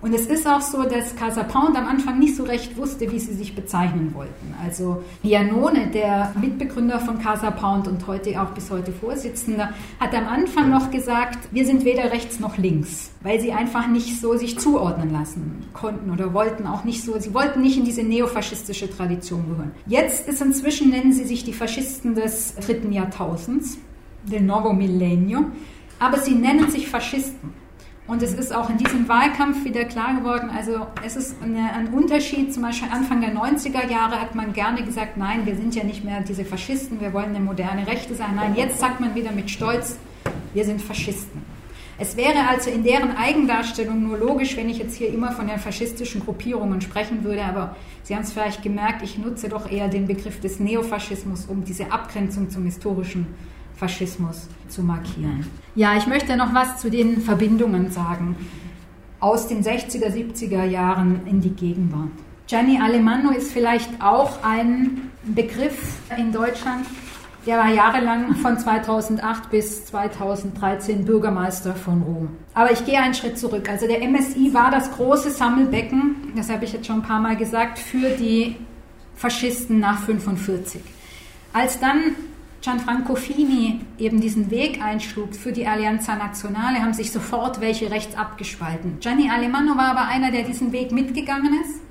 Und 0.02 0.12
es 0.12 0.26
ist 0.26 0.48
auch 0.48 0.60
so, 0.60 0.82
dass 0.82 1.14
Casa 1.14 1.44
Pound 1.44 1.76
am 1.76 1.86
Anfang 1.86 2.18
nicht 2.18 2.34
so 2.34 2.42
recht 2.42 2.76
wusste, 2.76 3.12
wie 3.12 3.20
sie 3.20 3.34
sich 3.34 3.54
bezeichnen 3.54 4.12
wollten. 4.14 4.52
Also 4.60 5.04
Janone, 5.22 5.92
der 5.92 6.34
Mitbegründer 6.40 6.98
von 6.98 7.20
Casa 7.20 7.52
Pound 7.52 7.86
und 7.86 8.04
heute 8.08 8.42
auch 8.42 8.50
bis 8.50 8.68
heute 8.68 8.90
Vorsitzender, 8.90 9.72
hat 10.00 10.12
am 10.12 10.26
Anfang 10.26 10.70
noch 10.70 10.90
gesagt, 10.90 11.38
wir 11.52 11.64
sind 11.64 11.84
weder 11.84 12.10
rechts 12.10 12.40
noch 12.40 12.58
links, 12.58 13.12
weil 13.22 13.40
sie 13.40 13.52
einfach 13.52 13.86
nicht 13.86 14.20
so 14.20 14.36
sich 14.36 14.58
zuordnen 14.58 15.12
lassen 15.12 15.66
konnten 15.72 16.10
oder 16.10 16.34
wollten 16.34 16.66
auch 16.66 16.82
nicht 16.82 17.04
so, 17.04 17.16
sie 17.20 17.32
wollten 17.32 17.60
nicht 17.60 17.78
in 17.78 17.84
diese 17.84 18.02
neofaschistische 18.02 18.90
Tradition 18.90 19.48
gehören. 19.48 19.70
Jetzt 19.86 20.26
ist 20.26 20.42
inzwischen, 20.42 20.90
nennen 20.90 21.12
sie 21.12 21.24
sich 21.24 21.44
die 21.44 21.52
Faschisten 21.52 22.16
des 22.16 22.56
dritten 22.56 22.90
Jahrtausends, 22.90 23.78
del 24.24 24.40
Novo 24.40 24.72
Millennio, 24.72 25.44
aber 26.00 26.18
sie 26.18 26.34
nennen 26.34 26.68
sich 26.70 26.88
Faschisten. 26.88 27.61
Und 28.06 28.20
es 28.20 28.34
ist 28.34 28.54
auch 28.54 28.68
in 28.68 28.78
diesem 28.78 29.08
Wahlkampf 29.08 29.64
wieder 29.64 29.84
klar 29.84 30.14
geworden, 30.14 30.50
also 30.50 30.86
es 31.06 31.14
ist 31.14 31.36
eine, 31.40 31.72
ein 31.72 31.94
Unterschied, 31.94 32.52
zum 32.52 32.64
Beispiel 32.64 32.88
Anfang 32.90 33.20
der 33.20 33.32
90er 33.32 33.88
Jahre 33.88 34.20
hat 34.20 34.34
man 34.34 34.52
gerne 34.52 34.82
gesagt, 34.82 35.16
nein, 35.16 35.46
wir 35.46 35.54
sind 35.54 35.74
ja 35.76 35.84
nicht 35.84 36.04
mehr 36.04 36.20
diese 36.20 36.44
Faschisten, 36.44 37.00
wir 37.00 37.12
wollen 37.12 37.30
eine 37.30 37.40
moderne 37.40 37.86
Rechte 37.86 38.14
sein. 38.14 38.34
Nein, 38.34 38.54
jetzt 38.56 38.80
sagt 38.80 39.00
man 39.00 39.14
wieder 39.14 39.30
mit 39.30 39.50
Stolz, 39.50 39.96
wir 40.52 40.64
sind 40.64 40.82
Faschisten. 40.82 41.42
Es 41.98 42.16
wäre 42.16 42.48
also 42.48 42.70
in 42.70 42.82
deren 42.82 43.16
Eigendarstellung 43.16 44.02
nur 44.02 44.18
logisch, 44.18 44.56
wenn 44.56 44.68
ich 44.68 44.78
jetzt 44.78 44.96
hier 44.96 45.08
immer 45.12 45.30
von 45.30 45.46
den 45.46 45.60
faschistischen 45.60 46.22
Gruppierungen 46.22 46.80
sprechen 46.80 47.22
würde, 47.22 47.44
aber 47.44 47.76
Sie 48.02 48.16
haben 48.16 48.22
es 48.22 48.32
vielleicht 48.32 48.62
gemerkt, 48.62 49.02
ich 49.02 49.18
nutze 49.18 49.48
doch 49.48 49.70
eher 49.70 49.86
den 49.86 50.08
Begriff 50.08 50.40
des 50.40 50.58
Neofaschismus, 50.58 51.46
um 51.46 51.64
diese 51.64 51.92
Abgrenzung 51.92 52.50
zum 52.50 52.64
historischen 52.64 53.26
Faschismus 53.82 54.46
zu 54.68 54.80
markieren. 54.82 55.44
Ja, 55.74 55.96
ich 55.96 56.06
möchte 56.06 56.36
noch 56.36 56.54
was 56.54 56.78
zu 56.80 56.88
den 56.88 57.20
Verbindungen 57.20 57.90
sagen 57.90 58.36
aus 59.18 59.48
den 59.48 59.64
60er, 59.64 60.06
70er 60.06 60.64
Jahren 60.64 61.26
in 61.26 61.40
die 61.40 61.50
Gegenwart. 61.50 62.12
Gianni 62.46 62.80
Alemanno 62.80 63.30
ist 63.30 63.50
vielleicht 63.52 63.90
auch 64.00 64.44
ein 64.44 65.10
Begriff 65.24 65.98
in 66.16 66.30
Deutschland. 66.30 66.86
Der 67.44 67.58
war 67.58 67.72
jahrelang 67.72 68.36
von 68.36 68.56
2008 68.56 69.50
bis 69.50 69.86
2013 69.86 71.04
Bürgermeister 71.04 71.74
von 71.74 72.02
Rom. 72.02 72.28
Aber 72.54 72.70
ich 72.70 72.84
gehe 72.84 73.00
einen 73.00 73.14
Schritt 73.14 73.36
zurück. 73.36 73.68
Also 73.68 73.88
der 73.88 73.98
MSI 74.08 74.54
war 74.54 74.70
das 74.70 74.92
große 74.92 75.30
Sammelbecken, 75.30 76.34
das 76.36 76.50
habe 76.50 76.64
ich 76.64 76.72
jetzt 76.72 76.86
schon 76.86 77.00
ein 77.00 77.02
paar 77.02 77.20
Mal 77.20 77.36
gesagt, 77.36 77.80
für 77.80 78.10
die 78.10 78.56
Faschisten 79.16 79.80
nach 79.80 80.02
1945. 80.02 80.80
Als 81.52 81.80
dann 81.80 82.14
Gianfranco 82.62 83.16
Fini 83.16 83.80
eben 83.98 84.20
diesen 84.20 84.50
Weg 84.50 84.80
einschlug 84.82 85.34
für 85.34 85.52
die 85.52 85.66
Allianza 85.66 86.14
Nazionale, 86.14 86.80
haben 86.80 86.94
sich 86.94 87.10
sofort 87.10 87.60
welche 87.60 87.90
rechts 87.90 88.16
abgespalten. 88.16 88.98
Gianni 89.00 89.28
Alemanno 89.28 89.76
war 89.76 89.90
aber 89.90 90.06
einer, 90.06 90.30
der 90.30 90.44
diesen 90.44 90.72
Weg 90.72 90.92
mitgegangen 90.92 91.60
ist. 91.60 91.82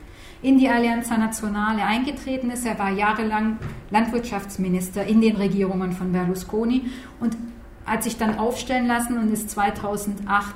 in 0.41 0.57
die 0.57 0.69
Alleanza 0.69 1.17
Nazionale 1.17 1.83
eingetreten 1.83 2.49
ist. 2.49 2.65
Er 2.65 2.79
war 2.79 2.89
jahrelang 2.91 3.57
Landwirtschaftsminister 3.91 5.05
in 5.05 5.21
den 5.21 5.35
Regierungen 5.35 5.91
von 5.91 6.11
Berlusconi 6.11 6.85
und 7.19 7.37
hat 7.85 8.03
sich 8.03 8.17
dann 8.17 8.37
aufstellen 8.37 8.87
lassen 8.87 9.17
und 9.17 9.31
ist 9.31 9.49
2008 9.51 10.55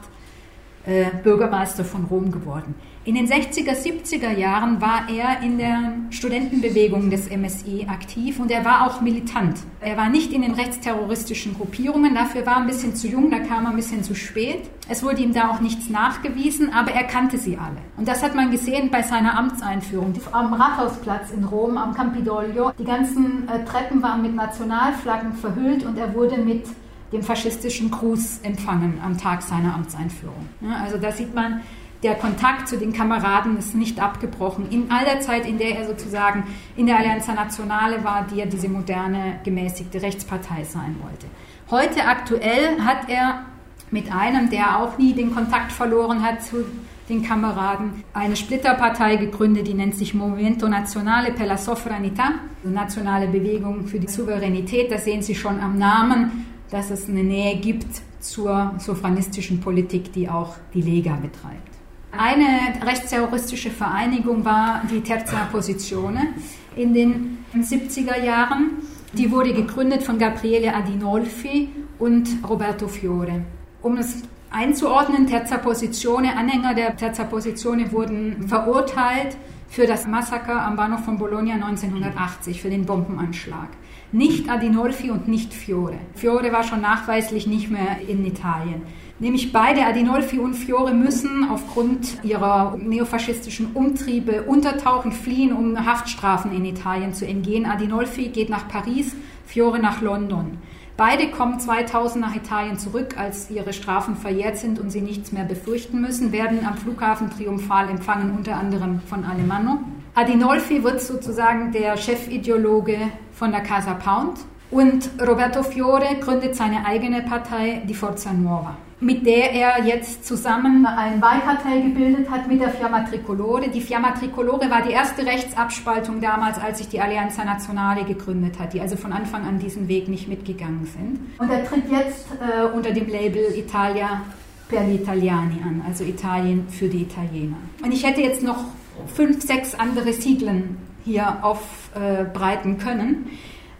äh, 0.86 1.06
Bürgermeister 1.24 1.86
von 1.86 2.06
Rom 2.06 2.32
geworden. 2.32 2.76
In 3.08 3.14
den 3.14 3.28
60er, 3.28 3.74
70er 3.74 4.36
Jahren 4.36 4.82
war 4.82 5.08
er 5.08 5.44
in 5.44 5.60
der 5.60 5.94
Studentenbewegung 6.10 7.12
des 7.12 7.30
MSI 7.30 7.86
aktiv 7.88 8.40
und 8.40 8.50
er 8.50 8.66
war 8.66 8.88
auch 8.88 9.00
militant. 9.00 9.60
Er 9.80 9.96
war 9.96 10.10
nicht 10.10 10.34
in 10.34 10.42
den 10.42 10.56
rechtsterroristischen 10.56 11.54
Gruppierungen, 11.54 12.16
dafür 12.16 12.48
war 12.48 12.54
er 12.54 12.62
ein 12.62 12.68
bisschen 12.68 12.96
zu 12.96 13.08
jung, 13.08 13.30
da 13.30 13.38
kam 13.38 13.66
er 13.66 13.70
ein 13.70 13.76
bisschen 13.76 14.04
zu 14.04 14.16
spät. 14.16 14.72
Es 14.90 15.04
wurde 15.04 15.22
ihm 15.22 15.34
da 15.34 15.52
auch 15.52 15.60
nichts 15.60 15.88
nachgewiesen, 15.88 16.74
aber 16.74 16.94
er 16.94 17.04
kannte 17.04 17.38
sie 17.38 17.58
alle. 17.58 17.78
Und 17.96 18.08
das 18.08 18.24
hat 18.24 18.34
man 18.34 18.50
gesehen 18.50 18.90
bei 18.90 19.04
seiner 19.04 19.38
Amtseinführung. 19.38 20.16
Am 20.32 20.54
Rathausplatz 20.54 21.30
in 21.30 21.44
Rom, 21.44 21.78
am 21.78 21.94
Campidoglio, 21.94 22.72
die 22.80 22.86
ganzen 22.86 23.48
äh, 23.48 23.64
Treppen 23.66 24.02
waren 24.02 24.24
mit 24.24 24.34
Nationalflaggen 24.34 25.34
verhüllt 25.34 25.86
und 25.86 26.00
er 26.00 26.16
wurde 26.16 26.40
mit 26.40 26.66
dem 27.14 27.22
faschistischen 27.22 27.92
Gruß 27.92 28.40
empfangen 28.42 29.00
am 29.06 29.16
Tag 29.16 29.44
seiner 29.44 29.76
Amtseinführung. 29.76 30.50
also 30.82 30.98
da 30.98 31.12
sieht 31.12 31.36
man, 31.36 31.62
der 32.04 32.16
Kontakt 32.16 32.68
zu 32.68 32.78
den 32.78 32.94
Kameraden 32.94 33.58
ist 33.58 33.76
nicht 33.76 34.02
abgebrochen. 34.02 34.70
In 34.70 34.92
all 34.92 35.06
der 35.06 35.22
Zeit, 35.22 35.48
in 35.48 35.58
der 35.58 35.78
er 35.78 35.88
sozusagen 35.88 36.44
in 36.76 36.86
der 36.86 36.98
Allianza 36.98 37.34
Nazionale 37.34 38.04
war, 38.04 38.28
die 38.30 38.38
ja 38.38 38.46
diese 38.46 38.70
moderne, 38.70 39.40
gemäßigte 39.44 40.02
Rechtspartei 40.02 40.64
sein 40.64 40.96
wollte. 41.02 41.28
Heute 41.72 42.06
aktuell 42.06 42.82
hat 42.82 43.10
er 43.10 43.46
mit 43.92 44.14
einem, 44.14 44.50
der 44.50 44.80
auch 44.80 44.98
nie 44.98 45.14
den 45.14 45.34
Kontakt 45.34 45.72
verloren 45.72 46.24
hat 46.24 46.44
zu 46.44 46.66
den 47.10 47.24
Kameraden, 47.24 48.04
eine 48.14 48.36
Splitterpartei 48.36 49.18
gegründet, 49.18 49.68
die 49.68 49.74
nennt 49.74 49.96
sich 49.96 50.14
Movimento 50.14 50.68
Nazionale 50.68 51.32
per 51.32 51.46
la 51.46 51.56
Sovranità, 51.56 52.32
nationale 52.64 53.28
Bewegung 53.28 53.86
für 53.86 54.00
die 54.00 54.08
Souveränität. 54.08 54.92
Da 54.92 54.98
sehen 54.98 55.22
Sie 55.22 55.36
schon 55.36 55.60
am 55.60 55.78
Namen, 55.78 56.48
dass 56.72 56.90
es 56.90 57.08
eine 57.08 57.24
Nähe 57.24 57.58
gibt 57.58 58.02
zur 58.20 58.74
sopranistischen 58.80 59.60
Politik, 59.60 60.14
die 60.14 60.28
auch 60.28 60.56
die 60.74 60.82
Lega 60.82 61.16
betreibt. 61.16 61.75
Eine 62.18 62.86
rechtsterroristische 62.86 63.70
Vereinigung 63.70 64.46
war 64.46 64.84
die 64.90 65.02
Terza 65.02 65.48
Posizione 65.52 66.28
in 66.76 66.94
den 66.94 67.46
70er 67.54 68.24
Jahren. 68.24 68.72
Die 69.14 69.32
wurde 69.32 69.54
gegründet 69.54 70.04
von 70.04 70.18
Gabriele 70.18 70.74
Adinolfi 70.74 71.70
und 72.00 72.28
Roberto 72.48 72.88
Fiore. 72.88 73.44
Um 73.82 73.98
es 73.98 74.24
einzuordnen, 74.50 75.28
Terza 75.28 75.58
Posizione, 75.58 76.38
Anhänger 76.38 76.74
der 76.74 76.96
Terza 76.96 77.26
Posizione 77.26 77.92
wurden 77.92 78.48
verurteilt 78.48 79.36
für 79.68 79.86
das 79.86 80.08
Massaker 80.08 80.62
am 80.62 80.78
Bahnhof 80.78 81.04
von 81.04 81.18
Bologna 81.18 81.56
1980, 81.56 82.62
für 82.62 82.70
den 82.70 82.86
Bombenanschlag. 82.86 83.68
Nicht 84.12 84.50
Adinolfi 84.50 85.12
und 85.12 85.28
nicht 85.28 85.54
Fiore. 85.54 85.98
Fiore 86.14 86.54
war 86.54 86.64
schon 86.64 86.80
nachweislich 86.80 87.48
nicht 87.48 87.70
mehr 87.70 88.00
in 88.08 88.26
Italien. 88.26 88.84
Nämlich 89.18 89.54
beide, 89.54 89.86
Adinolfi 89.86 90.40
und 90.40 90.56
Fiore, 90.56 90.94
müssen 90.94 91.48
aufgrund 91.50 92.22
ihrer 92.26 92.76
neofaschistischen 92.78 93.72
Umtriebe 93.74 94.44
untertauchen, 94.44 95.14
fliehen, 95.14 95.54
um 95.54 95.86
Haftstrafen 95.86 96.54
in 96.54 96.66
Italien 96.66 97.14
zu 97.14 97.26
entgehen. 97.26 97.66
Adinolfi 97.66 98.28
geht 98.28 98.50
nach 98.50 98.68
Paris, 98.68 99.16
Fiore 99.46 99.80
nach 99.80 100.02
London. 100.02 100.58
Beide 100.98 101.32
kommen 101.32 101.62
2000 101.62 102.26
nach 102.26 102.36
Italien 102.36 102.78
zurück, 102.78 103.18
als 103.18 103.50
ihre 103.50 103.72
Strafen 103.72 104.18
verjährt 104.18 104.58
sind 104.58 104.80
und 104.80 104.90
sie 104.90 105.02
nichts 105.02 105.32
mehr 105.32 105.46
befürchten 105.46 106.02
müssen, 106.02 106.34
werden 106.34 106.66
am 106.66 106.76
Flughafen 106.76 107.30
triumphal 107.30 107.90
empfangen, 107.90 108.32
unter 108.36 108.58
anderem 108.58 109.00
von 109.00 109.24
Alemanno. 109.24 109.80
Adinolfi 110.14 110.84
wird 110.84 111.02
sozusagen 111.02 111.72
der 111.72 111.96
Chefideologe 111.96 112.98
von 113.32 113.52
der 113.52 113.62
Casa 113.62 113.94
Pound 113.94 114.40
und 114.72 115.10
Roberto 115.26 115.64
Fiore 115.64 116.16
gründet 116.20 116.56
seine 116.56 116.86
eigene 116.86 117.22
Partei, 117.22 117.82
die 117.88 117.94
Forza 117.94 118.34
Nuova 118.34 118.76
mit 119.00 119.26
der 119.26 119.52
er 119.52 119.86
jetzt 119.86 120.26
zusammen 120.26 120.86
ein 120.86 121.22
Wahlkartell 121.22 121.82
gebildet 121.82 122.30
hat 122.30 122.48
mit 122.48 122.62
der 122.62 122.70
Fiamma 122.70 123.02
Tricolore. 123.02 123.70
Die 123.70 123.82
Fiamma 123.82 124.12
Tricolore 124.12 124.70
war 124.70 124.82
die 124.82 124.92
erste 124.92 125.26
Rechtsabspaltung 125.26 126.22
damals, 126.22 126.58
als 126.58 126.78
sich 126.78 126.88
die 126.88 127.02
Allianza 127.02 127.44
Nazionale 127.44 128.06
gegründet 128.06 128.58
hat, 128.58 128.74
die 128.74 128.80
also 128.80 128.96
von 128.96 129.12
Anfang 129.12 129.46
an 129.46 129.60
diesen 129.60 129.90
Weg 129.90 130.08
nicht 130.08 130.30
mitgegangen 130.30 130.86
sind. 130.86 131.20
Und 131.40 131.52
er 131.52 131.66
tritt 131.66 131.92
jetzt 131.92 132.28
äh, 132.40 132.66
unter 132.74 132.92
dem 132.92 133.10
Label 133.10 133.54
Italia 133.56 134.22
per 134.70 134.84
gli 134.84 134.96
Italiani 134.96 135.62
an, 135.64 135.84
also 135.86 136.04
Italien 136.04 136.68
für 136.70 136.88
die 136.88 137.04
Italiener. 137.04 137.58
Und 137.84 137.94
ich 137.94 138.06
hätte 138.06 138.22
jetzt 138.22 138.44
noch 138.44 138.66
fünf, 139.14 139.42
sechs 139.42 139.76
andere 139.76 140.14
Siegeln 140.14 140.78
hier 141.04 141.44
aufbreiten 141.44 142.78
äh, 142.80 142.84
können. 142.84 143.30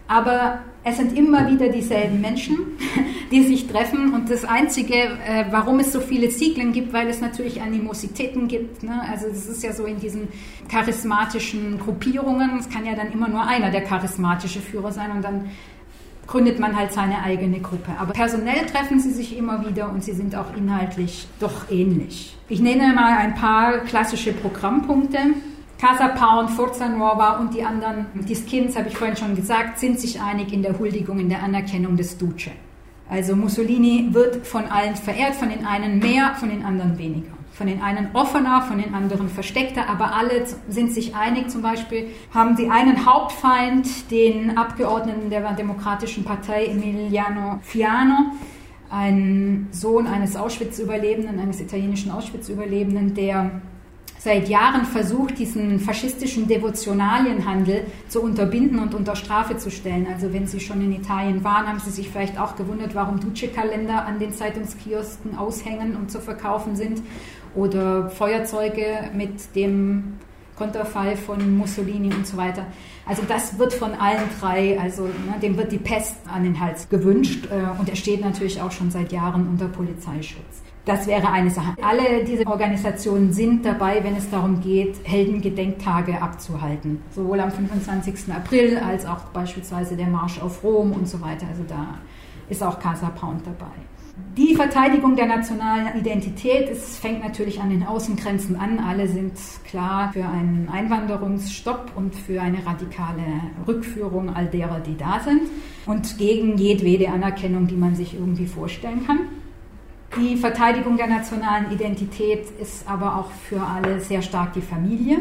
Aber 0.08 0.60
es 0.84 0.98
sind 0.98 1.18
immer 1.18 1.50
wieder 1.50 1.70
dieselben 1.70 2.22
Menschen, 2.22 2.58
die 3.32 3.44
sich 3.44 3.68
treffen. 3.68 4.14
Und 4.14 4.30
das 4.30 4.46
Einzige, 4.46 4.96
äh, 4.96 5.46
warum 5.52 5.80
es 5.80 5.92
so 5.92 6.00
viele 6.00 6.30
Siglen 6.30 6.72
gibt, 6.72 6.94
weil 6.94 7.08
es 7.08 7.22
natürlich 7.22 7.62
Animositäten 7.62 8.48
gibt. 8.48 8.84
Ne? 8.84 9.02
Also 9.12 9.28
es 9.28 9.48
ist 9.48 9.64
ja 9.64 9.74
so 9.74 9.86
in 9.86 10.00
diesen 10.00 10.28
charismatischen 10.70 11.80
Gruppierungen. 11.80 12.58
Es 12.60 12.70
kann 12.70 12.86
ja 12.86 12.96
dann 12.96 13.12
immer 13.12 13.28
nur 13.28 13.46
einer 13.46 13.72
der 13.72 13.82
charismatische 13.82 14.60
Führer 14.60 14.92
sein 14.92 15.12
und 15.12 15.24
dann 15.24 15.50
gründet 16.28 16.60
man 16.60 16.76
halt 16.76 16.92
seine 16.92 17.22
eigene 17.24 17.60
Gruppe. 17.60 17.92
Aber 18.00 18.14
personell 18.14 18.66
treffen 18.66 19.00
sie 19.00 19.12
sich 19.12 19.38
immer 19.38 19.66
wieder 19.68 19.90
und 19.92 20.04
sie 20.04 20.14
sind 20.14 20.36
auch 20.36 20.56
inhaltlich 20.56 21.28
doch 21.40 21.70
ähnlich. 21.70 22.36
Ich 22.50 22.60
nenne 22.60 22.94
mal 22.94 23.18
ein 23.18 23.36
paar 23.36 23.80
klassische 23.80 24.34
Programmpunkte. 24.34 25.20
Casa 25.80 26.08
Pound, 26.08 26.52
Forza 26.52 26.88
Nuova 26.88 27.38
und 27.38 27.54
die 27.54 27.64
anderen, 27.64 28.06
die 28.14 28.36
Skins, 28.36 28.78
habe 28.78 28.88
ich 28.88 28.98
vorhin 28.98 29.18
schon 29.18 29.36
gesagt, 29.36 29.78
sind 29.78 30.00
sich 30.00 30.22
einig 30.22 30.54
in 30.54 30.62
der 30.62 30.80
Huldigung, 30.80 31.20
in 31.20 31.28
der 31.28 31.44
Anerkennung 31.44 31.98
des 31.98 32.18
Duce. 32.18 32.52
Also 33.10 33.36
Mussolini 33.36 34.10
wird 34.12 34.48
von 34.48 34.66
allen 34.66 34.96
verehrt, 34.96 35.36
von 35.36 35.50
den 35.50 35.66
einen 35.66 36.00
mehr, 36.00 36.36
von 36.36 36.50
den 36.50 36.64
anderen 36.64 36.98
weniger. 36.98 37.32
Von 37.52 37.68
den 37.68 37.82
einen 37.82 38.10
offener, 38.14 38.64
von 38.64 38.80
den 38.80 38.94
anderen 38.94 39.30
versteckter, 39.30 39.88
aber 39.88 40.14
alle 40.14 40.46
sind 40.68 40.92
sich 40.92 41.16
einig. 41.16 41.50
Zum 41.50 41.62
Beispiel 41.62 42.08
haben 42.34 42.58
sie 42.58 42.70
einen 42.70 43.06
Hauptfeind, 43.06 44.12
den 44.12 44.58
Abgeordneten 44.58 45.30
der 45.30 45.54
Demokratischen 45.54 46.26
Partei 46.26 46.66
Emiliano 46.66 47.60
Fiano, 47.62 48.32
ein 48.90 49.68
Sohn 49.72 50.08
eines 50.08 50.36
Auschwitz-Überlebenden, 50.36 51.40
eines 51.40 51.62
italienischen 51.62 52.12
Auschwitz-Überlebenden, 52.12 53.14
der 53.14 53.62
seit 54.26 54.50
Jahren 54.50 54.86
versucht, 54.86 55.38
diesen 55.38 55.80
faschistischen 55.80 56.48
Devotionalienhandel 56.48 57.86
zu 58.08 58.24
unterbinden 58.24 58.80
und 58.80 58.96
unter 58.96 59.16
Strafe 59.16 59.58
zu 59.58 59.70
stellen. 59.70 60.08
Also 60.12 60.34
wenn 60.34 60.48
Sie 60.48 60.60
schon 60.60 60.82
in 60.82 60.94
Italien 60.94 61.44
waren, 61.44 61.68
haben 61.68 61.80
Sie 61.80 61.92
sich 61.92 62.10
vielleicht 62.10 62.40
auch 62.40 62.56
gewundert, 62.56 62.96
warum 62.96 63.20
Duce-Kalender 63.20 64.04
an 64.04 64.18
den 64.18 64.34
Zeitungskiosken 64.34 65.38
aushängen 65.38 65.96
und 65.96 66.10
zu 66.10 66.20
verkaufen 66.20 66.76
sind 66.76 67.04
oder 67.54 68.10
Feuerzeuge 68.10 69.12
mit 69.16 69.56
dem 69.56 70.16
Konterfall 70.56 71.18
von 71.18 71.56
Mussolini 71.56 72.12
und 72.12 72.26
so 72.26 72.36
weiter. 72.36 72.66
Also 73.06 73.22
das 73.28 73.60
wird 73.60 73.74
von 73.74 73.94
allen 73.94 74.28
drei, 74.40 74.80
also 74.80 75.04
ne, 75.04 75.36
dem 75.40 75.56
wird 75.56 75.72
die 75.72 75.78
Pest 75.78 76.16
an 76.34 76.44
den 76.44 76.60
Hals 76.60 76.90
gewünscht 76.90 77.48
äh, 77.52 77.80
und 77.80 77.90
er 77.90 77.96
steht 77.96 78.22
natürlich 78.22 78.60
auch 78.60 78.72
schon 78.72 78.90
seit 78.90 79.12
Jahren 79.12 79.48
unter 79.48 79.68
Polizeischutz. 79.68 80.65
Das 80.86 81.08
wäre 81.08 81.32
eine 81.32 81.50
Sache. 81.50 81.76
Alle 81.82 82.24
diese 82.24 82.46
Organisationen 82.46 83.34
sind 83.34 83.66
dabei, 83.66 84.04
wenn 84.04 84.16
es 84.16 84.30
darum 84.30 84.62
geht, 84.62 84.98
Heldengedenktage 85.04 86.22
abzuhalten. 86.22 87.02
Sowohl 87.10 87.40
am 87.40 87.52
25. 87.52 88.32
April 88.32 88.78
als 88.78 89.06
auch 89.08 89.24
beispielsweise 89.34 89.96
der 89.96 90.08
Marsch 90.08 90.40
auf 90.40 90.64
Rom 90.64 90.92
und 90.92 91.10
so 91.10 91.20
weiter. 91.22 91.48
Also 91.50 91.64
da 91.68 91.98
ist 92.50 92.62
auch 92.62 92.80
Casa 92.80 93.10
Pound 93.10 93.42
dabei. 93.48 93.72
Die 94.38 94.56
Verteidigung 94.56 95.16
der 95.16 95.26
nationalen 95.26 95.98
Identität, 96.00 96.70
es 96.70 96.98
fängt 96.98 97.22
natürlich 97.24 97.60
an 97.60 97.70
den 97.70 97.86
Außengrenzen 97.86 98.56
an. 98.56 98.80
Alle 98.80 99.08
sind 99.08 99.34
klar 99.66 100.12
für 100.14 100.24
einen 100.24 100.70
Einwanderungsstopp 100.72 101.92
und 101.96 102.16
für 102.16 102.42
eine 102.42 102.66
radikale 102.66 103.24
Rückführung 103.68 104.34
all 104.34 104.46
derer, 104.46 104.80
die 104.80 104.96
da 104.96 105.20
sind 105.20 105.42
und 105.86 106.18
gegen 106.18 106.58
jedwede 106.58 107.10
Anerkennung, 107.10 107.68
die 107.68 107.76
man 107.76 107.96
sich 107.96 108.14
irgendwie 108.14 108.46
vorstellen 108.46 109.06
kann. 109.06 109.20
Die 110.18 110.38
Verteidigung 110.38 110.96
der 110.96 111.08
nationalen 111.08 111.72
Identität 111.72 112.48
ist 112.62 112.90
aber 112.90 113.18
auch 113.18 113.32
für 113.32 113.62
alle 113.62 114.00
sehr 114.00 114.22
stark 114.22 114.54
die 114.54 114.62
Familie. 114.62 115.18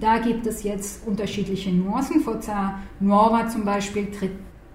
Da 0.00 0.18
gibt 0.18 0.46
es 0.46 0.62
jetzt 0.62 1.04
unterschiedliche 1.06 1.72
Nuancen. 1.72 2.20
Forza 2.20 2.78
Nuova 3.00 3.48
zum 3.48 3.64
Beispiel 3.64 4.12
tritt 4.12 4.30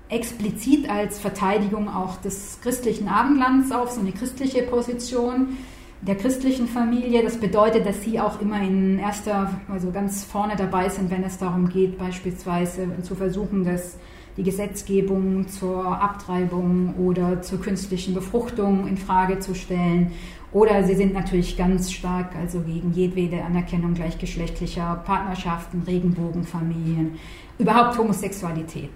explizit 0.09 0.89
als 0.89 1.17
Verteidigung 1.17 1.87
auch 1.87 2.17
des 2.17 2.59
christlichen 2.61 3.07
Abendlands 3.07 3.71
auf, 3.71 3.91
so 3.91 4.01
eine 4.01 4.11
christliche 4.11 4.63
Position 4.63 5.57
der 6.01 6.15
christlichen 6.15 6.67
Familie. 6.67 7.23
Das 7.23 7.37
bedeutet, 7.37 7.85
dass 7.85 8.03
sie 8.03 8.19
auch 8.19 8.41
immer 8.41 8.61
in 8.61 8.99
erster, 8.99 9.49
also 9.69 9.91
ganz 9.91 10.25
vorne 10.25 10.57
dabei 10.57 10.89
sind, 10.89 11.09
wenn 11.09 11.23
es 11.23 11.37
darum 11.37 11.69
geht, 11.69 11.97
beispielsweise 11.97 12.89
zu 13.01 13.15
versuchen, 13.15 13.63
das 13.63 13.97
die 14.37 14.43
Gesetzgebung 14.43 15.47
zur 15.47 15.85
Abtreibung 15.85 16.95
oder 16.97 17.41
zur 17.41 17.61
künstlichen 17.61 18.13
Befruchtung 18.13 18.87
in 18.87 18.97
Frage 18.97 19.39
zu 19.39 19.53
stellen. 19.53 20.11
Oder 20.51 20.83
sie 20.83 20.95
sind 20.95 21.13
natürlich 21.13 21.57
ganz 21.57 21.91
stark 21.91 22.35
also 22.35 22.59
gegen 22.59 22.93
jedwede 22.93 23.43
Anerkennung 23.43 23.95
gleichgeschlechtlicher 23.95 25.01
Partnerschaften, 25.05 25.83
Regenbogenfamilien, 25.85 27.17
überhaupt 27.57 27.97
Homosexualität. 27.97 28.91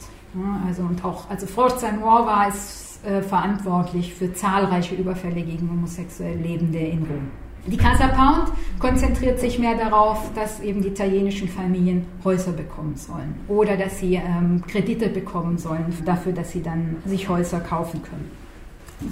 Also 0.67 0.83
und 0.83 1.03
auch 1.03 1.29
also 1.29 1.47
Forza 1.47 1.91
Nuova 1.91 2.45
ist 2.45 3.03
äh, 3.05 3.21
verantwortlich 3.21 4.13
für 4.13 4.33
zahlreiche 4.33 4.95
Überfälle 4.95 5.41
gegen 5.41 5.69
homosexuell 5.69 6.38
Lebende 6.38 6.79
in 6.79 6.99
Rom. 6.99 7.47
Die 7.68 7.78
Casa 7.78 8.07
Pound 8.07 8.51
konzentriert 8.80 9.39
sich 9.39 9.59
mehr 9.59 9.76
darauf, 9.76 10.32
dass 10.34 10.61
eben 10.61 10.82
die 10.82 10.88
italienischen 10.88 11.49
Familien 11.49 12.05
Häuser 12.24 12.53
bekommen 12.53 12.95
sollen 12.95 13.36
oder 13.49 13.76
dass 13.76 13.99
sie 13.99 14.15
ähm, 14.15 14.63
Kredite 14.68 15.09
bekommen 15.09 15.57
sollen 15.57 15.93
dafür, 16.05 16.32
dass 16.32 16.51
sie 16.51 16.63
dann 16.63 16.97
sich 17.05 17.28
Häuser 17.28 17.59
kaufen 17.59 18.01
können. 18.03 18.32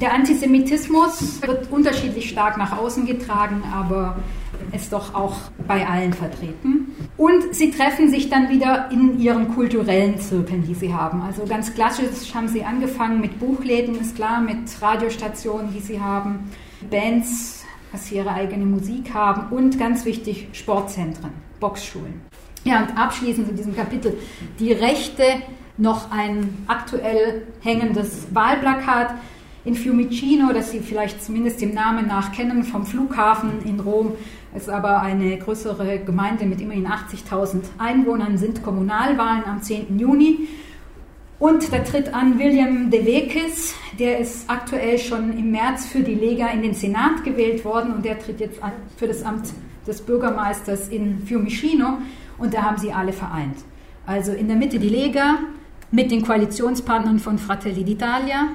Der 0.01 0.13
Antisemitismus 0.13 1.41
wird 1.41 1.71
unterschiedlich 1.71 2.29
stark 2.29 2.57
nach 2.57 2.75
außen 2.77 3.05
getragen, 3.05 3.61
aber 3.71 4.15
ist 4.71 4.91
doch 4.93 5.13
auch 5.13 5.35
bei 5.67 5.85
allen 5.87 6.13
vertreten. 6.13 6.95
Und 7.17 7.53
sie 7.53 7.71
treffen 7.71 8.09
sich 8.09 8.29
dann 8.29 8.49
wieder 8.49 8.89
in 8.91 9.19
ihren 9.19 9.53
kulturellen 9.53 10.17
Zirkeln, 10.19 10.65
die 10.65 10.73
sie 10.73 10.93
haben. 10.93 11.21
Also 11.21 11.45
ganz 11.45 11.73
klassisch 11.73 12.33
haben 12.33 12.47
sie 12.47 12.63
angefangen 12.63 13.21
mit 13.21 13.39
Buchläden, 13.39 13.99
ist 13.99 14.15
klar, 14.15 14.41
mit 14.41 14.81
Radiostationen, 14.81 15.71
die 15.73 15.81
sie 15.81 15.99
haben, 15.99 16.51
Bands, 16.89 17.64
dass 17.95 18.11
ihre 18.11 18.33
eigene 18.33 18.65
Musik 18.65 19.13
haben 19.13 19.55
und 19.55 19.79
ganz 19.79 20.03
wichtig 20.03 20.49
Sportzentren, 20.51 21.31
Boxschulen. 21.61 22.21
Ja, 22.65 22.81
und 22.81 22.97
abschließend 22.97 23.47
in 23.47 23.55
diesem 23.55 23.73
Kapitel 23.73 24.17
die 24.59 24.73
Rechte 24.73 25.23
noch 25.77 26.11
ein 26.11 26.65
aktuell 26.67 27.43
hängendes 27.61 28.27
Wahlplakat 28.33 29.13
in 29.63 29.75
Fiumicino, 29.75 30.51
das 30.51 30.71
Sie 30.71 30.81
vielleicht 30.81 31.23
zumindest 31.23 31.61
dem 31.61 31.73
Namen 31.73 32.07
nach 32.07 32.33
kennen, 32.33 32.65
vom 32.65 32.85
Flughafen 32.85 33.61
in 33.63 33.79
Rom. 33.79 34.11
Ist 34.53 34.69
aber 34.69 35.01
eine 35.01 35.37
größere 35.37 35.99
Gemeinde 35.99 36.45
mit 36.45 36.59
immerhin 36.59 36.87
80.000 36.87 37.61
Einwohnern, 37.77 38.37
sind 38.37 38.61
Kommunalwahlen 38.61 39.45
am 39.45 39.61
10. 39.61 39.97
Juni. 39.97 40.49
Und 41.37 41.71
da 41.73 41.79
tritt 41.79 42.13
an 42.13 42.39
William 42.39 42.89
De 42.89 43.05
Vekis, 43.05 43.75
der 43.99 44.19
ist 44.19 44.49
aktuell 44.49 44.97
schon 44.97 45.37
im 45.37 45.51
März 45.51 45.85
für 45.85 45.99
die 45.99 46.15
Lega 46.15 46.47
in 46.47 46.61
den 46.61 46.73
Senat 46.73 47.25
gewählt 47.25 47.65
worden 47.65 47.93
und 47.93 48.05
der 48.05 48.17
tritt 48.19 48.39
jetzt 48.39 48.63
an 48.63 48.71
für 48.95 49.07
das 49.07 49.23
Amt 49.23 49.49
des 49.85 50.01
Bürgermeisters 50.01 50.87
in 50.87 51.25
Fiumicino 51.25 51.97
und 52.37 52.53
da 52.53 52.61
haben 52.63 52.77
sie 52.77 52.93
alle 52.93 53.11
vereint. 53.11 53.57
Also 54.05 54.31
in 54.31 54.47
der 54.47 54.55
Mitte 54.55 54.79
die 54.79 54.89
Lega 54.89 55.39
mit 55.91 56.09
den 56.09 56.25
Koalitionspartnern 56.25 57.19
von 57.19 57.37
Fratelli 57.37 57.83
d'Italia, 57.83 58.47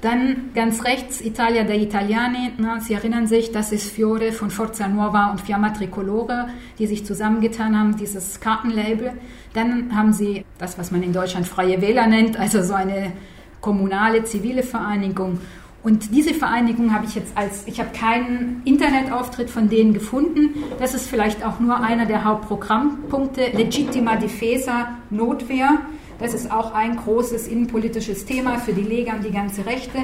dann 0.00 0.50
ganz 0.52 0.84
rechts 0.84 1.20
Italia 1.20 1.62
dei 1.62 1.78
Italiani, 1.78 2.52
na, 2.58 2.80
Sie 2.80 2.92
erinnern 2.92 3.28
sich, 3.28 3.52
das 3.52 3.70
ist 3.70 3.88
Fiore 3.88 4.32
von 4.32 4.50
Forza 4.50 4.88
Nuova 4.88 5.30
und 5.30 5.40
Fiamma 5.40 5.70
Tricolore, 5.70 6.48
die 6.78 6.88
sich 6.88 7.06
zusammengetan 7.06 7.78
haben, 7.78 7.96
dieses 7.96 8.40
Kartenlabel. 8.40 9.12
Dann 9.54 9.94
haben 9.94 10.12
Sie 10.12 10.44
das, 10.58 10.78
was 10.78 10.90
man 10.90 11.02
in 11.02 11.12
Deutschland 11.12 11.46
Freie 11.46 11.80
Wähler 11.80 12.06
nennt, 12.06 12.38
also 12.38 12.62
so 12.62 12.74
eine 12.74 13.12
kommunale, 13.60 14.24
zivile 14.24 14.62
Vereinigung. 14.62 15.38
Und 15.82 16.14
diese 16.14 16.32
Vereinigung 16.32 16.94
habe 16.94 17.06
ich 17.06 17.14
jetzt 17.16 17.36
als, 17.36 17.66
ich 17.66 17.80
habe 17.80 17.90
keinen 17.90 18.62
Internetauftritt 18.64 19.50
von 19.50 19.68
denen 19.68 19.92
gefunden. 19.92 20.54
Das 20.78 20.94
ist 20.94 21.08
vielleicht 21.08 21.44
auch 21.44 21.58
nur 21.58 21.80
einer 21.80 22.06
der 22.06 22.24
Hauptprogrammpunkte. 22.24 23.46
Legittima 23.52 24.16
Difesa, 24.16 24.96
Notwehr. 25.10 25.78
Das 26.20 26.34
ist 26.34 26.52
auch 26.52 26.72
ein 26.72 26.96
großes 26.96 27.48
innenpolitisches 27.48 28.24
Thema 28.24 28.58
für 28.58 28.72
die 28.72 28.82
Lega 28.82 29.14
und 29.14 29.24
die 29.24 29.32
ganze 29.32 29.66
Rechte. 29.66 29.98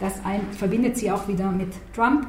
Das 0.00 0.14
ein, 0.24 0.40
verbindet 0.50 0.98
sie 0.98 1.12
auch 1.12 1.28
wieder 1.28 1.52
mit 1.52 1.68
Trump 1.94 2.26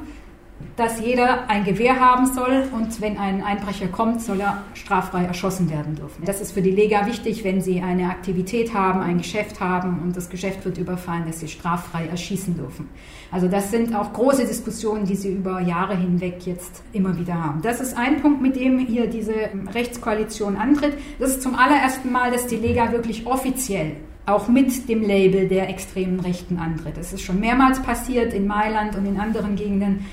dass 0.76 1.00
jeder 1.00 1.48
ein 1.48 1.64
Gewehr 1.64 2.00
haben 2.00 2.32
soll 2.32 2.64
und 2.72 3.00
wenn 3.00 3.18
ein 3.18 3.42
Einbrecher 3.42 3.88
kommt, 3.88 4.20
soll 4.20 4.40
er 4.40 4.62
straffrei 4.74 5.24
erschossen 5.24 5.70
werden 5.70 5.94
dürfen. 5.94 6.24
Das 6.24 6.40
ist 6.40 6.52
für 6.52 6.62
die 6.62 6.70
Lega 6.70 7.06
wichtig, 7.06 7.44
wenn 7.44 7.60
sie 7.60 7.80
eine 7.80 8.10
Aktivität 8.10 8.74
haben, 8.74 9.00
ein 9.00 9.18
Geschäft 9.18 9.60
haben 9.60 10.00
und 10.02 10.16
das 10.16 10.28
Geschäft 10.28 10.64
wird 10.64 10.76
überfallen, 10.76 11.24
dass 11.26 11.40
sie 11.40 11.48
straffrei 11.48 12.06
erschießen 12.06 12.56
dürfen. 12.56 12.88
Also 13.30 13.48
das 13.48 13.70
sind 13.70 13.94
auch 13.94 14.12
große 14.12 14.46
Diskussionen, 14.46 15.06
die 15.06 15.16
sie 15.16 15.32
über 15.32 15.60
Jahre 15.60 15.96
hinweg 15.96 16.46
jetzt 16.46 16.82
immer 16.92 17.18
wieder 17.18 17.42
haben. 17.42 17.62
Das 17.62 17.80
ist 17.80 17.96
ein 17.96 18.20
Punkt, 18.20 18.42
mit 18.42 18.56
dem 18.56 18.78
hier 18.78 19.08
diese 19.08 19.34
Rechtskoalition 19.74 20.56
antritt. 20.56 20.94
Das 21.18 21.30
ist 21.30 21.42
zum 21.42 21.54
allerersten 21.54 22.12
Mal, 22.12 22.30
dass 22.30 22.46
die 22.46 22.56
Lega 22.56 22.92
wirklich 22.92 23.26
offiziell 23.26 23.96
auch 24.26 24.48
mit 24.48 24.88
dem 24.88 25.02
Label 25.02 25.48
der 25.48 25.68
extremen 25.68 26.20
Rechten 26.20 26.58
antritt. 26.58 26.96
Das 26.96 27.12
ist 27.12 27.22
schon 27.22 27.38
mehrmals 27.38 27.80
passiert 27.80 28.34
in 28.34 28.46
Mailand 28.46 28.96
und 28.96 29.06
in 29.06 29.20
anderen 29.20 29.54
Gegenden 29.54 30.04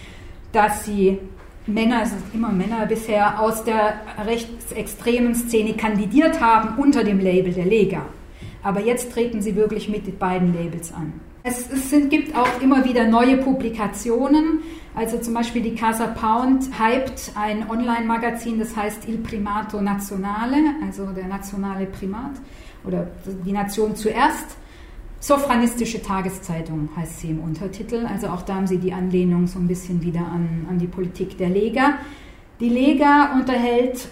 dass 0.53 0.85
sie 0.85 1.19
Männer, 1.65 2.03
es 2.03 2.09
sind 2.09 2.23
immer 2.33 2.51
Männer 2.51 2.85
bisher, 2.85 3.41
aus 3.41 3.63
der 3.63 4.01
rechtsextremen 4.25 5.35
Szene 5.35 5.73
kandidiert 5.73 6.41
haben 6.41 6.77
unter 6.81 7.03
dem 7.03 7.19
Label 7.19 7.53
der 7.53 7.65
Lega. 7.65 8.05
Aber 8.61 8.81
jetzt 8.81 9.11
treten 9.11 9.41
sie 9.41 9.55
wirklich 9.55 9.89
mit 9.89 10.19
beiden 10.19 10.53
Labels 10.53 10.93
an. 10.93 11.13
Es, 11.43 11.69
es 11.69 11.89
sind, 11.89 12.09
gibt 12.09 12.37
auch 12.37 12.61
immer 12.61 12.85
wieder 12.85 13.05
neue 13.05 13.37
Publikationen. 13.37 14.59
Also 14.95 15.17
zum 15.17 15.33
Beispiel 15.33 15.61
die 15.61 15.75
Casa 15.75 16.07
Pound 16.07 16.69
hypt 16.79 17.33
ein 17.35 17.69
Online-Magazin, 17.69 18.59
das 18.59 18.75
heißt 18.75 19.07
Il 19.09 19.17
Primato 19.17 19.81
Nazionale, 19.81 20.57
also 20.85 21.07
der 21.07 21.27
nationale 21.27 21.85
Primat 21.87 22.31
oder 22.85 23.07
die 23.45 23.51
Nation 23.51 23.95
zuerst. 23.95 24.57
Sophranistische 25.23 26.01
Tageszeitung 26.01 26.89
heißt 26.97 27.21
sie 27.21 27.29
im 27.29 27.39
Untertitel. 27.39 28.05
Also 28.05 28.27
auch 28.27 28.41
da 28.41 28.55
haben 28.55 28.67
sie 28.67 28.77
die 28.77 28.91
Anlehnung 28.91 29.47
so 29.47 29.57
ein 29.57 29.69
bisschen 29.69 30.03
wieder 30.03 30.19
an, 30.19 30.67
an 30.69 30.79
die 30.79 30.87
Politik 30.87 31.37
der 31.37 31.47
Lega. 31.47 31.93
Die 32.59 32.67
Lega 32.67 33.31
unterhält, 33.33 34.09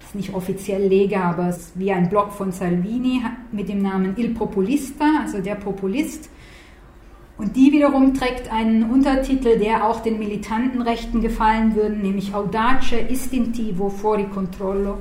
ist 0.00 0.14
nicht 0.14 0.32
offiziell 0.32 0.88
Lega, 0.88 1.24
aber 1.24 1.50
ist 1.50 1.78
wie 1.78 1.92
ein 1.92 2.08
Blog 2.08 2.32
von 2.32 2.50
Salvini 2.50 3.22
mit 3.52 3.68
dem 3.68 3.82
Namen 3.82 4.14
Il 4.16 4.30
Populista, 4.30 5.20
also 5.20 5.42
der 5.42 5.56
Populist. 5.56 6.30
Und 7.36 7.54
die 7.54 7.70
wiederum 7.70 8.14
trägt 8.14 8.50
einen 8.50 8.90
Untertitel, 8.90 9.58
der 9.58 9.84
auch 9.84 10.00
den 10.00 10.18
militanten 10.18 10.80
Rechten 10.80 11.20
gefallen 11.20 11.74
würde, 11.74 11.96
nämlich 11.96 12.34
Audace 12.34 12.94
istintivo 13.10 13.90
fuori 13.90 14.24
controllo, 14.24 14.96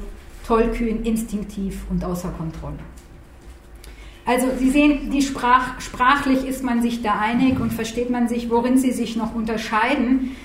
tollkühn, 0.46 1.04
instinktiv 1.04 1.86
und 1.90 2.04
außer 2.04 2.32
Kontrolle. 2.32 2.80
Also 4.28 4.48
Sie 4.60 4.70
sehen, 4.70 5.10
die 5.10 5.22
Sprach, 5.22 5.80
sprachlich 5.80 6.46
ist 6.46 6.62
man 6.62 6.82
sich 6.82 7.02
da 7.02 7.18
einig 7.18 7.62
und 7.62 7.72
versteht 7.72 8.10
man 8.10 8.28
sich, 8.28 8.50
worin 8.50 8.78
sie 8.78 8.92
sich 8.92 9.16
noch 9.16 9.34
unterscheiden, 9.34 10.36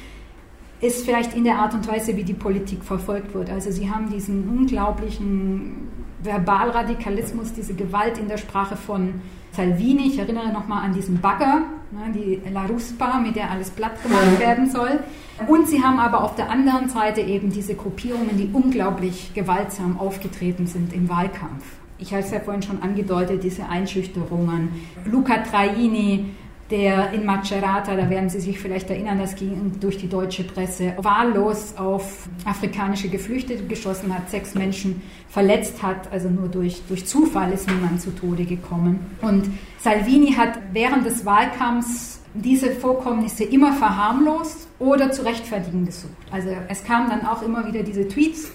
ist 0.80 1.04
vielleicht 1.04 1.34
in 1.34 1.42
der 1.42 1.56
Art 1.56 1.74
und 1.74 1.88
Weise, 1.88 2.16
wie 2.16 2.22
die 2.22 2.32
Politik 2.32 2.84
verfolgt 2.84 3.34
wird. 3.34 3.50
Also 3.50 3.72
Sie 3.72 3.90
haben 3.90 4.08
diesen 4.08 4.48
unglaublichen 4.48 5.88
Verbalradikalismus, 6.22 7.54
diese 7.54 7.74
Gewalt 7.74 8.18
in 8.18 8.28
der 8.28 8.36
Sprache 8.36 8.76
von 8.76 9.14
Salvini. 9.50 10.06
Ich 10.06 10.18
erinnere 10.18 10.52
nochmal 10.52 10.84
an 10.84 10.94
diesen 10.94 11.20
Bagger, 11.20 11.62
ne, 11.90 12.12
die 12.14 12.40
La 12.52 12.66
Ruspa, 12.66 13.18
mit 13.18 13.34
der 13.34 13.50
alles 13.50 13.70
platt 13.70 14.00
gemacht 14.00 14.38
werden 14.38 14.70
soll. 14.70 15.00
Und 15.48 15.66
Sie 15.66 15.82
haben 15.82 15.98
aber 15.98 16.22
auf 16.22 16.36
der 16.36 16.50
anderen 16.50 16.88
Seite 16.88 17.20
eben 17.20 17.50
diese 17.50 17.74
Gruppierungen, 17.74 18.36
die 18.36 18.48
unglaublich 18.52 19.34
gewaltsam 19.34 19.98
aufgetreten 19.98 20.68
sind 20.68 20.92
im 20.92 21.08
Wahlkampf 21.08 21.64
ich 22.02 22.12
habe 22.12 22.22
es 22.22 22.30
ja 22.32 22.40
vorhin 22.40 22.62
schon 22.62 22.82
angedeutet, 22.82 23.42
diese 23.44 23.68
Einschüchterungen. 23.68 24.70
Luca 25.04 25.38
Traini, 25.38 26.26
der 26.68 27.12
in 27.12 27.24
Macerata, 27.24 27.94
da 27.94 28.10
werden 28.10 28.28
Sie 28.28 28.40
sich 28.40 28.58
vielleicht 28.58 28.90
erinnern, 28.90 29.18
das 29.18 29.36
ging 29.36 29.72
durch 29.78 29.98
die 29.98 30.08
deutsche 30.08 30.42
Presse, 30.42 30.94
wahllos 30.98 31.74
auf 31.76 32.28
afrikanische 32.44 33.08
Geflüchtete 33.08 33.64
geschossen 33.66 34.12
hat, 34.12 34.30
sechs 34.30 34.54
Menschen 34.54 35.00
verletzt 35.28 35.82
hat, 35.82 36.10
also 36.10 36.28
nur 36.28 36.48
durch, 36.48 36.82
durch 36.88 37.06
Zufall 37.06 37.52
ist 37.52 37.70
niemand 37.70 38.00
zu 38.00 38.10
Tode 38.10 38.44
gekommen. 38.44 38.98
Und 39.20 39.44
Salvini 39.78 40.32
hat 40.32 40.58
während 40.72 41.06
des 41.06 41.24
Wahlkampfs 41.24 42.20
diese 42.34 42.70
Vorkommnisse 42.70 43.44
immer 43.44 43.74
verharmlost 43.74 44.66
oder 44.78 45.12
zu 45.12 45.22
rechtfertigen 45.24 45.84
gesucht. 45.84 46.12
Also 46.30 46.48
es 46.68 46.82
kamen 46.82 47.10
dann 47.10 47.26
auch 47.26 47.42
immer 47.42 47.66
wieder 47.66 47.82
diese 47.82 48.08
Tweets 48.08 48.50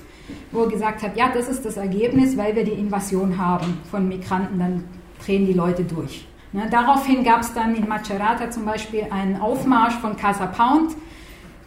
wo 0.52 0.64
er 0.64 0.70
gesagt 0.70 1.04
hat, 1.04 1.18
ja, 1.18 1.30
das 1.34 1.48
ist 1.48 1.66
das 1.66 1.78
Ergebnis, 1.78 2.38
weil 2.38 2.56
wir 2.56 2.64
die 2.64 2.72
Invasion 2.72 3.38
haben 3.38 3.80
von 3.90 4.08
Migranten, 4.08 4.60
dann 4.60 4.84
drehen 5.24 5.46
die 5.46 5.54
Leute 5.54 5.84
durch. 5.84 6.28
Ne, 6.54 6.68
daraufhin 6.72 7.24
gab 7.24 7.42
es 7.42 7.54
dann 7.54 7.76
in 7.76 7.88
Macerata 7.88 8.50
zum 8.50 8.66
Beispiel 8.66 9.08
einen 9.12 9.40
Aufmarsch 9.40 9.96
von 9.96 10.16
Casa 10.16 10.46
Pound, 10.46 10.96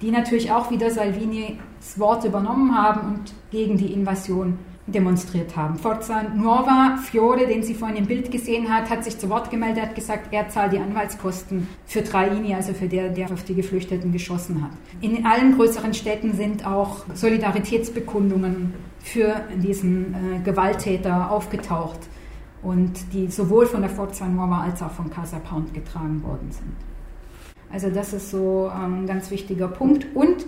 die 0.01 0.11
natürlich 0.11 0.51
auch 0.51 0.71
wieder 0.71 0.91
Salvinis 0.91 1.59
Wort 1.97 2.25
übernommen 2.25 2.77
haben 2.77 3.01
und 3.01 3.35
gegen 3.51 3.77
die 3.77 3.93
Invasion 3.93 4.59
demonstriert 4.93 5.57
haben. 5.57 5.77
Forza 5.77 6.23
Nuova 6.35 6.99
Fiore, 7.03 7.47
den 7.47 7.63
sie 7.63 7.75
vorhin 7.75 7.97
im 7.97 8.07
Bild 8.07 8.31
gesehen 8.31 8.73
hat, 8.73 8.91
hat 8.91 9.05
sich 9.05 9.19
zu 9.19 9.29
Wort 9.29 9.51
gemeldet, 9.51 9.83
hat 9.83 9.95
gesagt, 9.95 10.33
er 10.33 10.49
zahlt 10.49 10.73
die 10.73 10.79
Anwaltskosten 10.79 11.69
für 11.87 12.05
Traini, 12.05 12.55
also 12.55 12.73
für 12.73 12.87
der, 12.87 13.09
der 13.09 13.33
auf 13.33 13.45
die 13.45 13.55
Geflüchteten 13.55 14.13
geschossen 14.13 14.63
hat. 14.63 14.71
In 15.01 15.25
allen 15.27 15.57
größeren 15.57 15.95
Städten 15.95 16.35
sind 16.35 16.67
auch 16.67 17.05
Solidaritätsbekundungen 17.15 18.75
für 18.99 19.43
diesen 19.57 20.15
äh, 20.15 20.39
Gewalttäter 20.45 21.31
aufgetaucht. 21.31 22.01
und 22.63 23.13
die 23.13 23.29
sowohl 23.29 23.67
von 23.67 23.81
der 23.81 23.91
Forza 23.91 24.27
Nuova 24.27 24.61
als 24.61 24.83
auch 24.83 24.91
von 24.91 25.11
Casa 25.11 25.39
Pound 25.39 25.73
getragen 25.73 26.23
worden 26.23 26.51
sind. 26.51 26.77
Also 27.73 27.89
das 27.89 28.13
ist 28.13 28.31
so 28.31 28.71
ein 28.75 29.07
ganz 29.07 29.31
wichtiger 29.31 29.69
Punkt. 29.69 30.07
Und 30.15 30.45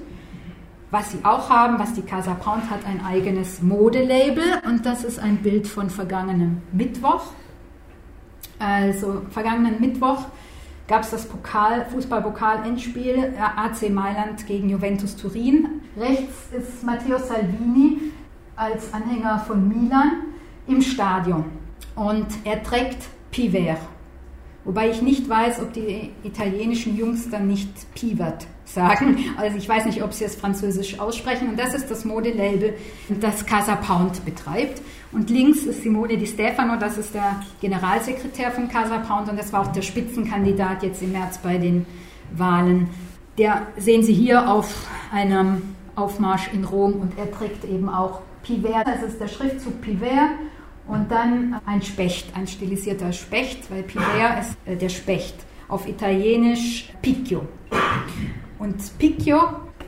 was 0.93 1.11
sie 1.11 1.25
auch 1.25 1.49
haben, 1.49 1.79
was 1.79 1.95
die 1.95 2.03
Casa 2.03 2.35
Pound 2.35 2.71
hat, 2.71 2.81
ein 2.87 3.03
eigenes 3.05 3.63
Modelabel 3.63 4.45
und 4.67 4.85
das 4.85 5.05
ist 5.05 5.19
ein 5.19 5.39
Bild 5.39 5.67
von 5.67 5.89
vergangenem 5.89 6.61
Mittwoch. 6.71 7.25
Also 8.59 9.23
vergangenen 9.31 9.81
Mittwoch 9.81 10.27
gab 10.87 11.03
es 11.03 11.11
das 11.11 11.27
Pokal, 11.27 11.87
Fußball-Pokal-Endspiel 11.87 13.33
AC 13.39 13.89
Mailand 13.89 14.47
gegen 14.47 14.69
Juventus 14.69 15.17
Turin. 15.17 15.81
Rechts 15.97 16.51
ist 16.53 16.85
Matteo 16.85 17.17
Salvini 17.19 18.13
als 18.55 18.93
Anhänger 18.93 19.39
von 19.47 19.67
Milan 19.67 20.25
im 20.67 20.83
Stadion 20.83 21.47
und 21.97 22.27
er 22.45 22.63
trägt 22.63 23.09
Piver. 23.31 23.79
Wobei 24.65 24.91
ich 24.91 25.01
nicht 25.01 25.27
weiß, 25.27 25.61
ob 25.63 25.73
die 25.73 26.11
italienischen 26.23 26.99
Jungs 26.99 27.31
dann 27.31 27.49
nicht 27.49 27.95
Pivert 27.95 28.47
sagen. 28.73 29.25
Also 29.37 29.57
ich 29.57 29.69
weiß 29.69 29.87
nicht, 29.87 30.03
ob 30.03 30.13
sie 30.13 30.25
es 30.25 30.37
französisch 30.37 30.99
aussprechen. 30.99 31.49
Und 31.49 31.59
das 31.59 31.75
ist 31.75 31.91
das 31.91 32.05
Modelabel, 32.05 32.75
das 33.09 33.47
Casa 33.47 33.77
Pound 33.77 34.25
betreibt. 34.25 34.83
Und 35.13 35.29
links 35.29 35.65
ist 35.65 35.83
Simone 35.83 36.17
Di 36.17 36.27
Stefano, 36.27 36.77
das 36.77 36.97
ist 36.97 37.15
der 37.15 37.43
Generalsekretär 37.61 38.51
von 38.51 38.69
Casa 38.69 38.99
Pound 38.99 39.29
und 39.29 39.39
das 39.39 39.53
war 39.53 39.61
auch 39.61 39.73
der 39.73 39.83
Spitzenkandidat 39.83 40.83
jetzt 40.83 41.03
im 41.03 41.13
März 41.13 41.39
bei 41.39 41.59
den 41.59 41.85
Wahlen. 42.35 42.89
Der 43.37 43.67
sehen 43.77 44.03
Sie 44.03 44.15
hier 44.15 44.51
auf 44.51 44.89
einem 45.13 45.75
Aufmarsch 45.97 46.51
in 46.55 46.65
Rom 46.65 46.95
und 46.95 47.19
er 47.19 47.31
trägt 47.31 47.65
eben 47.65 47.91
auch 47.91 48.23
Piver. 48.43 48.83
Das 48.85 49.03
ist 49.03 49.21
der 49.21 49.29
Schriftzug 49.29 49.83
Piver 49.83 50.31
und 50.87 51.11
dann 51.11 51.61
ein 51.67 51.83
Specht, 51.83 52.35
ein 52.35 52.47
stilisierter 52.47 53.13
Specht, 53.13 53.71
weil 53.71 53.83
Piver 53.83 54.41
ist 54.41 54.57
äh, 54.65 54.77
der 54.77 54.89
Specht. 54.89 55.35
Auf 55.69 55.89
Italienisch 55.89 56.93
Picchio. 57.01 57.47
Und 58.63 58.97
Picchio, 58.97 59.41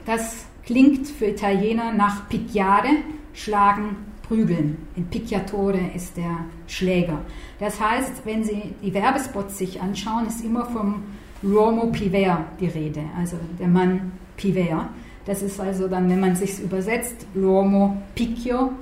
das 0.04 0.46
klingt 0.66 1.06
für 1.06 1.26
Italiener 1.26 1.92
nach 1.92 2.28
Picchiare, 2.28 2.88
schlagen, 3.32 3.94
prügeln. 4.26 4.78
In 4.96 5.06
Picchiatore 5.06 5.78
ist 5.94 6.16
der 6.16 6.38
Schläger. 6.66 7.20
Das 7.60 7.80
heißt, 7.80 8.22
wenn 8.24 8.42
Sie 8.42 8.74
die 8.82 8.92
Werbespots 8.92 9.58
sich 9.58 9.80
anschauen, 9.80 10.26
ist 10.26 10.44
immer 10.44 10.66
vom 10.66 11.04
L'uomo 11.44 11.92
Piver 11.92 12.46
die 12.58 12.66
Rede, 12.66 13.02
also 13.16 13.36
der 13.60 13.68
Mann 13.68 14.10
Piver. 14.36 14.88
Das 15.24 15.40
ist 15.42 15.60
also 15.60 15.86
dann, 15.86 16.10
wenn 16.10 16.18
man 16.18 16.34
sich 16.34 16.58
übersetzt, 16.58 17.28
L'uomo 17.36 17.98
Picchio, 18.16 18.72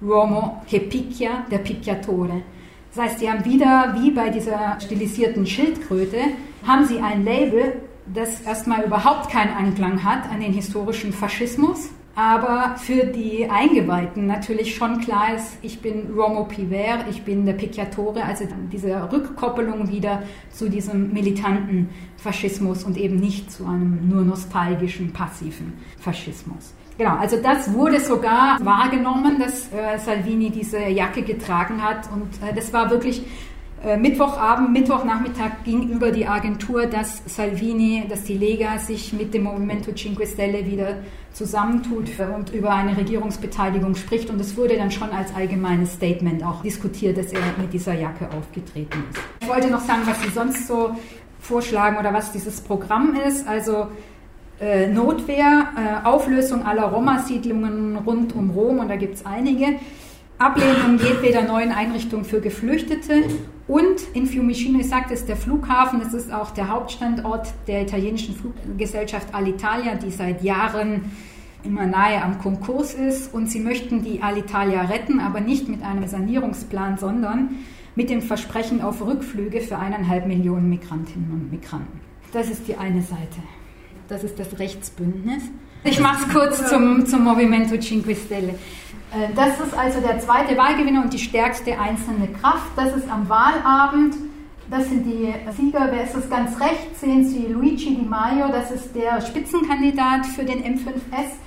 l'uomo 0.00 0.62
che 0.68 0.78
picchia, 0.78 1.44
der 1.50 1.58
Picchiatore. 1.58 2.42
Das 2.94 3.04
heißt, 3.04 3.18
sie 3.18 3.28
haben 3.28 3.44
wieder, 3.44 3.96
wie 3.98 4.12
bei 4.12 4.30
dieser 4.30 4.78
stilisierten 4.80 5.44
Schildkröte, 5.44 6.18
haben 6.64 6.86
sie 6.86 7.00
ein 7.00 7.24
Label, 7.24 7.80
das 8.06 8.40
erstmal 8.40 8.84
überhaupt 8.84 9.30
keinen 9.30 9.54
Anklang 9.56 10.04
hat 10.04 10.30
an 10.30 10.40
den 10.40 10.52
historischen 10.52 11.12
Faschismus, 11.12 11.90
aber 12.14 12.74
für 12.76 13.04
die 13.04 13.48
Eingeweihten 13.48 14.26
natürlich 14.26 14.74
schon 14.74 15.00
klar 15.00 15.34
ist, 15.34 15.56
ich 15.62 15.80
bin 15.80 16.12
Romo 16.14 16.44
Piver, 16.44 17.06
ich 17.08 17.22
bin 17.22 17.46
der 17.46 17.52
Picchiatore, 17.52 18.24
also 18.24 18.46
diese 18.72 19.10
Rückkoppelung 19.12 19.90
wieder 19.90 20.22
zu 20.50 20.68
diesem 20.68 21.12
militanten 21.12 21.88
Faschismus 22.16 22.84
und 22.84 22.96
eben 22.96 23.16
nicht 23.16 23.50
zu 23.50 23.64
einem 23.64 24.08
nur 24.08 24.22
nostalgischen, 24.22 25.12
passiven 25.12 25.74
Faschismus. 25.98 26.74
Genau, 26.98 27.16
also 27.16 27.38
das 27.42 27.72
wurde 27.72 27.98
sogar 27.98 28.58
wahrgenommen, 28.60 29.38
dass 29.38 29.72
äh, 29.72 29.98
Salvini 29.98 30.50
diese 30.50 30.80
Jacke 30.88 31.22
getragen 31.22 31.82
hat 31.82 32.10
und 32.12 32.28
äh, 32.46 32.52
das 32.54 32.74
war 32.74 32.90
wirklich 32.90 33.24
Mittwochabend, 33.82 34.72
Mittwochnachmittag 34.74 35.64
ging 35.64 35.88
über 35.88 36.10
die 36.10 36.26
Agentur, 36.26 36.84
dass 36.84 37.22
Salvini, 37.24 38.04
dass 38.10 38.24
die 38.24 38.36
Lega 38.36 38.78
sich 38.78 39.14
mit 39.14 39.32
dem 39.32 39.44
Movimento 39.44 39.92
Cinque 39.92 40.26
Stelle 40.26 40.66
wieder 40.66 40.96
zusammentut 41.32 42.10
und 42.36 42.52
über 42.52 42.74
eine 42.74 42.94
Regierungsbeteiligung 42.94 43.94
spricht. 43.94 44.28
Und 44.28 44.38
es 44.38 44.54
wurde 44.54 44.76
dann 44.76 44.90
schon 44.90 45.08
als 45.10 45.34
allgemeines 45.34 45.94
Statement 45.94 46.44
auch 46.44 46.62
diskutiert, 46.62 47.16
dass 47.16 47.32
er 47.32 47.40
mit 47.56 47.72
dieser 47.72 47.94
Jacke 47.94 48.28
aufgetreten 48.36 49.02
ist. 49.10 49.20
Ich 49.40 49.48
wollte 49.48 49.70
noch 49.70 49.80
sagen, 49.80 50.02
was 50.04 50.20
Sie 50.22 50.28
sonst 50.28 50.66
so 50.66 50.94
vorschlagen 51.40 51.96
oder 51.96 52.12
was 52.12 52.32
dieses 52.32 52.60
Programm 52.60 53.16
ist. 53.26 53.48
Also 53.48 53.86
äh, 54.60 54.88
Notwehr, 54.88 55.68
äh, 55.74 56.06
Auflösung 56.06 56.66
aller 56.66 56.84
Roma-Siedlungen 56.84 57.96
rund 57.96 58.34
um 58.34 58.50
Rom, 58.50 58.80
und 58.80 58.88
da 58.88 58.96
gibt 58.96 59.14
es 59.14 59.24
einige, 59.24 59.76
Ablehnung 60.40 60.98
jedweder 60.98 61.42
neuen 61.42 61.70
Einrichtung 61.70 62.24
für 62.24 62.40
Geflüchtete 62.40 63.24
und 63.68 64.00
in 64.14 64.26
Fiumicino, 64.26 64.80
ich 64.80 64.88
sagte 64.88 65.12
es, 65.12 65.26
der 65.26 65.36
Flughafen, 65.36 66.00
das 66.00 66.14
ist 66.14 66.32
auch 66.32 66.50
der 66.50 66.68
Hauptstandort 66.68 67.52
der 67.66 67.82
italienischen 67.82 68.34
Fluggesellschaft 68.34 69.34
Alitalia, 69.34 69.96
die 69.96 70.10
seit 70.10 70.42
Jahren 70.42 71.12
immer 71.62 71.84
nahe 71.84 72.22
am 72.22 72.38
Konkurs 72.38 72.94
ist 72.94 73.34
und 73.34 73.50
sie 73.50 73.60
möchten 73.60 74.02
die 74.02 74.22
Alitalia 74.22 74.80
retten, 74.80 75.20
aber 75.20 75.40
nicht 75.42 75.68
mit 75.68 75.82
einem 75.82 76.08
Sanierungsplan, 76.08 76.96
sondern 76.96 77.50
mit 77.94 78.08
dem 78.08 78.22
Versprechen 78.22 78.80
auf 78.80 79.04
Rückflüge 79.04 79.60
für 79.60 79.76
eineinhalb 79.76 80.26
Millionen 80.26 80.70
Migrantinnen 80.70 81.30
und 81.32 81.50
Migranten. 81.50 82.00
Das 82.32 82.48
ist 82.48 82.66
die 82.66 82.76
eine 82.76 83.02
Seite. 83.02 83.42
Das 84.08 84.24
ist 84.24 84.38
das 84.38 84.58
Rechtsbündnis. 84.58 85.42
Ich 85.84 86.00
mache 86.00 86.24
es 86.26 86.32
kurz 86.32 86.68
zum, 86.68 87.04
zum 87.06 87.24
Movimento 87.24 87.78
Cinque 87.78 88.14
Stelle. 88.14 88.54
Äh, 89.12 89.32
das 89.34 89.58
ist 89.60 89.76
also 89.76 90.00
der 90.00 90.18
zweite 90.20 90.56
Wahlgewinner 90.56 91.02
und 91.02 91.12
die 91.12 91.18
stärkste 91.18 91.78
einzelne 91.78 92.28
Kraft. 92.28 92.70
Das 92.76 92.94
ist 92.96 93.10
am 93.10 93.28
Wahlabend. 93.28 94.14
Das 94.70 94.88
sind 94.88 95.04
die 95.04 95.34
Sieger. 95.56 95.88
Wer 95.90 96.04
ist 96.04 96.14
das 96.14 96.30
ganz 96.30 96.60
rechts? 96.60 97.00
Sehen 97.00 97.24
Sie 97.24 97.46
Luigi 97.48 97.96
Di 97.96 98.02
Maio. 98.02 98.48
Das 98.48 98.70
ist 98.70 98.94
der 98.94 99.20
Spitzenkandidat 99.20 100.26
für 100.26 100.44
den 100.44 100.62
M5S. 100.62 101.38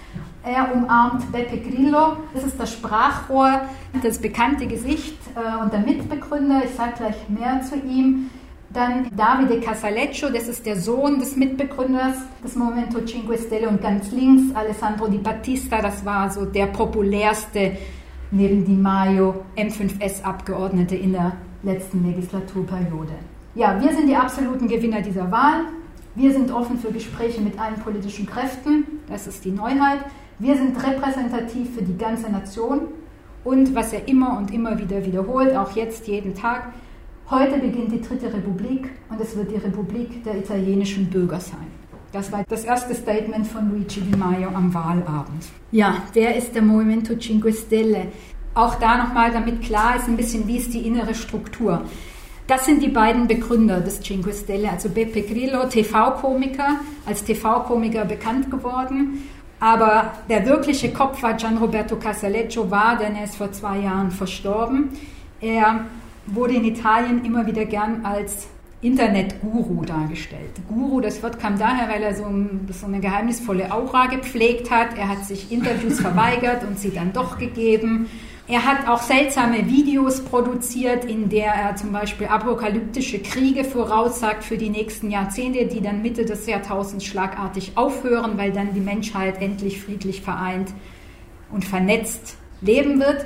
Er 0.45 0.73
umarmt 0.73 1.31
Beppe 1.31 1.57
Grillo. 1.57 2.17
Das 2.33 2.43
ist 2.43 2.59
das 2.59 2.73
Sprachrohr, 2.73 3.61
das 4.01 4.19
bekannte 4.19 4.67
Gesicht 4.67 5.17
äh, 5.35 5.63
und 5.63 5.71
der 5.71 5.79
Mitbegründer. 5.79 6.63
Ich 6.65 6.75
sage 6.75 6.93
gleich 6.97 7.29
mehr 7.29 7.61
zu 7.61 7.75
ihm. 7.77 8.29
Dann 8.73 9.07
Davide 9.15 9.59
Casaleccio, 9.59 10.29
das 10.31 10.47
ist 10.47 10.65
der 10.65 10.79
Sohn 10.79 11.19
des 11.19 11.35
Mitbegründers 11.35 12.17
des 12.43 12.55
Movimento 12.55 13.01
Cinque 13.05 13.37
Stelle 13.37 13.69
und 13.69 13.79
ganz 13.79 14.11
links 14.11 14.55
Alessandro 14.55 15.07
Di 15.07 15.19
Battista, 15.19 15.79
das 15.79 16.03
war 16.03 16.31
so 16.31 16.45
der 16.45 16.65
populärste 16.65 17.73
neben 18.31 18.65
Di 18.65 18.73
Maio 18.73 19.45
M5S-Abgeordnete 19.55 20.95
in 20.95 21.11
der 21.11 21.33
letzten 21.61 22.03
Legislaturperiode. 22.03 23.13
Ja, 23.53 23.79
wir 23.79 23.93
sind 23.93 24.07
die 24.07 24.15
absoluten 24.15 24.67
Gewinner 24.67 25.01
dieser 25.01 25.31
Wahl. 25.31 25.65
Wir 26.15 26.31
sind 26.31 26.51
offen 26.51 26.79
für 26.79 26.91
Gespräche 26.91 27.41
mit 27.41 27.59
allen 27.59 27.75
politischen 27.75 28.25
Kräften. 28.25 28.85
Das 29.07 29.27
ist 29.27 29.45
die 29.45 29.51
Neuheit. 29.51 29.99
Wir 30.39 30.55
sind 30.55 30.75
repräsentativ 30.83 31.75
für 31.75 31.83
die 31.83 31.95
ganze 31.95 32.31
Nation. 32.31 32.87
Und 33.43 33.75
was 33.75 33.93
er 33.93 34.07
immer 34.07 34.35
und 34.37 34.51
immer 34.51 34.79
wieder 34.79 35.05
wiederholt, 35.05 35.55
auch 35.55 35.75
jetzt 35.75 36.07
jeden 36.07 36.33
Tag, 36.33 36.73
Heute 37.29 37.57
beginnt 37.57 37.91
die 37.91 38.01
dritte 38.01 38.27
Republik 38.33 38.89
und 39.09 39.19
es 39.21 39.35
wird 39.35 39.49
die 39.49 39.55
Republik 39.55 40.23
der 40.25 40.37
italienischen 40.37 41.09
Bürger 41.09 41.39
sein. 41.39 41.67
Das 42.11 42.31
war 42.31 42.43
das 42.47 42.65
erste 42.65 42.93
Statement 42.93 43.47
von 43.47 43.71
Luigi 43.71 44.01
Di 44.01 44.15
Maio 44.15 44.49
am 44.49 44.73
Wahlabend. 44.73 45.45
Ja, 45.71 46.03
wer 46.11 46.35
ist 46.35 46.53
der 46.53 46.61
Movimento 46.61 47.15
Cinque 47.15 47.53
Stelle? 47.53 48.07
Auch 48.53 48.75
da 48.75 48.97
nochmal, 48.97 49.31
damit 49.31 49.63
klar 49.63 49.95
ist 49.95 50.07
ein 50.07 50.17
bisschen, 50.17 50.47
wie 50.47 50.57
ist 50.57 50.73
die 50.73 50.85
innere 50.85 51.15
Struktur. 51.15 51.81
Das 52.45 52.65
sind 52.65 52.83
die 52.83 52.89
beiden 52.89 53.25
Begründer 53.25 53.79
des 53.79 54.01
Cinque 54.01 54.33
Stelle, 54.33 54.69
also 54.69 54.89
Beppe 54.89 55.21
Grillo, 55.21 55.65
TV-Komiker, 55.65 56.81
als 57.05 57.23
TV-Komiker 57.23 58.03
bekannt 58.03 58.51
geworden. 58.51 59.23
Aber 59.61 60.11
der 60.29 60.45
wirkliche 60.45 60.91
Kopf 60.91 61.23
war 61.23 61.35
Gian 61.35 61.57
Roberto 61.57 61.95
Casaleccio, 61.95 62.69
war, 62.69 62.97
denn 62.97 63.15
er 63.15 63.23
ist 63.23 63.37
vor 63.37 63.51
zwei 63.53 63.79
Jahren 63.79 64.11
verstorben. 64.11 64.89
Er 65.39 65.85
wurde 66.27 66.55
in 66.55 66.65
Italien 66.65 67.25
immer 67.25 67.45
wieder 67.45 67.65
gern 67.65 68.05
als 68.05 68.47
Internet-Guru 68.81 69.85
dargestellt. 69.85 70.51
Guru, 70.67 70.99
das 70.99 71.23
Wort 71.23 71.39
kam 71.39 71.57
daher, 71.57 71.87
weil 71.87 72.03
er 72.03 72.13
so, 72.13 72.25
so, 72.71 72.85
eine 72.85 72.99
geheimnisvolle 72.99 73.71
Aura 73.71 74.07
gepflegt 74.07 74.69
hat. 74.69 74.97
Er 74.97 75.07
hat 75.07 75.25
sich 75.25 75.51
Interviews 75.51 75.99
verweigert 76.01 76.63
und 76.63 76.77
sie 76.79 76.91
dann 76.91 77.13
doch 77.13 77.37
gegeben. 77.37 78.07
Er 78.45 78.65
hat 78.65 78.89
auch 78.89 79.01
seltsame 79.01 79.67
Videos 79.67 80.19
produziert, 80.25 81.05
in 81.05 81.29
der 81.29 81.53
er 81.53 81.77
zum 81.77 81.93
Beispiel 81.93 82.27
apokalyptische 82.27 83.19
Kriege 83.19 83.63
voraussagt 83.63 84.43
für 84.43 84.57
die 84.57 84.69
nächsten 84.69 85.09
Jahrzehnte, 85.09 85.65
die 85.65 85.79
dann 85.79 86.01
Mitte 86.01 86.25
des 86.25 86.45
Jahrtausends 86.45 87.05
schlagartig 87.05 87.71
aufhören, 87.75 88.37
weil 88.37 88.51
dann 88.51 88.73
die 88.73 88.81
Menschheit 88.81 89.41
endlich 89.41 89.81
friedlich 89.81 90.21
vereint 90.21 90.73
und 91.53 91.63
vernetzt 91.63 92.35
leben 92.59 92.99
wird. 92.99 93.25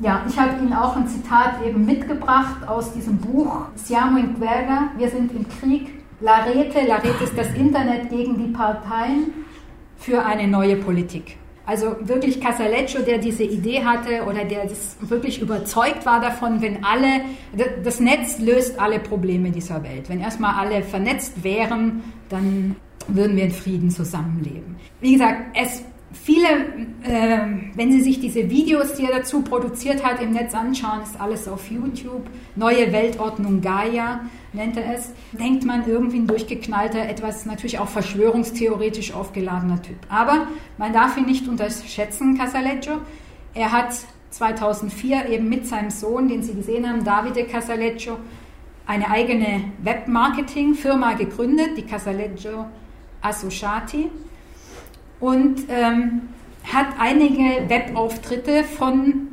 Ja, 0.00 0.24
ich 0.26 0.38
habe 0.38 0.58
Ihnen 0.62 0.72
auch 0.72 0.96
ein 0.96 1.06
Zitat 1.06 1.62
eben 1.64 1.84
mitgebracht 1.84 2.66
aus 2.66 2.94
diesem 2.94 3.18
Buch 3.18 3.66
Siamo 3.74 4.18
in 4.18 4.38
guerra, 4.38 4.90
wir 4.96 5.10
sind 5.10 5.30
im 5.32 5.46
Krieg. 5.46 5.90
La 6.22 6.44
Rete, 6.44 6.86
La 6.86 6.96
Rete 6.96 7.24
ist 7.24 7.36
das 7.36 7.52
Internet 7.54 8.08
gegen 8.08 8.38
die 8.38 8.50
Parteien 8.50 9.32
für 9.96 10.24
eine 10.24 10.48
neue 10.48 10.76
Politik. 10.76 11.36
Also 11.66 11.96
wirklich 12.00 12.40
Casaleccio, 12.40 13.02
der 13.02 13.18
diese 13.18 13.44
Idee 13.44 13.84
hatte 13.84 14.24
oder 14.24 14.44
der 14.44 14.64
das 14.64 14.96
wirklich 15.02 15.40
überzeugt 15.40 16.04
war 16.06 16.20
davon, 16.20 16.62
wenn 16.62 16.82
alle, 16.82 17.20
das 17.84 18.00
Netz 18.00 18.38
löst 18.38 18.80
alle 18.80 18.98
Probleme 19.00 19.50
dieser 19.50 19.82
Welt. 19.82 20.08
Wenn 20.08 20.20
erstmal 20.20 20.54
alle 20.54 20.82
vernetzt 20.82 21.44
wären, 21.44 22.02
dann 22.28 22.76
würden 23.06 23.36
wir 23.36 23.44
in 23.44 23.50
Frieden 23.50 23.90
zusammenleben. 23.90 24.76
Wie 25.00 25.12
gesagt, 25.12 25.42
es 25.54 25.82
viele, 26.12 26.48
äh, 27.02 27.38
wenn 27.74 27.92
Sie 27.92 28.00
sich 28.00 28.20
diese 28.20 28.50
Videos, 28.50 28.94
die 28.94 29.04
er 29.04 29.18
dazu 29.18 29.42
produziert 29.42 30.04
hat, 30.04 30.20
im 30.20 30.32
Netz 30.32 30.54
anschauen, 30.54 31.02
ist 31.02 31.20
alles 31.20 31.48
auf 31.48 31.70
YouTube. 31.70 32.26
Neue 32.56 32.92
Weltordnung 32.92 33.60
Gaia 33.60 34.20
nennt 34.52 34.76
er 34.76 34.94
es. 34.94 35.12
Denkt 35.32 35.64
man 35.64 35.86
irgendwie 35.86 36.18
ein 36.18 36.26
durchgeknallter, 36.26 37.08
etwas 37.08 37.46
natürlich 37.46 37.78
auch 37.78 37.88
verschwörungstheoretisch 37.88 39.12
aufgeladener 39.12 39.80
Typ. 39.82 39.98
Aber 40.08 40.48
man 40.78 40.92
darf 40.92 41.16
ihn 41.16 41.26
nicht 41.26 41.46
unterschätzen, 41.48 42.36
Casaleggio. 42.36 42.98
Er 43.54 43.72
hat 43.72 43.94
2004 44.30 45.28
eben 45.28 45.48
mit 45.48 45.66
seinem 45.66 45.90
Sohn, 45.90 46.28
den 46.28 46.42
Sie 46.42 46.54
gesehen 46.54 46.88
haben, 46.88 47.04
Davide 47.04 47.44
Casaleggio, 47.44 48.18
eine 48.86 49.08
eigene 49.08 49.64
Webmarketing-Firma 49.82 51.14
gegründet, 51.14 51.76
die 51.76 51.82
Casaleggio 51.82 52.66
Associati 53.22 54.10
und 55.20 55.64
ähm, 55.68 56.22
hat 56.64 56.86
einige 56.98 57.68
Webauftritte 57.68 58.64
von 58.64 59.28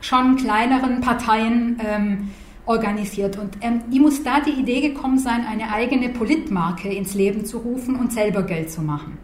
schon 0.00 0.36
kleineren 0.36 1.00
Parteien 1.00 1.80
ähm, 1.84 2.30
organisiert. 2.66 3.38
Und 3.38 3.56
ähm, 3.60 3.82
ihm 3.90 4.02
muss 4.02 4.22
da 4.22 4.40
die 4.40 4.50
Idee 4.50 4.80
gekommen 4.80 5.18
sein, 5.18 5.44
eine 5.46 5.72
eigene 5.72 6.08
Politmarke 6.10 6.88
ins 6.88 7.14
Leben 7.14 7.44
zu 7.44 7.58
rufen 7.58 7.96
und 7.96 8.12
selber 8.12 8.42
Geld 8.42 8.70
zu 8.70 8.82
machen. 8.82 9.18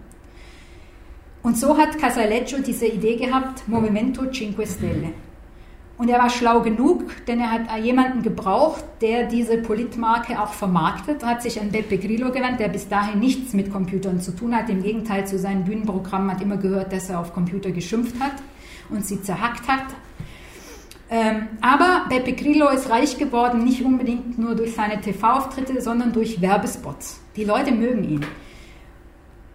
Und 1.42 1.56
so 1.56 1.76
hat 1.78 1.98
Casaleggio 1.98 2.58
diese 2.58 2.86
Idee 2.86 3.16
gehabt, 3.16 3.68
Movimento 3.68 4.30
Cinque 4.30 4.66
Stelle. 4.66 5.12
Und 5.98 6.08
er 6.08 6.20
war 6.20 6.30
schlau 6.30 6.62
genug, 6.62 7.10
denn 7.26 7.40
er 7.40 7.50
hat 7.50 7.62
jemanden 7.82 8.22
gebraucht, 8.22 8.84
der 9.00 9.24
diese 9.24 9.58
Politmarke 9.58 10.40
auch 10.40 10.52
vermarktet, 10.52 11.24
hat 11.24 11.42
sich 11.42 11.60
an 11.60 11.72
Beppe 11.72 11.98
Grillo 11.98 12.30
gewandt, 12.30 12.60
der 12.60 12.68
bis 12.68 12.88
dahin 12.88 13.18
nichts 13.18 13.52
mit 13.52 13.72
Computern 13.72 14.20
zu 14.20 14.30
tun 14.30 14.54
hat. 14.54 14.70
Im 14.70 14.80
Gegenteil 14.80 15.26
zu 15.26 15.40
seinen 15.40 15.64
Bühnenprogrammen 15.64 16.30
hat 16.30 16.40
immer 16.40 16.56
gehört, 16.56 16.92
dass 16.92 17.10
er 17.10 17.18
auf 17.18 17.34
Computer 17.34 17.72
geschimpft 17.72 18.14
hat 18.20 18.34
und 18.90 19.04
sie 19.04 19.20
zerhackt 19.22 19.66
hat. 19.66 19.86
Ähm, 21.10 21.48
aber 21.60 22.06
Beppe 22.08 22.32
Grillo 22.32 22.68
ist 22.68 22.88
reich 22.90 23.18
geworden, 23.18 23.64
nicht 23.64 23.82
unbedingt 23.82 24.38
nur 24.38 24.54
durch 24.54 24.74
seine 24.74 25.00
TV-Auftritte, 25.00 25.80
sondern 25.80 26.12
durch 26.12 26.40
Werbespots. 26.40 27.20
Die 27.34 27.44
Leute 27.44 27.72
mögen 27.72 28.04
ihn. 28.04 28.26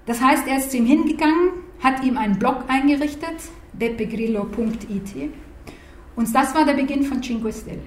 Das 0.05 0.19
heißt, 0.19 0.45
er 0.47 0.57
ist 0.57 0.71
zu 0.71 0.77
ihm 0.77 0.87
hingegangen, 0.87 1.51
hat 1.81 2.03
ihm 2.03 2.17
einen 2.17 2.37
Blog 2.37 2.65
eingerichtet, 2.67 3.35
beppegrillo.it 3.73 5.31
und 6.15 6.33
das 6.33 6.53
war 6.55 6.65
der 6.65 6.73
Beginn 6.73 7.03
von 7.03 7.21
Cinque 7.21 7.51
Stelle. 7.51 7.81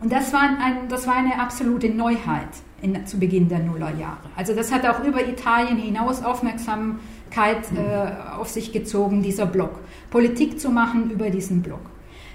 Und 0.00 0.12
das 0.12 0.32
war, 0.32 0.42
ein, 0.42 0.88
das 0.88 1.06
war 1.06 1.16
eine 1.16 1.40
absolute 1.40 1.88
Neuheit 1.88 2.48
in, 2.82 3.06
zu 3.06 3.18
Beginn 3.18 3.48
der 3.48 3.60
Nullerjahre. 3.60 4.28
Also 4.36 4.54
das 4.54 4.70
hat 4.70 4.86
auch 4.86 5.02
über 5.02 5.26
Italien 5.26 5.78
hinaus 5.78 6.22
Aufmerksamkeit 6.22 7.64
äh, 7.74 8.38
auf 8.38 8.50
sich 8.50 8.72
gezogen, 8.72 9.22
dieser 9.22 9.46
Blog. 9.46 9.80
Politik 10.10 10.60
zu 10.60 10.70
machen 10.70 11.10
über 11.10 11.30
diesen 11.30 11.62
Blog. 11.62 11.80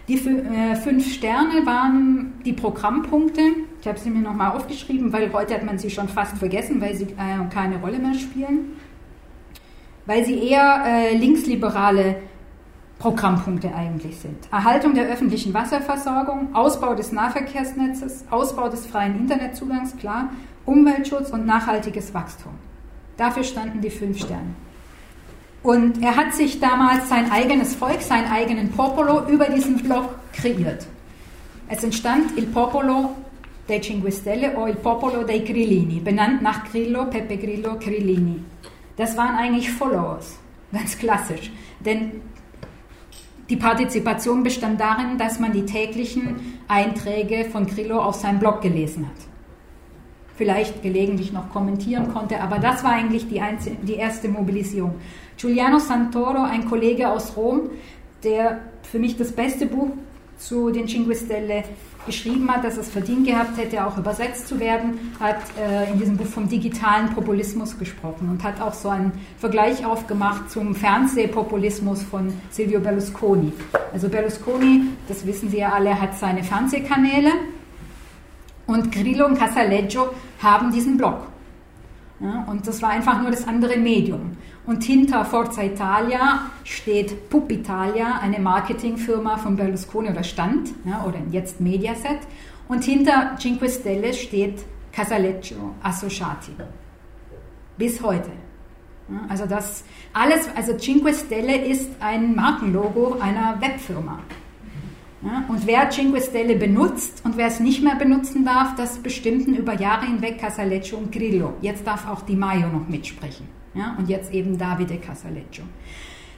Die 0.07 0.15
äh, 0.15 0.75
fünf 0.75 1.13
Sterne 1.13 1.63
waren 1.67 2.33
die 2.43 2.53
Programmpunkte. 2.53 3.41
Ich 3.79 3.87
habe 3.87 3.99
sie 3.99 4.09
mir 4.09 4.21
nochmal 4.21 4.57
aufgeschrieben, 4.57 5.13
weil 5.13 5.31
heute 5.31 5.53
hat 5.53 5.63
man 5.63 5.77
sie 5.77 5.91
schon 5.91 6.09
fast 6.09 6.39
vergessen, 6.39 6.81
weil 6.81 6.95
sie 6.95 7.03
äh, 7.03 7.53
keine 7.53 7.77
Rolle 7.77 7.99
mehr 7.99 8.15
spielen. 8.15 8.71
Weil 10.07 10.25
sie 10.25 10.39
eher 10.39 10.83
äh, 10.87 11.15
linksliberale 11.15 12.15
Programmpunkte 12.99 13.73
eigentlich 13.73 14.19
sind. 14.19 14.37
Erhaltung 14.51 14.93
der 14.93 15.07
öffentlichen 15.07 15.53
Wasserversorgung, 15.53 16.53
Ausbau 16.53 16.95
des 16.95 17.13
Nahverkehrsnetzes, 17.13 18.25
Ausbau 18.29 18.67
des 18.67 18.85
freien 18.85 19.17
Internetzugangs, 19.17 19.95
klar, 19.97 20.29
Umweltschutz 20.65 21.29
und 21.29 21.45
nachhaltiges 21.45 22.13
Wachstum. 22.13 22.51
Dafür 23.15 23.43
standen 23.43 23.81
die 23.81 23.89
fünf 23.89 24.19
Sterne. 24.19 24.53
Und 25.63 26.01
er 26.01 26.15
hat 26.15 26.33
sich 26.33 26.59
damals 26.59 27.09
sein 27.09 27.31
eigenes 27.31 27.75
Volk, 27.75 28.01
seinen 28.01 28.31
eigenen 28.31 28.69
Popolo 28.71 29.27
über 29.27 29.45
diesen 29.45 29.77
Blog 29.77 30.15
kreiert. 30.33 30.85
Es 31.67 31.83
entstand 31.83 32.37
Il 32.37 32.47
Popolo 32.47 33.15
dei 33.67 33.79
Cinque 33.79 34.11
Stelle 34.11 34.57
o 34.57 34.67
Il 34.67 34.75
Popolo 34.75 35.23
dei 35.23 35.39
Grillini, 35.39 35.99
benannt 35.99 36.41
nach 36.41 36.69
Grillo, 36.69 37.05
Peppe 37.05 37.37
Grillo, 37.37 37.77
Grillini. 37.77 38.43
Das 38.97 39.15
waren 39.15 39.35
eigentlich 39.35 39.69
Followers, 39.71 40.37
ganz 40.71 40.97
klassisch. 40.97 41.51
Denn 41.79 42.21
die 43.49 43.55
Partizipation 43.55 44.43
bestand 44.43 44.79
darin, 44.79 45.17
dass 45.17 45.39
man 45.39 45.51
die 45.51 45.65
täglichen 45.65 46.59
Einträge 46.67 47.45
von 47.49 47.65
Grillo 47.65 47.99
auf 47.99 48.15
seinem 48.15 48.39
Blog 48.39 48.61
gelesen 48.61 49.07
hat. 49.07 49.27
Vielleicht 50.35 50.81
gelegentlich 50.83 51.33
noch 51.33 51.49
kommentieren 51.49 52.13
konnte, 52.13 52.41
aber 52.41 52.59
das 52.59 52.83
war 52.83 52.91
eigentlich 52.91 53.27
die, 53.27 53.41
die 53.81 53.95
erste 53.95 54.29
Mobilisierung. 54.29 54.95
Giuliano 55.35 55.79
Santoro, 55.79 56.43
ein 56.43 56.65
Kollege 56.65 57.09
aus 57.09 57.35
Rom, 57.35 57.71
der 58.23 58.59
für 58.83 58.99
mich 58.99 59.17
das 59.17 59.31
beste 59.31 59.65
Buch 59.65 59.89
zu 60.39 60.71
den 60.71 60.87
Cinque 60.87 61.15
Stelle 61.15 61.63
geschrieben 62.05 62.49
hat, 62.49 62.63
dass 62.63 62.77
es 62.77 62.89
verdient 62.89 63.27
gehabt 63.27 63.57
hätte, 63.57 63.85
auch 63.85 63.97
übersetzt 63.97 64.47
zu 64.47 64.59
werden, 64.59 65.13
hat 65.19 65.37
äh, 65.59 65.91
in 65.91 65.99
diesem 65.99 66.17
Buch 66.17 66.25
vom 66.25 66.47
digitalen 66.49 67.13
Populismus 67.13 67.77
gesprochen 67.77 68.29
und 68.29 68.43
hat 68.43 68.59
auch 68.61 68.73
so 68.73 68.89
einen 68.89 69.11
Vergleich 69.37 69.85
aufgemacht 69.85 70.49
zum 70.49 70.73
Fernsehpopulismus 70.73 72.01
von 72.03 72.33
Silvio 72.49 72.79
Berlusconi. 72.79 73.51
Also 73.93 74.09
Berlusconi, 74.09 74.85
das 75.07 75.25
wissen 75.25 75.49
Sie 75.49 75.59
ja 75.59 75.73
alle, 75.73 75.99
hat 75.99 76.17
seine 76.17 76.43
Fernsehkanäle 76.43 77.31
und 78.65 78.91
Grillo 78.91 79.25
und 79.25 79.37
Casaleggio 79.37 80.09
haben 80.41 80.71
diesen 80.71 80.97
Blog. 80.97 81.27
Ja, 82.21 82.45
und 82.49 82.67
das 82.67 82.81
war 82.81 82.89
einfach 82.89 83.21
nur 83.21 83.31
das 83.31 83.47
andere 83.47 83.77
Medium. 83.77 84.37
Und 84.65 84.83
hinter 84.83 85.25
Forza 85.25 85.63
Italia 85.63 86.51
steht 86.63 87.29
Pup 87.29 87.51
Italia, 87.51 88.19
eine 88.21 88.39
Marketingfirma 88.39 89.37
von 89.37 89.55
Berlusconi 89.55 90.09
oder 90.09 90.23
stand, 90.23 90.69
ja, 90.85 91.03
oder 91.05 91.19
jetzt 91.31 91.59
Mediaset. 91.59 92.19
Und 92.67 92.83
hinter 92.83 93.35
Cinque 93.39 93.67
Stelle 93.67 94.13
steht 94.13 94.59
Casaleggio 94.91 95.73
Associati. 95.81 96.51
Bis 97.77 98.01
heute. 98.01 98.29
Ja, 99.09 99.21
also 99.27 99.45
das 99.47 99.83
alles, 100.13 100.47
also 100.55 100.77
Cinque 100.77 101.13
Stelle 101.13 101.65
ist 101.65 101.89
ein 101.99 102.35
Markenlogo 102.35 103.17
einer 103.19 103.59
Webfirma. 103.59 104.19
Ja, 105.21 105.45
und 105.47 105.65
wer 105.65 105.89
Cinque 105.89 106.21
Stelle 106.21 106.55
benutzt 106.55 107.23
und 107.25 107.37
wer 107.37 107.47
es 107.47 107.59
nicht 107.59 107.83
mehr 107.83 107.95
benutzen 107.95 108.45
darf, 108.45 108.75
das 108.75 108.99
bestimmten 108.99 109.55
über 109.55 109.73
Jahre 109.73 110.05
hinweg 110.05 110.39
Casaleggio 110.39 110.97
und 110.97 111.11
Grillo. 111.11 111.53
Jetzt 111.61 111.87
darf 111.87 112.07
auch 112.07 112.21
Di 112.21 112.35
Maio 112.35 112.67
noch 112.67 112.87
mitsprechen. 112.87 113.58
Ja, 113.73 113.95
und 113.97 114.09
jetzt 114.09 114.33
eben 114.33 114.57
Davide 114.57 114.97
Casaleggio. 114.97 115.63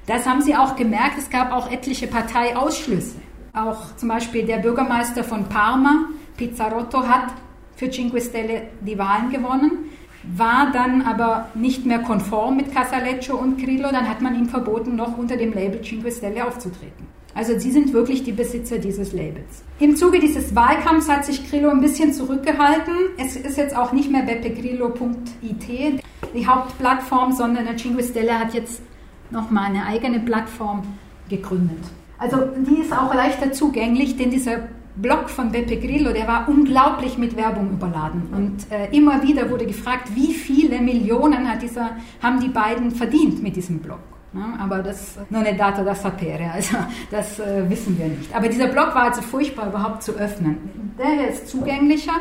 Das 0.06 0.26
haben 0.26 0.42
Sie 0.42 0.56
auch 0.56 0.76
gemerkt, 0.76 1.18
es 1.18 1.30
gab 1.30 1.52
auch 1.52 1.72
etliche 1.72 2.08
Parteiausschlüsse. 2.08 3.18
Auch 3.54 3.96
zum 3.96 4.10
Beispiel 4.10 4.46
der 4.46 4.58
Bürgermeister 4.58 5.24
von 5.24 5.46
Parma, 5.46 6.06
Pizzarotto, 6.38 7.08
hat 7.08 7.34
für 7.76 7.90
Cinque 7.90 8.22
Stelle 8.22 8.64
die 8.82 8.98
Wahlen 8.98 9.30
gewonnen, 9.30 9.90
war 10.24 10.72
dann 10.72 11.02
aber 11.02 11.50
nicht 11.54 11.86
mehr 11.86 12.00
konform 12.00 12.58
mit 12.58 12.74
Casaleggio 12.74 13.36
und 13.36 13.58
Grillo, 13.58 13.90
dann 13.92 14.10
hat 14.10 14.22
man 14.22 14.36
ihm 14.36 14.48
verboten, 14.48 14.96
noch 14.96 15.18
unter 15.18 15.38
dem 15.38 15.54
Label 15.54 15.82
Cinque 15.82 16.12
Stelle 16.12 16.46
aufzutreten. 16.46 17.08
Also 17.34 17.58
sie 17.58 17.72
sind 17.72 17.94
wirklich 17.94 18.24
die 18.24 18.34
Besitzer 18.34 18.78
dieses 18.78 19.14
Labels. 19.14 19.64
Im 19.80 19.96
Zuge 19.96 20.20
dieses 20.20 20.54
Wahlkampfs 20.54 21.08
hat 21.08 21.26
sich 21.26 21.50
Grillo 21.50 21.70
ein 21.70 21.80
bisschen 21.80 22.14
zurückgehalten. 22.14 22.94
Es 23.18 23.38
ist 23.38 23.58
jetzt 23.58 23.76
auch 23.76 23.94
nicht 23.94 24.12
mehr 24.12 24.24
beppegrillo.it 24.24 26.01
die 26.34 26.48
Hauptplattform, 26.48 27.32
sondern 27.32 27.66
der 27.66 27.76
Cinque 27.78 28.04
Stelle 28.04 28.40
hat 28.40 28.54
jetzt 28.54 28.82
nochmal 29.30 29.66
eine 29.66 29.86
eigene 29.86 30.20
Plattform 30.20 30.84
gegründet. 31.30 31.84
Also 32.18 32.38
die 32.56 32.82
ist 32.82 32.94
auch 32.94 33.14
leichter 33.14 33.52
zugänglich, 33.52 34.18
denn 34.18 34.30
dieser 34.30 34.68
Blog 34.96 35.30
von 35.30 35.52
Beppe 35.52 35.78
Grillo, 35.78 36.12
der 36.12 36.28
war 36.28 36.48
unglaublich 36.48 37.18
mit 37.18 37.36
Werbung 37.36 37.72
überladen. 37.72 38.24
Und 38.32 38.72
äh, 38.72 38.96
immer 38.96 39.24
wieder 39.24 39.50
wurde 39.50 39.66
gefragt, 39.66 40.10
wie 40.14 40.34
viele 40.34 40.82
Millionen 40.82 41.50
hat 41.50 41.62
dieser, 41.62 41.92
haben 42.22 42.40
die 42.40 42.50
beiden 42.50 42.92
verdient 42.92 43.42
mit 43.42 43.56
diesem 43.56 43.80
Blog. 43.80 44.00
Ja, 44.34 44.54
aber 44.60 44.82
das 44.82 45.18
non 45.30 45.44
è 45.44 45.54
dato 45.54 45.84
da 45.84 45.94
sapere, 45.94 46.52
also 46.54 46.78
das 47.10 47.38
äh, 47.40 47.70
wissen 47.70 47.98
wir 48.00 48.06
nicht. 48.06 48.34
Aber 48.34 48.48
dieser 48.48 48.68
Blog 48.68 48.96
war 48.96 49.04
also 49.04 49.22
furchtbar 49.22 49.68
überhaupt 49.68 50.04
zu 50.04 50.14
öffnen. 50.14 50.58
Der 50.98 51.30
ist 51.30 51.50
zugänglicher 51.50 52.14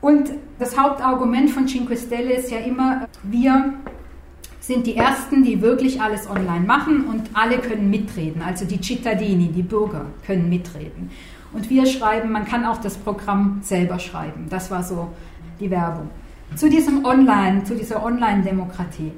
und 0.00 0.30
das 0.58 0.78
Hauptargument 0.78 1.50
von 1.50 1.66
Cinque 1.66 1.96
Stelle 1.96 2.32
ist 2.34 2.50
ja 2.50 2.58
immer, 2.58 3.06
wir 3.22 3.74
sind 4.60 4.86
die 4.86 4.96
Ersten, 4.96 5.42
die 5.42 5.60
wirklich 5.60 6.00
alles 6.00 6.28
online 6.28 6.64
machen 6.66 7.04
und 7.06 7.30
alle 7.34 7.58
können 7.58 7.90
mitreden. 7.90 8.42
Also 8.42 8.64
die 8.64 8.80
Cittadini, 8.80 9.48
die 9.48 9.62
Bürger 9.62 10.06
können 10.26 10.48
mitreden. 10.48 11.10
Und 11.52 11.68
wir 11.68 11.86
schreiben, 11.86 12.30
man 12.30 12.44
kann 12.44 12.64
auch 12.64 12.78
das 12.78 12.96
Programm 12.96 13.58
selber 13.62 13.98
schreiben. 13.98 14.46
Das 14.48 14.70
war 14.70 14.82
so 14.82 15.08
die 15.58 15.70
Werbung. 15.70 16.10
Zu 16.54 16.68
diesem 16.68 17.04
Online, 17.04 17.64
zu 17.64 17.74
dieser 17.74 18.04
Online-Demokratie. 18.04 19.12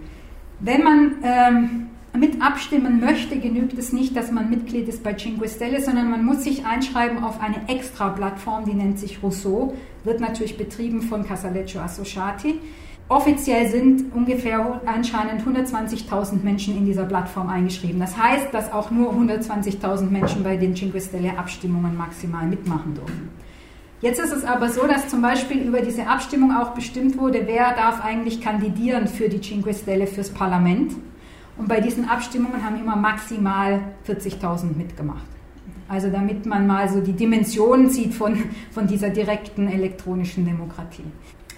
Wenn 0.61 0.83
man 0.83 1.13
ähm, 1.23 1.87
mit 2.15 2.43
abstimmen 2.43 3.01
möchte, 3.01 3.39
genügt 3.39 3.79
es 3.79 3.93
nicht, 3.93 4.17
dass 4.17 4.31
man 4.31 4.51
Mitglied 4.51 4.89
ist 4.89 5.03
bei 5.03 5.15
Cinque 5.15 5.49
Stelle, 5.49 5.83
sondern 5.83 6.11
man 6.11 6.25
muss 6.25 6.45
sich 6.45 6.67
einschreiben 6.67 7.25
auf 7.25 7.41
eine 7.41 7.69
extra 7.69 8.11
Plattform, 8.11 8.67
die 8.67 8.75
nennt 8.75 8.99
sich 8.99 9.23
Rousseau, 9.23 9.75
wird 10.05 10.21
natürlich 10.21 10.59
betrieben 10.59 11.03
von 11.03 11.27
Casaleccio 11.27 11.81
Associati. 11.81 12.61
Offiziell 13.09 13.69
sind 13.69 14.15
ungefähr 14.15 14.81
anscheinend 14.87 15.43
120.000 15.43 16.43
Menschen 16.43 16.77
in 16.77 16.87
dieser 16.87 17.05
Plattform 17.05 17.49
eingeschrieben. 17.49 18.01
Das 18.01 18.17
heißt, 18.17 18.53
dass 18.53 18.73
auch 18.73 18.91
nur 18.91 19.13
120.000 19.13 20.11
Menschen 20.11 20.43
bei 20.43 20.57
den 20.57 20.75
Cinque 20.75 21.01
Stelle 21.01 21.39
Abstimmungen 21.39 21.97
maximal 21.97 22.47
mitmachen 22.47 22.95
dürfen. 22.95 23.31
Jetzt 24.03 24.19
ist 24.19 24.33
es 24.33 24.45
aber 24.45 24.69
so, 24.69 24.87
dass 24.87 25.09
zum 25.09 25.23
Beispiel 25.23 25.63
über 25.63 25.81
diese 25.81 26.07
Abstimmung 26.07 26.57
auch 26.57 26.71
bestimmt 26.71 27.19
wurde, 27.19 27.43
wer 27.47 27.75
darf 27.75 28.05
eigentlich 28.05 28.41
kandidieren 28.41 29.07
für 29.07 29.29
die 29.29 29.41
Cinque 29.41 29.73
Stelle 29.75 30.07
fürs 30.07 30.31
Parlament. 30.31 30.93
Und 31.57 31.69
bei 31.69 31.81
diesen 31.81 32.09
Abstimmungen 32.09 32.65
haben 32.65 32.81
immer 32.81 32.97
maximal 32.97 33.81
40.000 34.07 34.77
mitgemacht. 34.77 35.27
Also 35.89 36.09
damit 36.09 36.47
man 36.47 36.67
mal 36.67 36.89
so 36.89 37.01
die 37.01 37.13
Dimensionen 37.13 37.91
sieht 37.91 38.15
von, 38.15 38.45
von 38.71 38.87
dieser 38.87 39.11
direkten 39.11 39.69
elektronischen 39.69 40.47
Demokratie. 40.47 41.05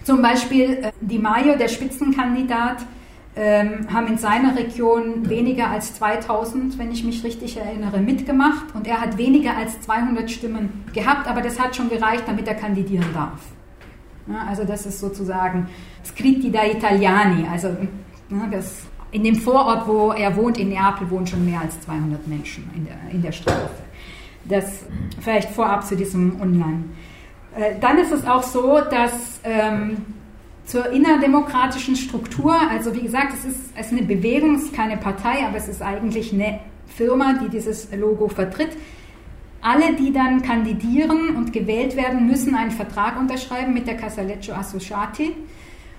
Zum 0.03 0.21
Beispiel 0.21 0.79
äh, 0.83 0.93
Di 1.01 1.19
Maio, 1.19 1.57
der 1.57 1.69
Spitzenkandidat, 1.69 2.79
ähm, 3.37 3.87
haben 3.93 4.07
in 4.07 4.19
seiner 4.19 4.57
Region 4.57 5.29
weniger 5.29 5.69
als 5.69 5.95
2000, 5.95 6.79
wenn 6.79 6.93
ich 6.93 7.05
mich 7.05 7.25
richtig 7.25 7.57
erinnere, 7.57 8.01
mitgemacht 8.01 8.75
und 8.75 8.87
er 8.87 9.01
hat 9.01 9.19
weniger 9.19 9.57
als 9.57 9.81
200 9.81 10.31
Stimmen 10.31 10.85
gehabt, 10.93 11.27
aber 11.27 11.41
das 11.41 11.59
hat 11.59 11.75
schon 11.75 11.89
gereicht, 11.89 12.25
damit 12.27 12.47
er 12.47 12.55
kandidieren 12.55 13.07
darf. 13.13 13.41
Also 14.49 14.65
das 14.65 14.87
ist 14.87 15.01
sozusagen 15.01 15.69
Scritti 16.05 16.51
da 16.51 16.65
Italiani, 16.65 17.47
also 17.51 17.77
das, 18.51 18.87
in 19.15 19.23
dem 19.23 19.37
Vorort, 19.37 19.87
wo 19.87 20.11
er 20.11 20.37
wohnt, 20.37 20.59
in 20.59 20.71
Neapel, 20.71 21.09
wohnen 21.09 21.27
schon 21.27 21.45
mehr 21.45 21.61
als 21.61 21.81
200 21.83 22.27
Menschen 22.27 22.69
in 22.75 22.85
der, 22.85 22.97
in 23.13 23.23
der 23.23 23.31
Straße. 23.31 23.85
Das 24.45 24.85
vielleicht 25.21 25.51
vorab 25.51 25.87
zu 25.87 25.95
diesem 25.95 26.41
Online. 26.41 26.85
Äh, 27.57 27.79
dann 27.81 27.97
ist 27.99 28.11
es 28.11 28.27
auch 28.27 28.43
so, 28.43 28.81
dass 28.81 29.41
ähm, 29.45 29.99
zur 30.65 30.91
innerdemokratischen 30.91 31.95
Struktur, 31.95 32.57
also 32.69 32.93
wie 32.93 33.03
gesagt, 33.03 33.35
es 33.35 33.45
ist, 33.45 33.61
es 33.77 33.87
ist 33.87 33.93
eine 33.93 34.03
Bewegung, 34.03 34.57
es 34.57 34.65
ist 34.65 34.75
keine 34.75 34.97
Partei, 34.97 35.47
aber 35.47 35.59
es 35.59 35.69
ist 35.69 35.81
eigentlich 35.81 36.33
eine 36.33 36.59
Firma, 36.89 37.35
die 37.35 37.49
dieses 37.49 37.95
Logo 37.95 38.27
vertritt. 38.27 38.77
Alle, 39.61 39.95
die 39.95 40.13
dann 40.13 40.43
kandidieren 40.43 41.37
und 41.37 41.53
gewählt 41.53 41.97
werden, 41.97 42.27
müssen 42.27 42.57
einen 42.57 42.73
Vertrag 42.73 43.17
unterschreiben 43.17 43.75
mit 43.75 43.87
der 43.87 43.97
Casaleccio 43.97 44.55
Associati, 44.55 45.37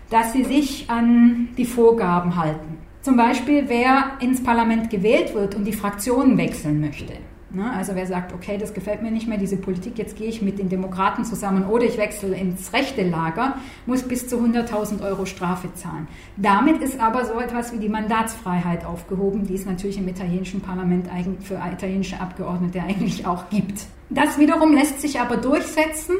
dass 0.09 0.33
sie 0.33 0.43
sich 0.43 0.89
an 0.89 1.47
die 1.57 1.65
Vorgaben 1.65 2.35
halten. 2.35 2.77
Zum 3.05 3.17
Beispiel, 3.17 3.65
wer 3.67 4.13
ins 4.19 4.43
Parlament 4.43 4.89
gewählt 4.89 5.35
wird 5.35 5.53
und 5.53 5.65
die 5.65 5.73
Fraktionen 5.73 6.37
wechseln 6.37 6.81
möchte 6.81 7.13
Ne? 7.55 7.71
Also 7.71 7.95
wer 7.95 8.05
sagt, 8.05 8.33
okay, 8.33 8.57
das 8.57 8.73
gefällt 8.73 9.01
mir 9.01 9.11
nicht 9.11 9.27
mehr, 9.27 9.37
diese 9.37 9.55
Politik, 9.55 9.97
jetzt 9.97 10.17
gehe 10.17 10.27
ich 10.27 10.41
mit 10.41 10.59
den 10.59 10.67
Demokraten 10.67 11.23
zusammen 11.23 11.65
oder 11.65 11.85
ich 11.85 11.97
wechsle 11.97 12.35
ins 12.35 12.73
rechte 12.73 13.07
Lager, 13.07 13.55
muss 13.85 14.03
bis 14.03 14.27
zu 14.27 14.37
100.000 14.37 15.01
Euro 15.01 15.25
Strafe 15.25 15.73
zahlen. 15.73 16.07
Damit 16.35 16.81
ist 16.81 16.99
aber 16.99 17.23
so 17.23 17.39
etwas 17.39 17.71
wie 17.71 17.77
die 17.77 17.87
Mandatsfreiheit 17.87 18.85
aufgehoben, 18.85 19.47
die 19.47 19.55
es 19.55 19.65
natürlich 19.65 19.97
im 19.97 20.07
italienischen 20.07 20.59
Parlament 20.59 21.07
für 21.41 21.55
italienische 21.55 22.19
Abgeordnete 22.19 22.81
eigentlich 22.81 23.25
auch 23.25 23.49
gibt. 23.49 23.85
Das 24.09 24.37
wiederum 24.37 24.73
lässt 24.73 24.99
sich 24.99 25.19
aber 25.21 25.37
durchsetzen, 25.37 26.15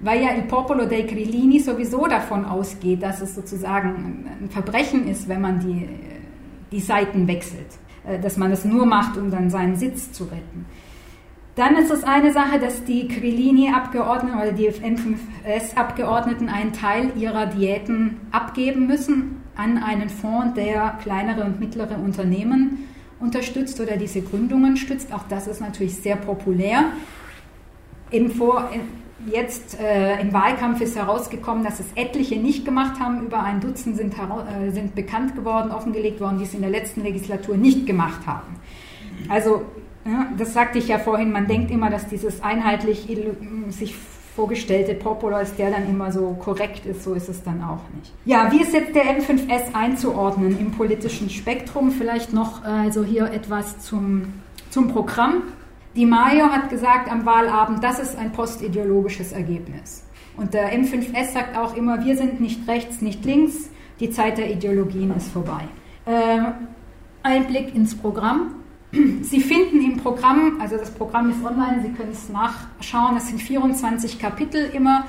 weil 0.00 0.22
ja 0.22 0.34
Il 0.36 0.42
Popolo 0.42 0.84
dei 0.84 1.02
Grillini 1.02 1.60
sowieso 1.60 2.06
davon 2.06 2.44
ausgeht, 2.44 3.02
dass 3.02 3.22
es 3.22 3.34
sozusagen 3.34 4.26
ein 4.42 4.50
Verbrechen 4.50 5.08
ist, 5.08 5.28
wenn 5.28 5.40
man 5.40 5.60
die, 5.60 5.88
die 6.74 6.80
Seiten 6.80 7.26
wechselt. 7.28 7.78
Äh, 8.06 8.20
dass 8.20 8.36
man 8.36 8.52
es 8.52 8.64
nur 8.64 8.86
macht, 8.86 9.16
um 9.16 9.30
dann 9.30 9.50
seinen 9.50 9.76
Sitz 9.76 10.12
zu 10.12 10.24
retten. 10.24 10.66
Dann 11.56 11.76
ist 11.76 11.90
es 11.90 12.02
eine 12.02 12.32
Sache, 12.32 12.58
dass 12.58 12.84
die 12.84 13.06
Krillini-Abgeordneten 13.06 14.36
oder 14.36 14.52
die 14.52 14.68
M5S-Abgeordneten 14.68 16.48
einen 16.48 16.72
Teil 16.72 17.12
ihrer 17.16 17.46
Diäten 17.46 18.16
abgeben 18.32 18.88
müssen 18.88 19.42
an 19.56 19.78
einen 19.78 20.08
Fonds, 20.08 20.54
der 20.54 20.98
kleinere 21.00 21.44
und 21.44 21.60
mittlere 21.60 21.96
Unternehmen 21.96 22.88
unterstützt 23.20 23.80
oder 23.80 23.96
diese 23.96 24.20
Gründungen 24.20 24.76
stützt. 24.76 25.12
Auch 25.12 25.22
das 25.28 25.46
ist 25.46 25.60
natürlich 25.60 25.94
sehr 25.94 26.16
populär. 26.16 26.86
Im 28.10 28.32
Vor 28.32 28.68
Jetzt 29.26 29.78
äh, 29.80 30.20
im 30.20 30.32
Wahlkampf 30.32 30.80
ist 30.80 30.96
herausgekommen, 30.96 31.64
dass 31.64 31.78
es 31.80 31.86
etliche 31.94 32.36
nicht 32.36 32.64
gemacht 32.64 33.00
haben. 33.00 33.24
Über 33.24 33.42
ein 33.42 33.60
Dutzend 33.60 33.96
sind, 33.96 34.14
äh, 34.14 34.70
sind 34.70 34.94
bekannt 34.94 35.36
geworden, 35.36 35.70
offengelegt 35.70 36.20
worden, 36.20 36.38
die 36.38 36.44
es 36.44 36.54
in 36.54 36.60
der 36.60 36.70
letzten 36.70 37.02
Legislatur 37.02 37.56
nicht 37.56 37.86
gemacht 37.86 38.26
haben. 38.26 38.56
Also, 39.28 39.62
ja, 40.04 40.26
das 40.36 40.52
sagte 40.52 40.78
ich 40.78 40.88
ja 40.88 40.98
vorhin, 40.98 41.30
man 41.30 41.46
denkt 41.46 41.70
immer, 41.70 41.90
dass 41.90 42.08
dieses 42.08 42.42
einheitlich 42.42 43.08
sich 43.68 43.94
vorgestellte 44.34 44.94
Popular 44.94 45.42
ist, 45.42 45.58
der 45.58 45.70
dann 45.70 45.88
immer 45.88 46.10
so 46.10 46.36
korrekt 46.40 46.84
ist, 46.84 47.04
so 47.04 47.14
ist 47.14 47.28
es 47.28 47.42
dann 47.44 47.62
auch 47.62 47.80
nicht. 47.96 48.12
Ja, 48.24 48.50
wie 48.50 48.60
ist 48.60 48.74
jetzt 48.74 48.94
der 48.94 49.04
M5S 49.04 49.74
einzuordnen 49.74 50.58
im 50.58 50.72
politischen 50.72 51.30
Spektrum? 51.30 51.92
Vielleicht 51.92 52.32
noch 52.32 52.64
also 52.64 53.04
hier 53.04 53.30
etwas 53.30 53.78
zum, 53.78 54.24
zum 54.70 54.88
Programm. 54.88 55.44
Di 55.96 56.06
Maio 56.06 56.50
hat 56.50 56.70
gesagt 56.70 57.08
am 57.10 57.24
Wahlabend, 57.24 57.84
das 57.84 58.00
ist 58.00 58.18
ein 58.18 58.32
postideologisches 58.32 59.30
Ergebnis. 59.30 60.04
Und 60.36 60.52
der 60.52 60.72
M5S 60.76 61.32
sagt 61.32 61.56
auch 61.56 61.76
immer, 61.76 62.04
wir 62.04 62.16
sind 62.16 62.40
nicht 62.40 62.66
rechts, 62.66 63.00
nicht 63.00 63.24
links, 63.24 63.70
die 64.00 64.10
Zeit 64.10 64.38
der 64.38 64.50
Ideologien 64.50 65.14
ist 65.16 65.30
vorbei. 65.30 65.68
Äh, 66.06 66.40
ein 67.22 67.46
Blick 67.46 67.74
ins 67.76 67.96
Programm. 67.96 68.56
Sie 69.22 69.40
finden 69.40 69.84
im 69.84 69.96
Programm, 69.98 70.60
also 70.60 70.76
das 70.76 70.90
Programm 70.90 71.30
ist 71.30 71.44
online, 71.44 71.82
Sie 71.82 71.92
können 71.92 72.12
es 72.12 72.28
nachschauen, 72.28 73.16
es 73.16 73.28
sind 73.28 73.40
24 73.40 74.18
Kapitel 74.18 74.70
immer. 74.72 75.04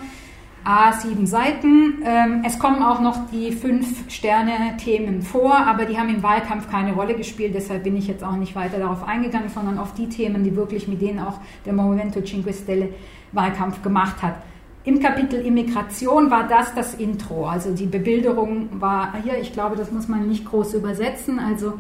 A7 0.66 1.28
Seiten. 1.28 2.02
Ähm, 2.04 2.42
es 2.44 2.58
kommen 2.58 2.82
auch 2.82 3.00
noch 3.00 3.30
die 3.32 3.52
fünf 3.52 4.10
Sterne-Themen 4.12 5.22
vor, 5.22 5.56
aber 5.56 5.86
die 5.86 5.98
haben 5.98 6.10
im 6.10 6.24
Wahlkampf 6.24 6.70
keine 6.70 6.94
Rolle 6.94 7.16
gespielt, 7.16 7.54
deshalb 7.54 7.84
bin 7.84 7.96
ich 7.96 8.08
jetzt 8.08 8.24
auch 8.24 8.36
nicht 8.36 8.56
weiter 8.56 8.80
darauf 8.80 9.08
eingegangen, 9.08 9.50
sondern 9.50 9.78
auf 9.78 9.94
die 9.94 10.10
Themen, 10.10 10.44
die 10.44 10.56
wirklich 10.56 10.88
mit 10.88 11.02
denen 11.02 11.20
auch 11.20 11.40
der 11.66 11.74
Movimento 11.74 12.22
Cinque 12.22 12.52
Stelle 12.52 12.90
Wahlkampf 13.32 13.84
gemacht 13.84 14.24
hat. 14.24 14.36
Im 14.84 15.00
Kapitel 15.00 15.46
Immigration 15.46 16.32
war 16.32 16.48
das 16.48 16.74
das 16.74 16.96
Intro, 16.96 17.46
also 17.48 17.74
die 17.74 17.88
Bebilderung 17.88 18.70
war 18.80 19.14
hier, 19.24 19.40
ich 19.40 19.54
glaube, 19.54 19.76
das 19.76 19.92
muss 19.92 20.08
man 20.08 20.28
nicht 20.28 20.46
groß 20.46 20.74
übersetzen, 20.74 21.40
also 21.40 21.74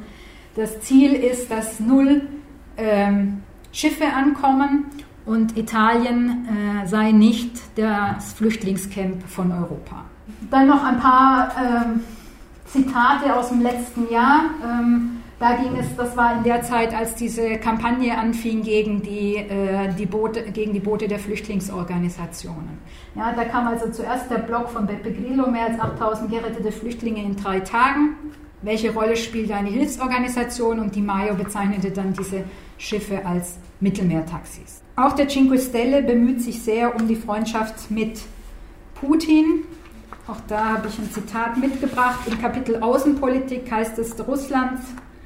das 0.55 0.81
Ziel 0.81 1.13
ist, 1.13 1.51
dass 1.51 1.79
null 1.79 2.21
ähm, 2.77 3.41
Schiffe 3.71 4.05
ankommen 4.05 4.85
und 5.25 5.57
Italien 5.57 6.47
äh, 6.47 6.87
sei 6.87 7.11
nicht 7.11 7.51
das 7.75 8.33
Flüchtlingscamp 8.33 9.27
von 9.27 9.51
Europa. 9.51 10.05
Dann 10.49 10.67
noch 10.67 10.83
ein 10.83 10.99
paar 10.99 11.51
ähm, 11.57 12.01
Zitate 12.65 13.35
aus 13.35 13.49
dem 13.49 13.61
letzten 13.61 14.11
Jahr. 14.11 14.45
Ähm, 14.63 15.21
da 15.39 15.55
ging 15.55 15.75
es, 15.77 15.95
das 15.97 16.15
war 16.15 16.37
in 16.37 16.43
der 16.43 16.61
Zeit, 16.61 16.93
als 16.93 17.15
diese 17.15 17.57
Kampagne 17.57 18.17
anfing 18.17 18.63
gegen 18.63 19.01
die, 19.01 19.35
äh, 19.35 19.93
die, 19.93 20.05
Boote, 20.05 20.43
gegen 20.51 20.71
die 20.73 20.79
Boote 20.79 21.07
der 21.07 21.19
Flüchtlingsorganisationen. 21.19 22.79
Ja, 23.15 23.33
da 23.33 23.43
kam 23.43 23.67
also 23.67 23.89
zuerst 23.91 24.31
der 24.31 24.37
Blog 24.37 24.69
von 24.69 24.87
Beppe 24.87 25.11
Grillo, 25.11 25.49
mehr 25.49 25.65
als 25.65 25.79
8000 25.79 26.31
gerettete 26.31 26.71
Flüchtlinge 26.71 27.21
in 27.21 27.35
drei 27.35 27.59
Tagen. 27.59 28.15
Welche 28.61 28.93
Rolle 28.93 29.17
spielt 29.17 29.51
eine 29.51 29.69
Hilfsorganisation? 29.69 30.79
Und 30.79 30.95
die 30.95 31.01
Mayo 31.01 31.35
bezeichnete 31.35 31.91
dann 31.91 32.13
diese 32.13 32.45
Schiffe 32.77 33.25
als 33.25 33.59
Mittelmeertaxis. 33.81 34.84
Auch 34.97 35.13
der 35.13 35.27
Cinque 35.27 35.59
Stelle 35.59 36.01
bemüht 36.01 36.41
sich 36.41 36.61
sehr 36.61 36.95
um 36.95 37.07
die 37.07 37.17
Freundschaft 37.17 37.91
mit 37.91 38.21
Putin. 38.95 39.63
Auch 40.27 40.39
da 40.47 40.75
habe 40.75 40.87
ich 40.87 40.97
ein 40.97 41.11
Zitat 41.11 41.57
mitgebracht. 41.57 42.19
Im 42.27 42.41
Kapitel 42.41 42.77
Außenpolitik 42.81 43.69
heißt 43.69 43.99
es, 43.99 44.15
Russland 44.25 44.79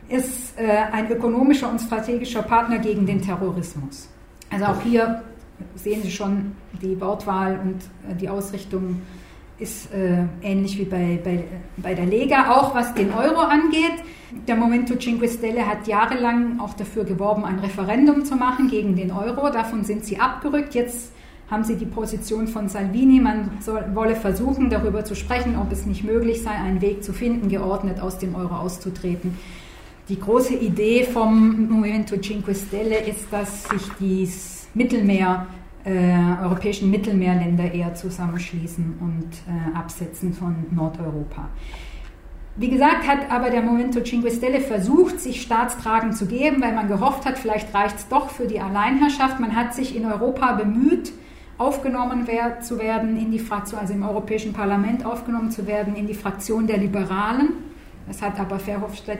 ist 0.08 0.58
äh, 0.58 0.86
ein 0.92 1.12
ökonomischer 1.12 1.70
und 1.70 1.80
strategischer 1.80 2.42
Partner 2.42 2.80
gegen 2.80 3.06
den 3.06 3.22
Terrorismus. 3.22 4.10
Also 4.50 4.66
auch 4.66 4.82
hier 4.82 5.24
sehen 5.76 6.02
Sie 6.02 6.12
schon 6.12 6.54
die 6.82 7.00
Wortwahl 7.00 7.60
und 7.64 8.12
äh, 8.12 8.16
die 8.16 8.28
Ausrichtung 8.28 9.04
ist 9.60 9.94
äh, 9.94 10.24
ähnlich 10.42 10.78
wie 10.78 10.86
bei, 10.86 11.20
bei, 11.24 11.44
bei 11.78 11.94
der 11.94 12.06
Lega, 12.06 12.52
auch 12.52 12.74
was 12.74 12.94
den 12.94 13.12
Euro 13.12 13.42
angeht. 13.42 14.04
Der 14.48 14.56
Momento 14.56 14.96
Cinque 14.96 15.28
Stelle 15.28 15.66
hat 15.66 15.88
jahrelang 15.88 16.60
auch 16.60 16.74
dafür 16.74 17.04
geworben, 17.04 17.46
ein 17.46 17.60
Referendum 17.60 18.26
zu 18.26 18.36
machen 18.36 18.70
gegen 18.70 18.96
den 18.96 19.12
Euro. 19.12 19.50
Davon 19.50 19.84
sind 19.84 20.06
sie 20.06 20.20
abgerückt. 20.20 20.76
Jetzt 20.76 21.12
haben 21.50 21.64
sie 21.64 21.76
die 21.76 21.86
Position 21.86 22.48
von 22.48 22.70
Salvini, 22.70 23.20
man 23.20 23.50
soll, 23.60 23.84
wolle 23.94 24.16
versuchen, 24.16 24.70
darüber 24.70 25.04
zu 25.04 25.16
sprechen, 25.16 25.58
ob 25.60 25.72
es 25.72 25.86
nicht 25.86 26.04
möglich 26.04 26.44
sei, 26.44 26.52
einen 26.52 26.82
Weg 26.82 27.04
zu 27.04 27.12
finden, 27.12 27.50
geordnet 27.50 28.00
aus 28.00 28.20
dem 28.20 28.36
Euro 28.36 28.56
auszutreten. 28.56 29.38
Die 30.10 30.20
große 30.20 30.56
Idee 30.56 31.04
vom 31.04 31.68
Movimento 31.70 32.18
Cinque 32.18 32.54
Stelle 32.56 33.00
ist, 33.00 33.28
dass 33.32 33.64
sich 33.64 33.82
dies 34.00 34.68
Mittelmeer 34.74 35.48
äh, 35.90 36.44
europäischen 36.44 36.90
Mittelmeerländer 36.92 37.74
eher 37.74 37.96
zusammenschließen 37.96 38.98
und 39.00 39.28
äh, 39.48 39.78
absetzen 39.78 40.34
von 40.34 40.56
Nordeuropa. 40.72 41.50
Wie 42.56 42.70
gesagt, 42.70 43.08
hat 43.08 43.32
aber 43.32 43.50
der 43.50 43.62
Movimento 43.62 44.02
Cinque 44.02 44.32
Stelle 44.32 44.60
versucht, 44.60 45.20
sich 45.20 45.42
staatstragend 45.42 46.18
zu 46.18 46.26
geben, 46.26 46.62
weil 46.62 46.74
man 46.74 46.88
gehofft 46.90 47.26
hat, 47.26 47.40
vielleicht 47.40 47.74
reicht 47.74 47.98
es 47.98 48.08
doch 48.10 48.30
für 48.30 48.48
die 48.48 48.60
Alleinherrschaft. 48.60 49.40
Man 49.40 49.56
hat 49.56 49.74
sich 49.74 49.96
in 49.96 50.06
Europa 50.06 50.54
bemüht, 50.54 51.14
aufgenommen 51.58 52.28
zu 52.62 52.78
werden 52.78 53.18
in 53.18 53.32
die 53.32 53.40
Fraktion, 53.40 53.80
also 53.80 53.94
im 53.94 54.04
Europäischen 54.04 54.54
Parlament 54.54 55.06
aufgenommen 55.06 55.52
zu 55.52 55.68
werden 55.68 55.96
in 55.96 56.08
die 56.08 56.14
Fraktion 56.14 56.68
der 56.68 56.78
Liberalen. 56.78 57.50
Das 58.08 58.22
hat 58.22 58.40
aber 58.40 58.60
Verhofstadt 58.60 59.20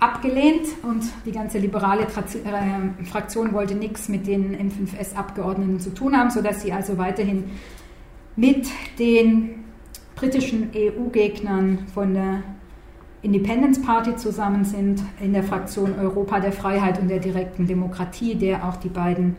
abgelehnt 0.00 0.66
und 0.82 1.04
die 1.26 1.32
ganze 1.32 1.58
liberale 1.58 2.02
äh, 2.02 3.04
Fraktion 3.04 3.52
wollte 3.52 3.74
nichts 3.74 4.08
mit 4.08 4.26
den 4.26 4.56
M5S-Abgeordneten 4.56 5.78
zu 5.78 5.90
tun 5.90 6.16
haben, 6.16 6.30
sodass 6.30 6.62
sie 6.62 6.72
also 6.72 6.96
weiterhin 6.98 7.44
mit 8.34 8.66
den 8.98 9.64
britischen 10.16 10.70
EU-Gegnern 10.74 11.86
von 11.92 12.14
der 12.14 12.42
Independence 13.22 13.82
Party 13.82 14.16
zusammen 14.16 14.64
sind, 14.64 15.02
in 15.20 15.34
der 15.34 15.42
Fraktion 15.42 15.98
Europa 15.98 16.40
der 16.40 16.52
Freiheit 16.52 16.98
und 16.98 17.08
der 17.08 17.18
direkten 17.18 17.66
Demokratie, 17.66 18.34
der 18.34 18.66
auch 18.66 18.76
die 18.76 18.88
beiden 18.88 19.36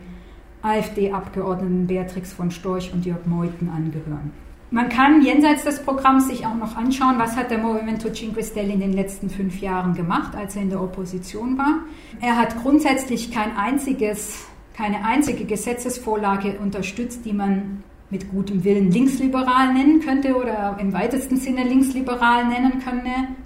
AfD-Abgeordneten 0.62 1.88
Beatrix 1.88 2.32
von 2.32 2.52
Storch 2.52 2.92
und 2.92 3.04
Jörg 3.04 3.26
Meuthen 3.26 3.68
angehören. 3.68 4.30
Man 4.72 4.88
kann 4.88 5.20
jenseits 5.20 5.64
des 5.64 5.82
Programms 5.82 6.28
sich 6.28 6.46
auch 6.46 6.54
noch 6.54 6.76
anschauen, 6.76 7.16
was 7.18 7.36
hat 7.36 7.50
der 7.50 7.58
Movimento 7.58 8.08
Cinque 8.08 8.42
Stelle 8.42 8.72
in 8.72 8.80
den 8.80 8.94
letzten 8.94 9.28
fünf 9.28 9.60
Jahren 9.60 9.92
gemacht, 9.92 10.34
als 10.34 10.56
er 10.56 10.62
in 10.62 10.70
der 10.70 10.80
Opposition 10.80 11.58
war. 11.58 11.80
Er 12.22 12.38
hat 12.38 12.56
grundsätzlich 12.62 13.30
kein 13.30 13.54
einziges, 13.54 14.46
keine 14.74 15.04
einzige 15.04 15.44
Gesetzesvorlage 15.44 16.58
unterstützt, 16.58 17.26
die 17.26 17.34
man 17.34 17.84
mit 18.08 18.30
gutem 18.30 18.64
Willen 18.64 18.90
linksliberal 18.90 19.74
nennen 19.74 20.00
könnte 20.00 20.36
oder 20.36 20.78
im 20.80 20.94
weitesten 20.94 21.36
Sinne 21.36 21.64
linksliberal 21.64 22.46
nennen 22.46 22.82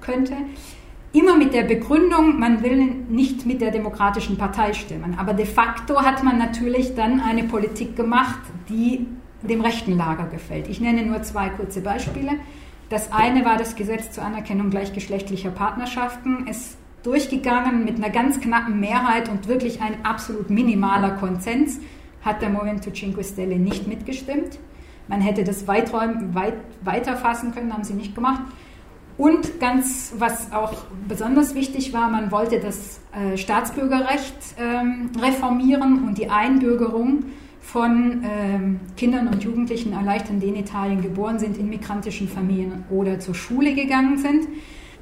könnte. 0.00 0.34
Immer 1.12 1.36
mit 1.36 1.54
der 1.54 1.64
Begründung, 1.64 2.38
man 2.38 2.62
will 2.62 2.84
nicht 3.08 3.46
mit 3.46 3.60
der 3.60 3.72
Demokratischen 3.72 4.38
Partei 4.38 4.74
stimmen. 4.74 5.16
Aber 5.18 5.34
de 5.34 5.46
facto 5.46 6.02
hat 6.02 6.22
man 6.22 6.38
natürlich 6.38 6.94
dann 6.94 7.18
eine 7.18 7.42
Politik 7.42 7.96
gemacht, 7.96 8.38
die 8.68 9.08
dem 9.46 9.60
rechten 9.60 9.96
Lager 9.96 10.26
gefällt. 10.26 10.68
Ich 10.68 10.80
nenne 10.80 11.04
nur 11.04 11.22
zwei 11.22 11.48
kurze 11.48 11.80
Beispiele. 11.80 12.32
Das 12.88 13.12
eine 13.12 13.44
war 13.44 13.56
das 13.56 13.74
Gesetz 13.74 14.12
zur 14.12 14.24
Anerkennung 14.24 14.70
gleichgeschlechtlicher 14.70 15.50
Partnerschaften. 15.50 16.46
Es 16.48 16.76
durchgegangen 17.02 17.84
mit 17.84 17.96
einer 17.96 18.10
ganz 18.10 18.40
knappen 18.40 18.80
Mehrheit 18.80 19.28
und 19.28 19.48
wirklich 19.48 19.80
ein 19.80 20.04
absolut 20.04 20.50
minimaler 20.50 21.10
Konsens 21.12 21.80
hat 22.22 22.42
der 22.42 22.50
Movimento 22.50 22.90
Cinque 22.90 23.22
Stelle 23.22 23.56
nicht 23.56 23.86
mitgestimmt. 23.86 24.58
Man 25.08 25.20
hätte 25.20 25.44
das 25.44 25.68
weiträum, 25.68 26.34
weit, 26.34 26.54
weiter 26.82 27.16
fassen 27.16 27.54
können, 27.54 27.72
haben 27.72 27.84
sie 27.84 27.94
nicht 27.94 28.14
gemacht. 28.16 28.42
Und 29.16 29.60
ganz, 29.60 30.12
was 30.18 30.52
auch 30.52 30.74
besonders 31.08 31.54
wichtig 31.54 31.92
war, 31.92 32.10
man 32.10 32.30
wollte 32.32 32.60
das 32.60 33.00
äh, 33.12 33.38
Staatsbürgerrecht 33.38 34.34
ähm, 34.58 35.10
reformieren 35.22 36.06
und 36.06 36.18
die 36.18 36.28
Einbürgerung 36.28 37.24
von 37.66 38.22
ähm, 38.24 38.80
Kindern 38.96 39.26
und 39.26 39.42
Jugendlichen 39.42 39.92
erleichtern, 39.92 40.38
die 40.38 40.46
in 40.46 40.56
Italien 40.56 41.02
geboren 41.02 41.38
sind, 41.38 41.58
in 41.58 41.68
migrantischen 41.68 42.28
Familien 42.28 42.84
oder 42.90 43.18
zur 43.18 43.34
Schule 43.34 43.74
gegangen 43.74 44.18
sind. 44.18 44.46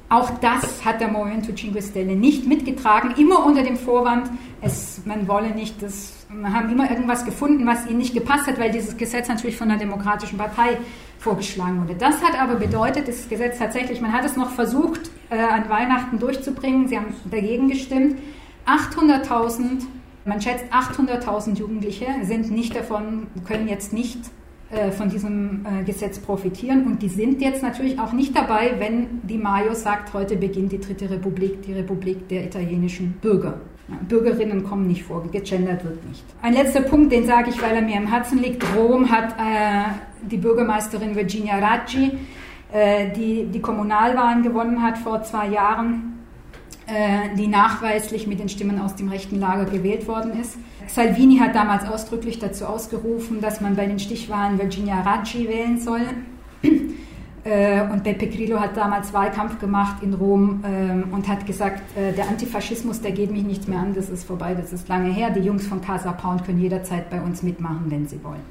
Auch 0.09 0.31
das 0.39 0.83
hat 0.83 0.99
der 0.99 1.07
Movimento 1.07 1.53
Cinque 1.53 1.81
Stelle 1.81 2.15
nicht 2.15 2.47
mitgetragen, 2.47 3.13
immer 3.17 3.45
unter 3.45 3.63
dem 3.63 3.77
Vorwand, 3.77 4.29
es, 4.61 5.01
man 5.05 5.27
wolle 5.27 5.49
nicht, 5.49 5.81
das, 5.81 6.25
man 6.29 6.53
haben 6.53 6.71
immer 6.71 6.89
irgendwas 6.89 7.25
gefunden, 7.25 7.65
was 7.65 7.87
ihnen 7.87 7.99
nicht 7.99 8.13
gepasst 8.13 8.47
hat, 8.47 8.59
weil 8.59 8.71
dieses 8.71 8.97
Gesetz 8.97 9.27
natürlich 9.27 9.57
von 9.57 9.69
der 9.69 9.77
Demokratischen 9.77 10.37
Partei 10.37 10.77
vorgeschlagen 11.19 11.81
wurde. 11.81 11.95
Das 11.95 12.23
hat 12.23 12.39
aber 12.39 12.55
bedeutet, 12.55 13.07
das 13.07 13.29
Gesetz 13.29 13.57
tatsächlich, 13.59 14.01
man 14.01 14.11
hat 14.11 14.25
es 14.25 14.35
noch 14.35 14.51
versucht, 14.51 15.11
äh, 15.29 15.37
an 15.37 15.69
Weihnachten 15.69 16.19
durchzubringen, 16.19 16.87
sie 16.87 16.97
haben 16.97 17.13
dagegen 17.29 17.69
gestimmt. 17.69 18.17
800.000 18.67 19.83
man 20.25 20.41
schätzt, 20.41 20.65
800.000 20.71 21.55
Jugendliche 21.55 22.07
sind 22.23 22.51
nicht 22.51 22.75
davon, 22.75 23.27
können 23.47 23.67
jetzt 23.67 23.93
nicht 23.93 24.19
äh, 24.71 24.91
von 24.91 25.09
diesem 25.09 25.65
äh, 25.65 25.83
Gesetz 25.83 26.19
profitieren. 26.19 26.85
Und 26.85 27.01
die 27.01 27.09
sind 27.09 27.41
jetzt 27.41 27.61
natürlich 27.61 27.99
auch 27.99 28.11
nicht 28.11 28.35
dabei, 28.35 28.73
wenn 28.79 29.21
die 29.23 29.37
Mayo 29.37 29.73
sagt, 29.75 30.13
heute 30.13 30.35
beginnt 30.35 30.71
die 30.71 30.79
dritte 30.79 31.09
Republik, 31.09 31.61
die 31.61 31.73
Republik 31.73 32.27
der 32.27 32.45
italienischen 32.45 33.13
Bürger. 33.21 33.61
Bürgerinnen 34.07 34.63
kommen 34.63 34.87
nicht 34.87 35.03
vor, 35.03 35.21
gegendert 35.31 35.83
wird 35.83 36.03
nicht. 36.07 36.23
Ein 36.41 36.53
letzter 36.53 36.81
Punkt, 36.81 37.11
den 37.11 37.27
sage 37.27 37.51
ich, 37.51 37.61
weil 37.61 37.75
er 37.75 37.83
mir 37.83 37.97
im 37.97 38.07
Herzen 38.07 38.39
liegt. 38.39 38.63
Rom 38.75 39.11
hat 39.11 39.33
äh, 39.33 39.91
die 40.23 40.37
Bürgermeisterin 40.37 41.15
Virginia 41.15 41.59
Raggi, 41.59 42.11
äh, 42.73 43.11
die 43.15 43.45
die 43.45 43.61
Kommunalwahlen 43.61 44.41
gewonnen 44.41 44.81
hat 44.81 44.97
vor 44.97 45.21
zwei 45.21 45.49
Jahren, 45.49 46.14
die 47.35 47.47
nachweislich 47.47 48.27
mit 48.27 48.39
den 48.39 48.47
Stimmen 48.47 48.79
aus 48.79 48.95
dem 48.95 49.09
rechten 49.09 49.39
Lager 49.39 49.65
gewählt 49.65 50.07
worden 50.07 50.39
ist. 50.39 50.55
Salvini 50.87 51.37
hat 51.37 51.55
damals 51.55 51.87
ausdrücklich 51.87 52.37
dazu 52.37 52.65
ausgerufen, 52.65 53.41
dass 53.41 53.59
man 53.59 53.75
bei 53.75 53.87
den 53.87 53.97
Stichwahlen 53.97 54.59
Virginia 54.59 55.01
Raggi 55.01 55.47
wählen 55.47 55.79
soll. 55.79 56.01
Äh, 57.45 57.83
und 57.91 58.03
Beppe 58.03 58.25
Grillo 58.25 58.59
hat 58.59 58.75
damals 58.75 59.13
Wahlkampf 59.13 59.59
gemacht 59.59 60.01
in 60.01 60.15
Rom 60.15 60.63
ähm, 60.65 61.09
und 61.11 61.27
hat 61.27 61.45
gesagt, 61.45 61.95
äh, 61.95 62.11
der 62.11 62.27
Antifaschismus, 62.27 63.01
der 63.01 63.11
geht 63.11 63.29
mich 63.29 63.43
nichts 63.43 63.67
mehr 63.67 63.77
an, 63.77 63.93
das 63.93 64.09
ist 64.09 64.25
vorbei, 64.25 64.55
das 64.55 64.73
ist 64.73 64.87
lange 64.87 65.13
her. 65.13 65.29
Die 65.29 65.41
Jungs 65.41 65.67
von 65.67 65.79
Casa 65.79 66.11
Pound 66.11 66.43
können 66.43 66.59
jederzeit 66.59 67.11
bei 67.11 67.21
uns 67.21 67.43
mitmachen, 67.43 67.85
wenn 67.89 68.07
sie 68.07 68.23
wollen. 68.23 68.41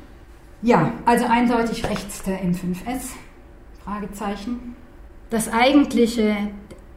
Ja, 0.63 0.93
also 1.07 1.27
eindeutig 1.27 1.85
rechts 1.91 2.23
der 2.23 2.41
M5S. 2.45 3.17
Fragezeichen. 3.85 4.77
Das 5.29 5.53
eigentliche 5.53 6.37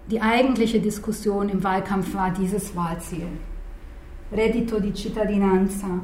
die 0.10 0.22
eigentliche 0.22 0.80
Diskussion 0.80 1.49
im 1.49 1.64
Wahlkampf 1.64 2.14
war 2.14 2.32
dieses 2.32 2.76
Wahlziel. 2.76 3.28
Reddito 4.32 4.80
di 4.80 4.93
cittadinanza, 4.93 5.99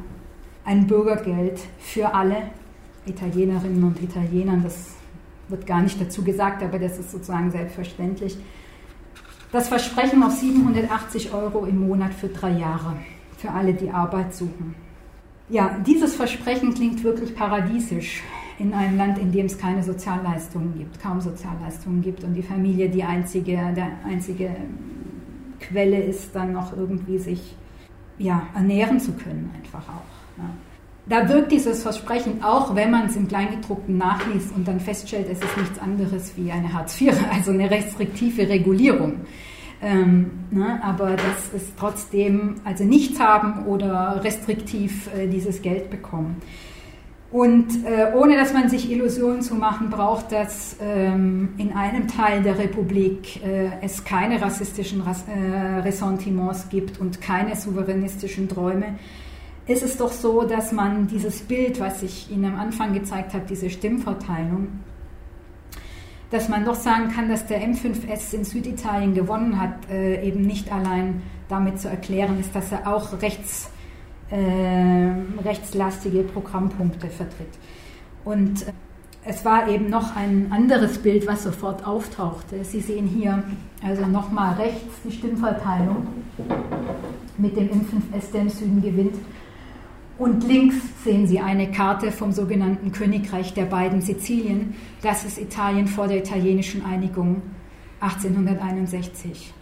ein 0.66 0.88
Bürgergeld 0.88 1.60
für 1.80 2.14
alle 2.14 2.52
Italienerinnen 3.06 3.84
und 3.84 4.02
Italiener, 4.02 4.58
das 4.64 4.96
wird 5.50 5.66
gar 5.66 5.82
nicht 5.82 6.00
dazu 6.00 6.24
gesagt, 6.24 6.64
aber 6.64 6.80
das 6.80 6.98
ist 7.00 7.12
sozusagen 7.12 7.52
selbstverständlich. 7.52 8.38
Das 9.52 9.68
Versprechen 9.68 10.24
auf 10.24 10.34
780 10.34 11.34
Euro 11.34 11.66
im 11.66 11.88
Monat 11.88 12.14
für 12.14 12.28
drei 12.28 12.52
Jahre, 12.52 12.96
für 13.38 13.52
alle, 13.52 13.74
die 13.74 13.90
Arbeit 13.90 14.34
suchen. 14.34 14.76
Ja, 15.50 15.78
dieses 15.86 16.16
Versprechen 16.16 16.74
klingt 16.74 17.04
wirklich 17.04 17.36
paradiesisch 17.36 18.24
in 18.60 18.74
einem 18.74 18.98
Land, 18.98 19.18
in 19.20 19.32
dem 19.32 19.46
es 19.46 19.58
keine 19.58 19.84
Sozialleistungen 19.84 20.74
gibt, 20.78 21.02
kaum 21.02 21.22
Sozialleistungen 21.22 22.02
gibt 22.02 22.24
und 22.24 22.34
die 22.34 22.44
Familie 22.44 22.90
die 22.90 23.04
einzige, 23.04 23.74
der 23.76 23.88
einzige 24.06 24.50
Quelle 25.60 26.02
ist, 26.02 26.36
dann 26.36 26.54
noch 26.54 26.76
irgendwie 26.76 27.18
sich 27.18 27.56
ja, 28.18 28.44
ernähren 28.54 29.00
zu 29.00 29.14
können, 29.14 29.52
einfach 29.58 29.88
auch. 29.90 30.38
Ja. 30.38 30.50
Da 31.06 31.28
wirkt 31.28 31.52
dieses 31.52 31.84
Versprechen 31.84 32.44
auch, 32.44 32.76
wenn 32.76 32.90
man 32.92 33.08
es 33.08 33.16
im 33.16 33.28
Kleingedruckten 33.28 33.98
nachliest 33.98 34.56
und 34.56 34.68
dann 34.68 34.80
feststellt, 34.80 35.28
es 35.30 35.40
ist 35.40 35.58
nichts 35.58 35.80
anderes 35.80 36.38
wie 36.38 36.52
eine 36.52 36.72
Hartz 36.72 37.00
IV, 37.02 37.14
also 37.34 37.52
eine 37.52 37.70
restriktive 37.70 38.48
Regulierung. 38.48 39.22
Ähm, 39.82 40.32
ne, 40.50 40.80
aber 40.82 41.18
das 41.18 41.54
ist 41.54 41.74
trotzdem, 41.78 42.56
also 42.64 42.86
nichts 42.86 43.20
haben 43.20 43.66
oder 43.66 44.24
restriktiv 44.24 45.10
äh, 45.14 45.28
dieses 45.28 45.62
Geld 45.62 45.90
bekommen. 45.90 46.38
Und 47.34 47.84
äh, 47.84 48.12
ohne 48.14 48.38
dass 48.38 48.54
man 48.54 48.70
sich 48.70 48.92
Illusionen 48.92 49.42
zu 49.42 49.56
machen 49.56 49.90
braucht, 49.90 50.32
dass 50.32 50.76
ähm, 50.80 51.56
in 51.58 51.74
einem 51.74 52.08
Teil 52.08 52.44
der 52.44 52.60
Republik 52.60 53.44
äh, 53.44 53.72
es 53.82 54.04
keine 54.04 54.40
rassistischen 54.40 55.02
Ras 55.02 55.26
äh, 55.28 55.80
Ressentiments 55.80 56.70
gibt 56.70 57.00
und 57.00 57.22
keine 57.22 57.56
souveränistischen 57.56 58.48
Träume, 58.48 59.00
ist 59.66 59.82
es 59.82 59.98
doch 59.98 60.12
so, 60.12 60.44
dass 60.44 60.72
man 60.72 61.08
dieses 61.08 61.40
Bild, 61.40 61.80
was 61.80 62.04
ich 62.04 62.30
Ihnen 62.30 62.46
am 62.46 62.56
Anfang 62.56 62.94
gezeigt 62.94 63.34
habe, 63.34 63.46
diese 63.50 63.72
Stimmverteilung, 63.72 64.68
dass 66.30 66.50
man 66.50 66.66
doch 66.66 66.76
sagen 66.76 67.12
kann, 67.16 67.30
dass 67.30 67.48
der 67.48 67.68
M5S 67.68 68.36
in 68.36 68.44
Süditalien 68.44 69.16
gewonnen 69.16 69.60
hat, 69.60 69.90
äh, 69.90 70.24
eben 70.24 70.44
nicht 70.44 70.72
allein 70.72 71.24
damit 71.50 71.80
zu 71.80 71.90
erklären 71.90 72.40
ist, 72.40 72.56
dass 72.56 72.72
er 72.72 72.88
auch 72.88 73.24
rechts 73.24 73.72
äh, 74.34 75.12
rechtslastige 75.44 76.24
Programmpunkte 76.24 77.08
vertritt. 77.08 77.54
Und 78.26 78.64
äh, 78.64 78.72
es 79.26 79.46
war 79.46 79.70
eben 79.70 79.90
noch 79.90 80.16
ein 80.16 80.52
anderes 80.52 80.98
Bild, 80.98 81.28
was 81.28 81.44
sofort 81.44 81.86
auftauchte. 81.86 82.66
Sie 82.66 82.82
sehen 82.82 83.08
hier 83.08 83.44
also 83.82 84.06
nochmal 84.06 84.56
rechts 84.56 85.02
die 85.06 85.12
Stimmverteilung 85.12 86.08
mit 87.38 87.56
dem 87.56 87.70
M5S, 87.70 88.32
der 88.34 88.42
im 88.42 88.50
Süden 88.50 88.82
gewinnt. 88.82 89.16
Und 90.18 90.46
links 90.46 90.76
sehen 91.04 91.26
Sie 91.28 91.40
eine 91.40 91.72
Karte 91.72 92.12
vom 92.12 92.32
sogenannten 92.32 92.92
Königreich 92.92 93.54
der 93.54 93.66
beiden 93.66 94.02
Sizilien. 94.02 94.76
Das 95.02 95.24
ist 95.26 95.40
Italien 95.40 95.88
vor 95.88 96.08
der 96.08 96.18
italienischen 96.18 96.86
Einigung 96.86 97.42
1861 98.00 99.54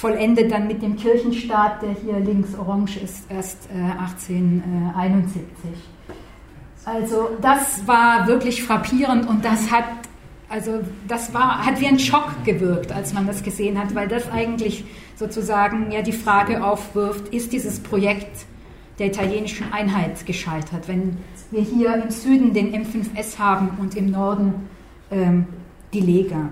vollendet 0.00 0.50
dann 0.50 0.66
mit 0.66 0.80
dem 0.82 0.96
Kirchenstaat, 0.96 1.82
der 1.82 1.90
hier 1.90 2.18
links 2.20 2.54
orange 2.54 2.96
ist, 2.96 3.30
erst 3.30 3.68
äh, 3.70 4.00
1871. 4.00 5.42
Also 6.86 7.28
das 7.42 7.86
war 7.86 8.26
wirklich 8.26 8.62
frappierend 8.62 9.28
und 9.28 9.44
das 9.44 9.70
hat 9.70 9.84
Also 10.48 10.80
das 11.06 11.32
war, 11.32 11.64
hat 11.64 11.80
wie 11.80 11.86
ein 11.86 11.98
Schock 11.98 12.44
gewirkt, 12.44 12.90
als 12.92 13.12
man 13.12 13.26
das 13.26 13.42
gesehen 13.42 13.78
hat, 13.78 13.94
weil 13.94 14.08
das 14.08 14.28
eigentlich 14.32 14.84
sozusagen 15.16 15.92
ja 15.92 16.02
die 16.02 16.12
Frage 16.12 16.64
aufwirft, 16.64 17.28
ist 17.28 17.52
dieses 17.52 17.78
Projekt 17.78 18.46
der 18.98 19.08
italienischen 19.08 19.70
Einheit 19.72 20.26
gescheitert, 20.26 20.88
wenn 20.88 21.18
wir 21.50 21.62
hier 21.62 21.94
im 21.94 22.10
Süden 22.10 22.52
den 22.52 22.72
M5S 22.74 23.38
haben 23.38 23.78
und 23.78 23.94
im 23.96 24.10
Norden 24.10 24.68
ähm, 25.10 25.46
die 25.92 26.00
Lega. 26.00 26.48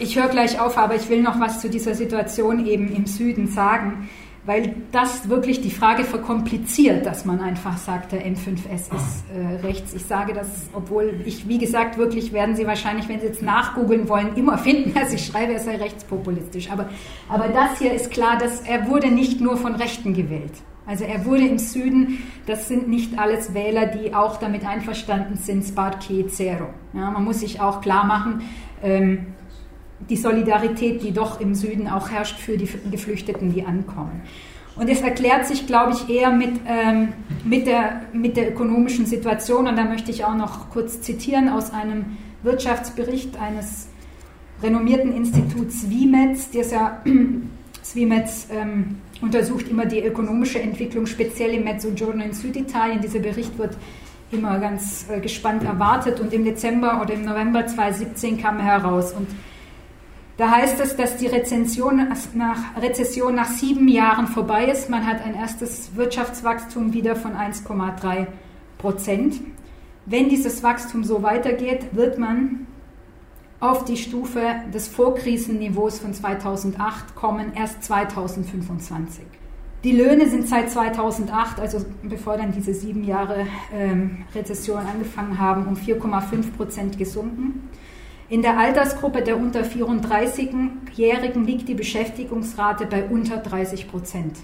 Ich 0.00 0.16
höre 0.16 0.28
gleich 0.28 0.60
auf, 0.60 0.78
aber 0.78 0.94
ich 0.94 1.08
will 1.08 1.22
noch 1.22 1.40
was 1.40 1.60
zu 1.60 1.68
dieser 1.68 1.94
Situation 1.94 2.64
eben 2.66 2.94
im 2.94 3.06
Süden 3.06 3.48
sagen, 3.48 4.08
weil 4.44 4.76
das 4.92 5.28
wirklich 5.28 5.60
die 5.60 5.72
Frage 5.72 6.04
verkompliziert, 6.04 7.04
dass 7.04 7.24
man 7.24 7.40
einfach 7.40 7.76
sagt, 7.76 8.12
der 8.12 8.24
M5S 8.24 8.94
ist 8.94 9.24
äh, 9.34 9.66
rechts. 9.66 9.92
Ich 9.94 10.04
sage 10.04 10.32
das, 10.32 10.46
obwohl 10.72 11.20
ich, 11.26 11.48
wie 11.48 11.58
gesagt, 11.58 11.98
wirklich 11.98 12.32
werden 12.32 12.54
Sie 12.54 12.66
wahrscheinlich, 12.66 13.08
wenn 13.08 13.20
Sie 13.20 13.26
jetzt 13.26 13.42
nachgoogeln 13.42 14.08
wollen, 14.08 14.36
immer 14.36 14.56
finden, 14.56 14.94
dass 14.94 15.12
ich 15.12 15.26
schreibe, 15.26 15.54
er 15.54 15.58
sei 15.58 15.76
rechtspopulistisch. 15.76 16.70
Aber, 16.70 16.88
aber 17.28 17.48
das 17.48 17.78
hier 17.78 17.92
ist 17.92 18.12
klar, 18.12 18.38
dass 18.38 18.60
er 18.60 18.88
wurde 18.88 19.08
nicht 19.08 19.40
nur 19.40 19.56
von 19.56 19.74
Rechten 19.74 20.14
gewählt. 20.14 20.52
Also 20.86 21.04
er 21.04 21.26
wurde 21.26 21.46
im 21.46 21.58
Süden, 21.58 22.22
das 22.46 22.68
sind 22.68 22.88
nicht 22.88 23.18
alles 23.18 23.52
Wähler, 23.52 23.86
die 23.86 24.14
auch 24.14 24.38
damit 24.38 24.64
einverstanden 24.64 25.36
sind, 25.36 25.64
Sparchi 25.64 26.26
Zero. 26.28 26.68
Ja, 26.94 27.10
man 27.10 27.24
muss 27.24 27.40
sich 27.40 27.60
auch 27.60 27.82
klar 27.82 28.06
machen, 28.06 28.42
ähm, 28.82 29.26
die 30.00 30.16
Solidarität, 30.16 31.02
die 31.02 31.12
doch 31.12 31.40
im 31.40 31.54
Süden 31.54 31.88
auch 31.88 32.10
herrscht 32.10 32.38
für 32.38 32.56
die 32.56 32.68
Geflüchteten, 32.90 33.52
die 33.52 33.64
ankommen. 33.64 34.22
Und 34.76 34.88
es 34.88 35.00
erklärt 35.00 35.46
sich, 35.46 35.66
glaube 35.66 35.92
ich, 35.92 36.08
eher 36.08 36.30
mit, 36.30 36.60
ähm, 36.66 37.08
mit, 37.44 37.66
der, 37.66 38.02
mit 38.12 38.36
der 38.36 38.50
ökonomischen 38.50 39.06
Situation. 39.06 39.66
Und 39.66 39.76
da 39.76 39.84
möchte 39.84 40.10
ich 40.12 40.24
auch 40.24 40.36
noch 40.36 40.70
kurz 40.70 41.00
zitieren 41.00 41.48
aus 41.48 41.72
einem 41.72 42.16
Wirtschaftsbericht 42.44 43.40
eines 43.40 43.88
renommierten 44.62 45.12
Instituts 45.12 45.90
WIMETS, 45.90 46.50
das 46.52 46.70
ja 46.70 47.00
ähm, 47.04 47.50
untersucht 49.20 49.68
immer 49.68 49.86
die 49.86 50.00
ökonomische 50.00 50.60
Entwicklung, 50.60 51.06
speziell 51.06 51.54
im 51.54 51.64
Mezzogiorno 51.64 52.22
in 52.24 52.32
Süditalien. 52.32 53.00
Dieser 53.00 53.18
Bericht 53.18 53.58
wird 53.58 53.76
immer 54.30 54.58
ganz 54.58 55.06
äh, 55.10 55.20
gespannt 55.20 55.64
erwartet 55.64 56.20
und 56.20 56.32
im 56.32 56.44
Dezember 56.44 57.00
oder 57.02 57.14
im 57.14 57.24
November 57.24 57.66
2017 57.66 58.40
kam 58.40 58.58
er 58.58 58.64
heraus. 58.64 59.12
Und 59.12 59.26
da 60.38 60.52
heißt 60.52 60.78
es, 60.78 60.94
dass 60.94 61.16
die 61.16 61.26
Rezession 61.26 62.08
nach, 62.34 62.76
Rezession 62.80 63.34
nach 63.34 63.48
sieben 63.48 63.88
Jahren 63.88 64.28
vorbei 64.28 64.66
ist. 64.66 64.88
Man 64.88 65.04
hat 65.04 65.20
ein 65.24 65.34
erstes 65.34 65.96
Wirtschaftswachstum 65.96 66.92
wieder 66.92 67.16
von 67.16 67.32
1,3 67.32 68.28
Prozent. 68.78 69.40
Wenn 70.06 70.28
dieses 70.28 70.62
Wachstum 70.62 71.02
so 71.02 71.24
weitergeht, 71.24 71.88
wird 71.90 72.18
man 72.18 72.68
auf 73.58 73.84
die 73.84 73.96
Stufe 73.96 74.40
des 74.72 74.86
Vorkrisenniveaus 74.86 75.98
von 75.98 76.14
2008 76.14 77.16
kommen, 77.16 77.52
erst 77.56 77.82
2025. 77.82 79.24
Die 79.82 79.92
Löhne 79.92 80.28
sind 80.28 80.46
seit 80.46 80.70
2008, 80.70 81.58
also 81.58 81.84
bevor 82.04 82.36
dann 82.36 82.52
diese 82.52 82.74
sieben 82.74 83.02
Jahre 83.02 83.48
ähm, 83.74 84.24
Rezession 84.36 84.86
angefangen 84.86 85.40
haben, 85.40 85.66
um 85.66 85.74
4,5 85.74 86.52
Prozent 86.56 86.96
gesunken. 86.96 87.68
In 88.30 88.42
der 88.42 88.58
Altersgruppe 88.58 89.22
der 89.22 89.38
unter 89.38 89.62
34-Jährigen 89.62 91.46
liegt 91.46 91.68
die 91.68 91.74
Beschäftigungsrate 91.74 92.84
bei 92.84 93.04
unter 93.04 93.38
30 93.38 93.88
Prozent. 93.88 94.36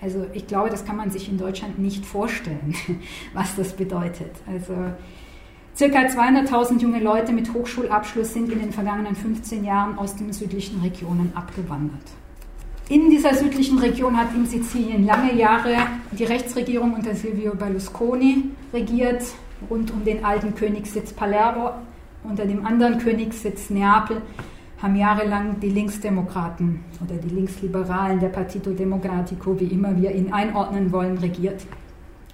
Also 0.00 0.26
ich 0.32 0.48
glaube, 0.48 0.70
das 0.70 0.84
kann 0.84 0.96
man 0.96 1.10
sich 1.12 1.28
in 1.28 1.38
Deutschland 1.38 1.78
nicht 1.78 2.04
vorstellen, 2.04 2.74
was 3.34 3.54
das 3.54 3.74
bedeutet. 3.74 4.32
Also 4.46 4.74
Circa 5.76 6.00
200.000 6.00 6.80
junge 6.80 7.00
Leute 7.00 7.32
mit 7.32 7.54
Hochschulabschluss 7.54 8.34
sind 8.34 8.52
in 8.52 8.58
den 8.58 8.72
vergangenen 8.72 9.14
15 9.14 9.64
Jahren 9.64 9.96
aus 9.96 10.16
den 10.16 10.32
südlichen 10.32 10.80
Regionen 10.82 11.32
abgewandert. 11.34 12.02
In 12.88 13.08
dieser 13.08 13.34
südlichen 13.34 13.78
Region 13.78 14.16
hat 14.16 14.34
in 14.34 14.44
Sizilien 14.44 15.06
lange 15.06 15.32
Jahre 15.34 15.76
die 16.10 16.24
Rechtsregierung 16.24 16.92
unter 16.94 17.14
Silvio 17.14 17.54
Berlusconi 17.54 18.50
regiert, 18.72 19.22
rund 19.70 19.92
um 19.92 20.04
den 20.04 20.24
alten 20.24 20.54
Königssitz 20.54 21.12
Palermo. 21.12 21.70
Unter 22.24 22.46
dem 22.46 22.64
anderen 22.64 22.98
Königssitz 22.98 23.70
Neapel 23.70 24.22
haben 24.80 24.96
jahrelang 24.96 25.60
die 25.60 25.70
Linksdemokraten 25.70 26.80
oder 27.04 27.16
die 27.16 27.34
Linksliberalen 27.34 28.20
der 28.20 28.28
Partito 28.28 28.70
Democratico, 28.70 29.58
wie 29.58 29.66
immer 29.66 29.96
wir 29.96 30.12
ihn 30.14 30.32
einordnen 30.32 30.90
wollen, 30.92 31.18
regiert. 31.18 31.66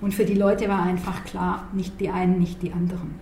Und 0.00 0.14
für 0.14 0.24
die 0.24 0.34
Leute 0.34 0.68
war 0.68 0.82
einfach 0.82 1.24
klar, 1.24 1.68
nicht 1.72 2.00
die 2.00 2.08
einen, 2.10 2.38
nicht 2.38 2.62
die 2.62 2.72
anderen. 2.72 3.16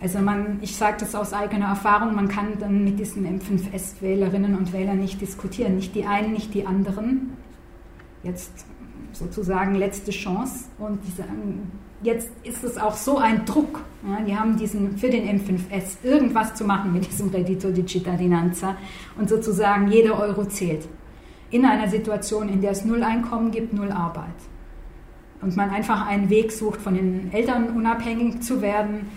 Also 0.00 0.18
man, 0.20 0.58
ich 0.62 0.76
sage 0.76 0.96
das 1.00 1.14
aus 1.14 1.34
eigener 1.34 1.66
Erfahrung, 1.66 2.14
man 2.14 2.28
kann 2.28 2.58
dann 2.58 2.84
mit 2.84 2.98
diesen 2.98 3.26
M5S-Wählerinnen 3.26 4.56
und 4.56 4.72
Wählern 4.72 4.98
nicht 4.98 5.20
diskutieren. 5.20 5.76
Nicht 5.76 5.94
die 5.94 6.06
einen, 6.06 6.32
nicht 6.32 6.54
die 6.54 6.66
anderen. 6.66 7.36
Jetzt 8.22 8.64
sozusagen 9.12 9.74
letzte 9.74 10.10
Chance. 10.10 10.66
Und 10.78 11.04
die 11.06 11.10
sagen, 11.10 11.70
jetzt 12.02 12.30
ist 12.42 12.64
es 12.64 12.78
auch 12.78 12.94
so 12.94 13.18
ein 13.18 13.44
Druck. 13.44 13.82
Ja, 14.06 14.24
die 14.24 14.36
haben 14.36 14.56
diesen, 14.56 14.96
für 14.96 15.10
den 15.10 15.28
M5S 15.40 16.02
irgendwas 16.02 16.54
zu 16.54 16.64
machen 16.64 16.92
mit 16.92 17.06
diesem 17.06 17.28
Reddito 17.28 17.70
di 17.70 17.84
Cittadinanza. 17.84 18.76
Und 19.18 19.28
sozusagen 19.28 19.90
jeder 19.90 20.18
Euro 20.18 20.44
zählt. 20.46 20.88
In 21.50 21.64
einer 21.64 21.88
Situation, 21.88 22.48
in 22.48 22.60
der 22.60 22.70
es 22.70 22.84
null 22.84 23.02
Einkommen 23.02 23.50
gibt, 23.50 23.72
null 23.72 23.90
Arbeit. 23.90 24.26
Und 25.42 25.56
man 25.56 25.70
einfach 25.70 26.06
einen 26.06 26.30
Weg 26.30 26.52
sucht, 26.52 26.80
von 26.80 26.94
den 26.94 27.32
Eltern 27.32 27.70
unabhängig 27.76 28.42
zu 28.42 28.62
werden 28.62 29.08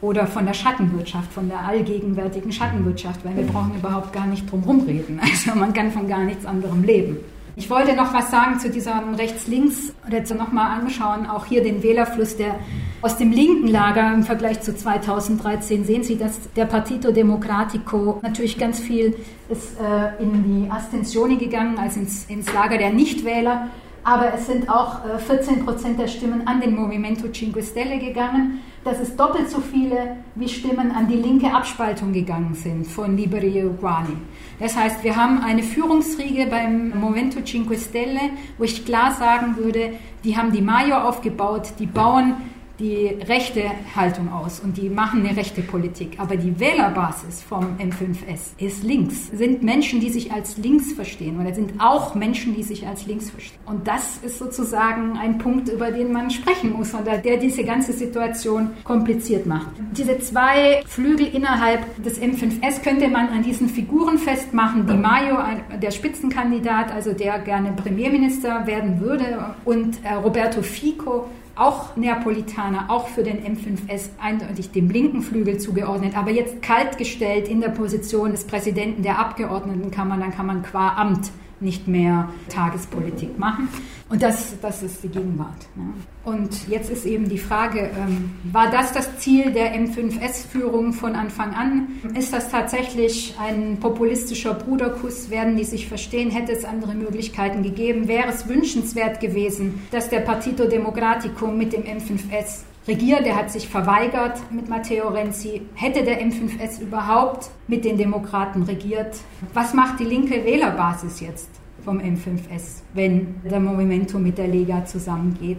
oder 0.00 0.26
von 0.26 0.44
der 0.44 0.54
Schattenwirtschaft, 0.54 1.32
von 1.32 1.48
der 1.48 1.60
allgegenwärtigen 1.60 2.52
Schattenwirtschaft, 2.52 3.24
weil 3.24 3.36
wir 3.36 3.44
brauchen 3.44 3.74
überhaupt 3.76 4.12
gar 4.12 4.26
nicht 4.26 4.50
drum 4.50 4.64
rumreden. 4.64 5.20
Also 5.22 5.58
man 5.58 5.72
kann 5.72 5.92
von 5.92 6.08
gar 6.08 6.24
nichts 6.24 6.44
anderem 6.44 6.82
leben. 6.82 7.16
Ich 7.54 7.68
wollte 7.68 7.94
noch 7.94 8.14
was 8.14 8.30
sagen 8.30 8.58
zu 8.58 8.70
diesem 8.70 9.14
Rechts-Links 9.14 9.94
oder 10.06 10.22
nochmal 10.34 10.80
anschauen, 10.80 11.26
auch 11.26 11.44
hier 11.44 11.62
den 11.62 11.82
Wählerfluss, 11.82 12.36
der 12.36 12.58
aus 13.02 13.18
dem 13.18 13.30
linken 13.30 13.68
Lager 13.68 14.14
im 14.14 14.22
Vergleich 14.22 14.62
zu 14.62 14.74
2013 14.74 15.84
sehen 15.84 16.02
Sie, 16.02 16.16
dass 16.16 16.50
der 16.56 16.64
Partito 16.64 17.12
Democratico 17.12 18.20
natürlich 18.22 18.58
ganz 18.58 18.80
viel 18.80 19.16
ist 19.50 19.78
äh, 19.78 20.22
in 20.22 20.44
die 20.44 20.70
Astensione 20.70 21.36
gegangen, 21.36 21.78
also 21.78 22.00
ins, 22.00 22.24
ins 22.26 22.50
Lager 22.54 22.78
der 22.78 22.90
Nichtwähler 22.90 23.68
aber 24.04 24.34
es 24.34 24.46
sind 24.46 24.68
auch 24.68 25.00
14 25.26 25.60
äh, 25.60 25.64
Prozent 25.64 25.98
der 25.98 26.08
Stimmen 26.08 26.46
an 26.46 26.60
den 26.60 26.74
Movimento 26.74 27.28
Cinque 27.28 27.62
Stelle 27.62 27.98
gegangen. 27.98 28.60
Das 28.84 29.00
ist 29.00 29.18
doppelt 29.18 29.48
so 29.48 29.60
viele, 29.60 30.16
wie 30.34 30.48
Stimmen 30.48 30.90
an 30.90 31.06
die 31.06 31.16
linke 31.16 31.54
Abspaltung 31.54 32.12
gegangen 32.12 32.54
sind 32.54 32.86
von 32.86 33.16
Liberi 33.16 33.64
Uguali. 33.64 34.16
Das 34.62 34.76
heißt, 34.76 35.02
wir 35.02 35.16
haben 35.16 35.42
eine 35.42 35.64
Führungsriege 35.64 36.46
beim 36.46 36.90
Movimento 36.90 37.40
Cinque 37.40 37.76
Stelle, 37.76 38.20
wo 38.58 38.62
ich 38.62 38.84
klar 38.84 39.10
sagen 39.10 39.56
würde, 39.56 39.94
die 40.22 40.36
haben 40.36 40.52
die 40.52 40.62
Mayo 40.62 40.98
aufgebaut, 40.98 41.72
die 41.80 41.86
bauen 41.86 42.36
die 42.82 43.16
rechte 43.28 43.62
Haltung 43.94 44.32
aus 44.32 44.60
und 44.60 44.76
die 44.76 44.90
machen 44.90 45.24
eine 45.24 45.36
rechte 45.36 45.62
Politik. 45.62 46.16
Aber 46.18 46.36
die 46.36 46.58
Wählerbasis 46.58 47.40
vom 47.40 47.76
M5S 47.78 48.58
ist 48.58 48.82
links. 48.82 49.28
Sind 49.32 49.62
Menschen, 49.62 50.00
die 50.00 50.10
sich 50.10 50.32
als 50.32 50.58
links 50.58 50.92
verstehen 50.92 51.40
oder 51.40 51.54
sind 51.54 51.74
auch 51.78 52.14
Menschen, 52.14 52.54
die 52.56 52.64
sich 52.64 52.86
als 52.86 53.06
links 53.06 53.30
verstehen. 53.30 53.60
Und 53.66 53.86
das 53.86 54.18
ist 54.18 54.38
sozusagen 54.38 55.16
ein 55.16 55.38
Punkt, 55.38 55.68
über 55.68 55.92
den 55.92 56.12
man 56.12 56.30
sprechen 56.30 56.72
muss 56.72 56.92
oder 56.92 57.18
der 57.18 57.36
diese 57.36 57.62
ganze 57.62 57.92
Situation 57.92 58.70
kompliziert 58.82 59.46
macht. 59.46 59.70
Diese 59.96 60.18
zwei 60.18 60.82
Flügel 60.86 61.28
innerhalb 61.28 62.02
des 62.02 62.20
M5S 62.20 62.82
könnte 62.82 63.08
man 63.08 63.28
an 63.28 63.42
diesen 63.44 63.68
Figuren 63.68 64.18
festmachen. 64.18 64.86
Di 64.86 64.94
Maio, 64.94 65.38
der 65.80 65.90
Spitzenkandidat, 65.92 66.90
also 66.90 67.12
der 67.12 67.38
gerne 67.38 67.72
Premierminister 67.72 68.66
werden 68.66 69.00
würde, 69.00 69.54
und 69.64 70.04
äh, 70.04 70.14
Roberto 70.14 70.62
Fico, 70.62 71.26
auch 71.54 71.96
Neapolitaner, 71.96 72.86
auch 72.88 73.08
für 73.08 73.22
den 73.22 73.44
M5S 73.44 74.10
eindeutig 74.20 74.70
dem 74.70 74.90
linken 74.90 75.22
Flügel 75.22 75.58
zugeordnet, 75.58 76.16
aber 76.16 76.30
jetzt 76.30 76.62
kaltgestellt 76.62 77.48
in 77.48 77.60
der 77.60 77.68
Position 77.68 78.32
des 78.32 78.46
Präsidenten 78.46 79.02
der 79.02 79.18
Abgeordnetenkammer, 79.18 80.16
dann 80.16 80.32
kann 80.32 80.46
man 80.46 80.62
qua 80.62 80.94
Amt 80.96 81.30
nicht 81.62 81.88
mehr 81.88 82.28
Tagespolitik 82.48 83.38
machen. 83.38 83.68
Und 84.08 84.22
das, 84.22 84.54
das 84.60 84.82
ist 84.82 85.02
die 85.02 85.08
Gegenwart. 85.08 85.66
Ne? 85.74 85.84
Und 86.24 86.68
jetzt 86.68 86.90
ist 86.90 87.06
eben 87.06 87.28
die 87.28 87.38
Frage, 87.38 87.90
ähm, 87.98 88.30
war 88.52 88.70
das 88.70 88.92
das 88.92 89.18
Ziel 89.18 89.52
der 89.52 89.74
M5S-Führung 89.74 90.92
von 90.92 91.14
Anfang 91.14 91.54
an? 91.54 91.88
Ist 92.14 92.32
das 92.32 92.50
tatsächlich 92.50 93.34
ein 93.40 93.78
populistischer 93.80 94.52
Bruderkuss? 94.54 95.30
Werden 95.30 95.56
die 95.56 95.64
sich 95.64 95.88
verstehen? 95.88 96.30
Hätte 96.30 96.52
es 96.52 96.64
andere 96.64 96.94
Möglichkeiten 96.94 97.62
gegeben? 97.62 98.06
Wäre 98.06 98.28
es 98.28 98.48
wünschenswert 98.48 99.20
gewesen, 99.20 99.82
dass 99.90 100.10
der 100.10 100.20
Partito 100.20 100.66
Democratico 100.66 101.46
mit 101.46 101.72
dem 101.72 101.84
M5S 101.84 102.64
regiert. 102.86 103.26
Er 103.26 103.36
hat 103.36 103.50
sich 103.50 103.68
verweigert 103.68 104.40
mit 104.50 104.68
Matteo 104.68 105.08
Renzi. 105.08 105.62
Hätte 105.74 106.02
der 106.02 106.20
M5S 106.20 106.80
überhaupt 106.80 107.50
mit 107.68 107.84
den 107.84 107.96
Demokraten 107.96 108.62
regiert? 108.62 109.16
Was 109.54 109.74
macht 109.74 110.00
die 110.00 110.04
linke 110.04 110.44
Wählerbasis 110.44 111.20
jetzt 111.20 111.50
vom 111.84 111.98
M5S, 111.98 112.82
wenn 112.94 113.40
der 113.44 113.60
Movimento 113.60 114.18
mit 114.18 114.38
der 114.38 114.48
Lega 114.48 114.84
zusammengeht? 114.84 115.58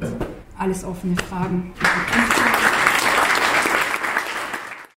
Alles 0.58 0.84
offene 0.84 1.16
Fragen. 1.16 1.74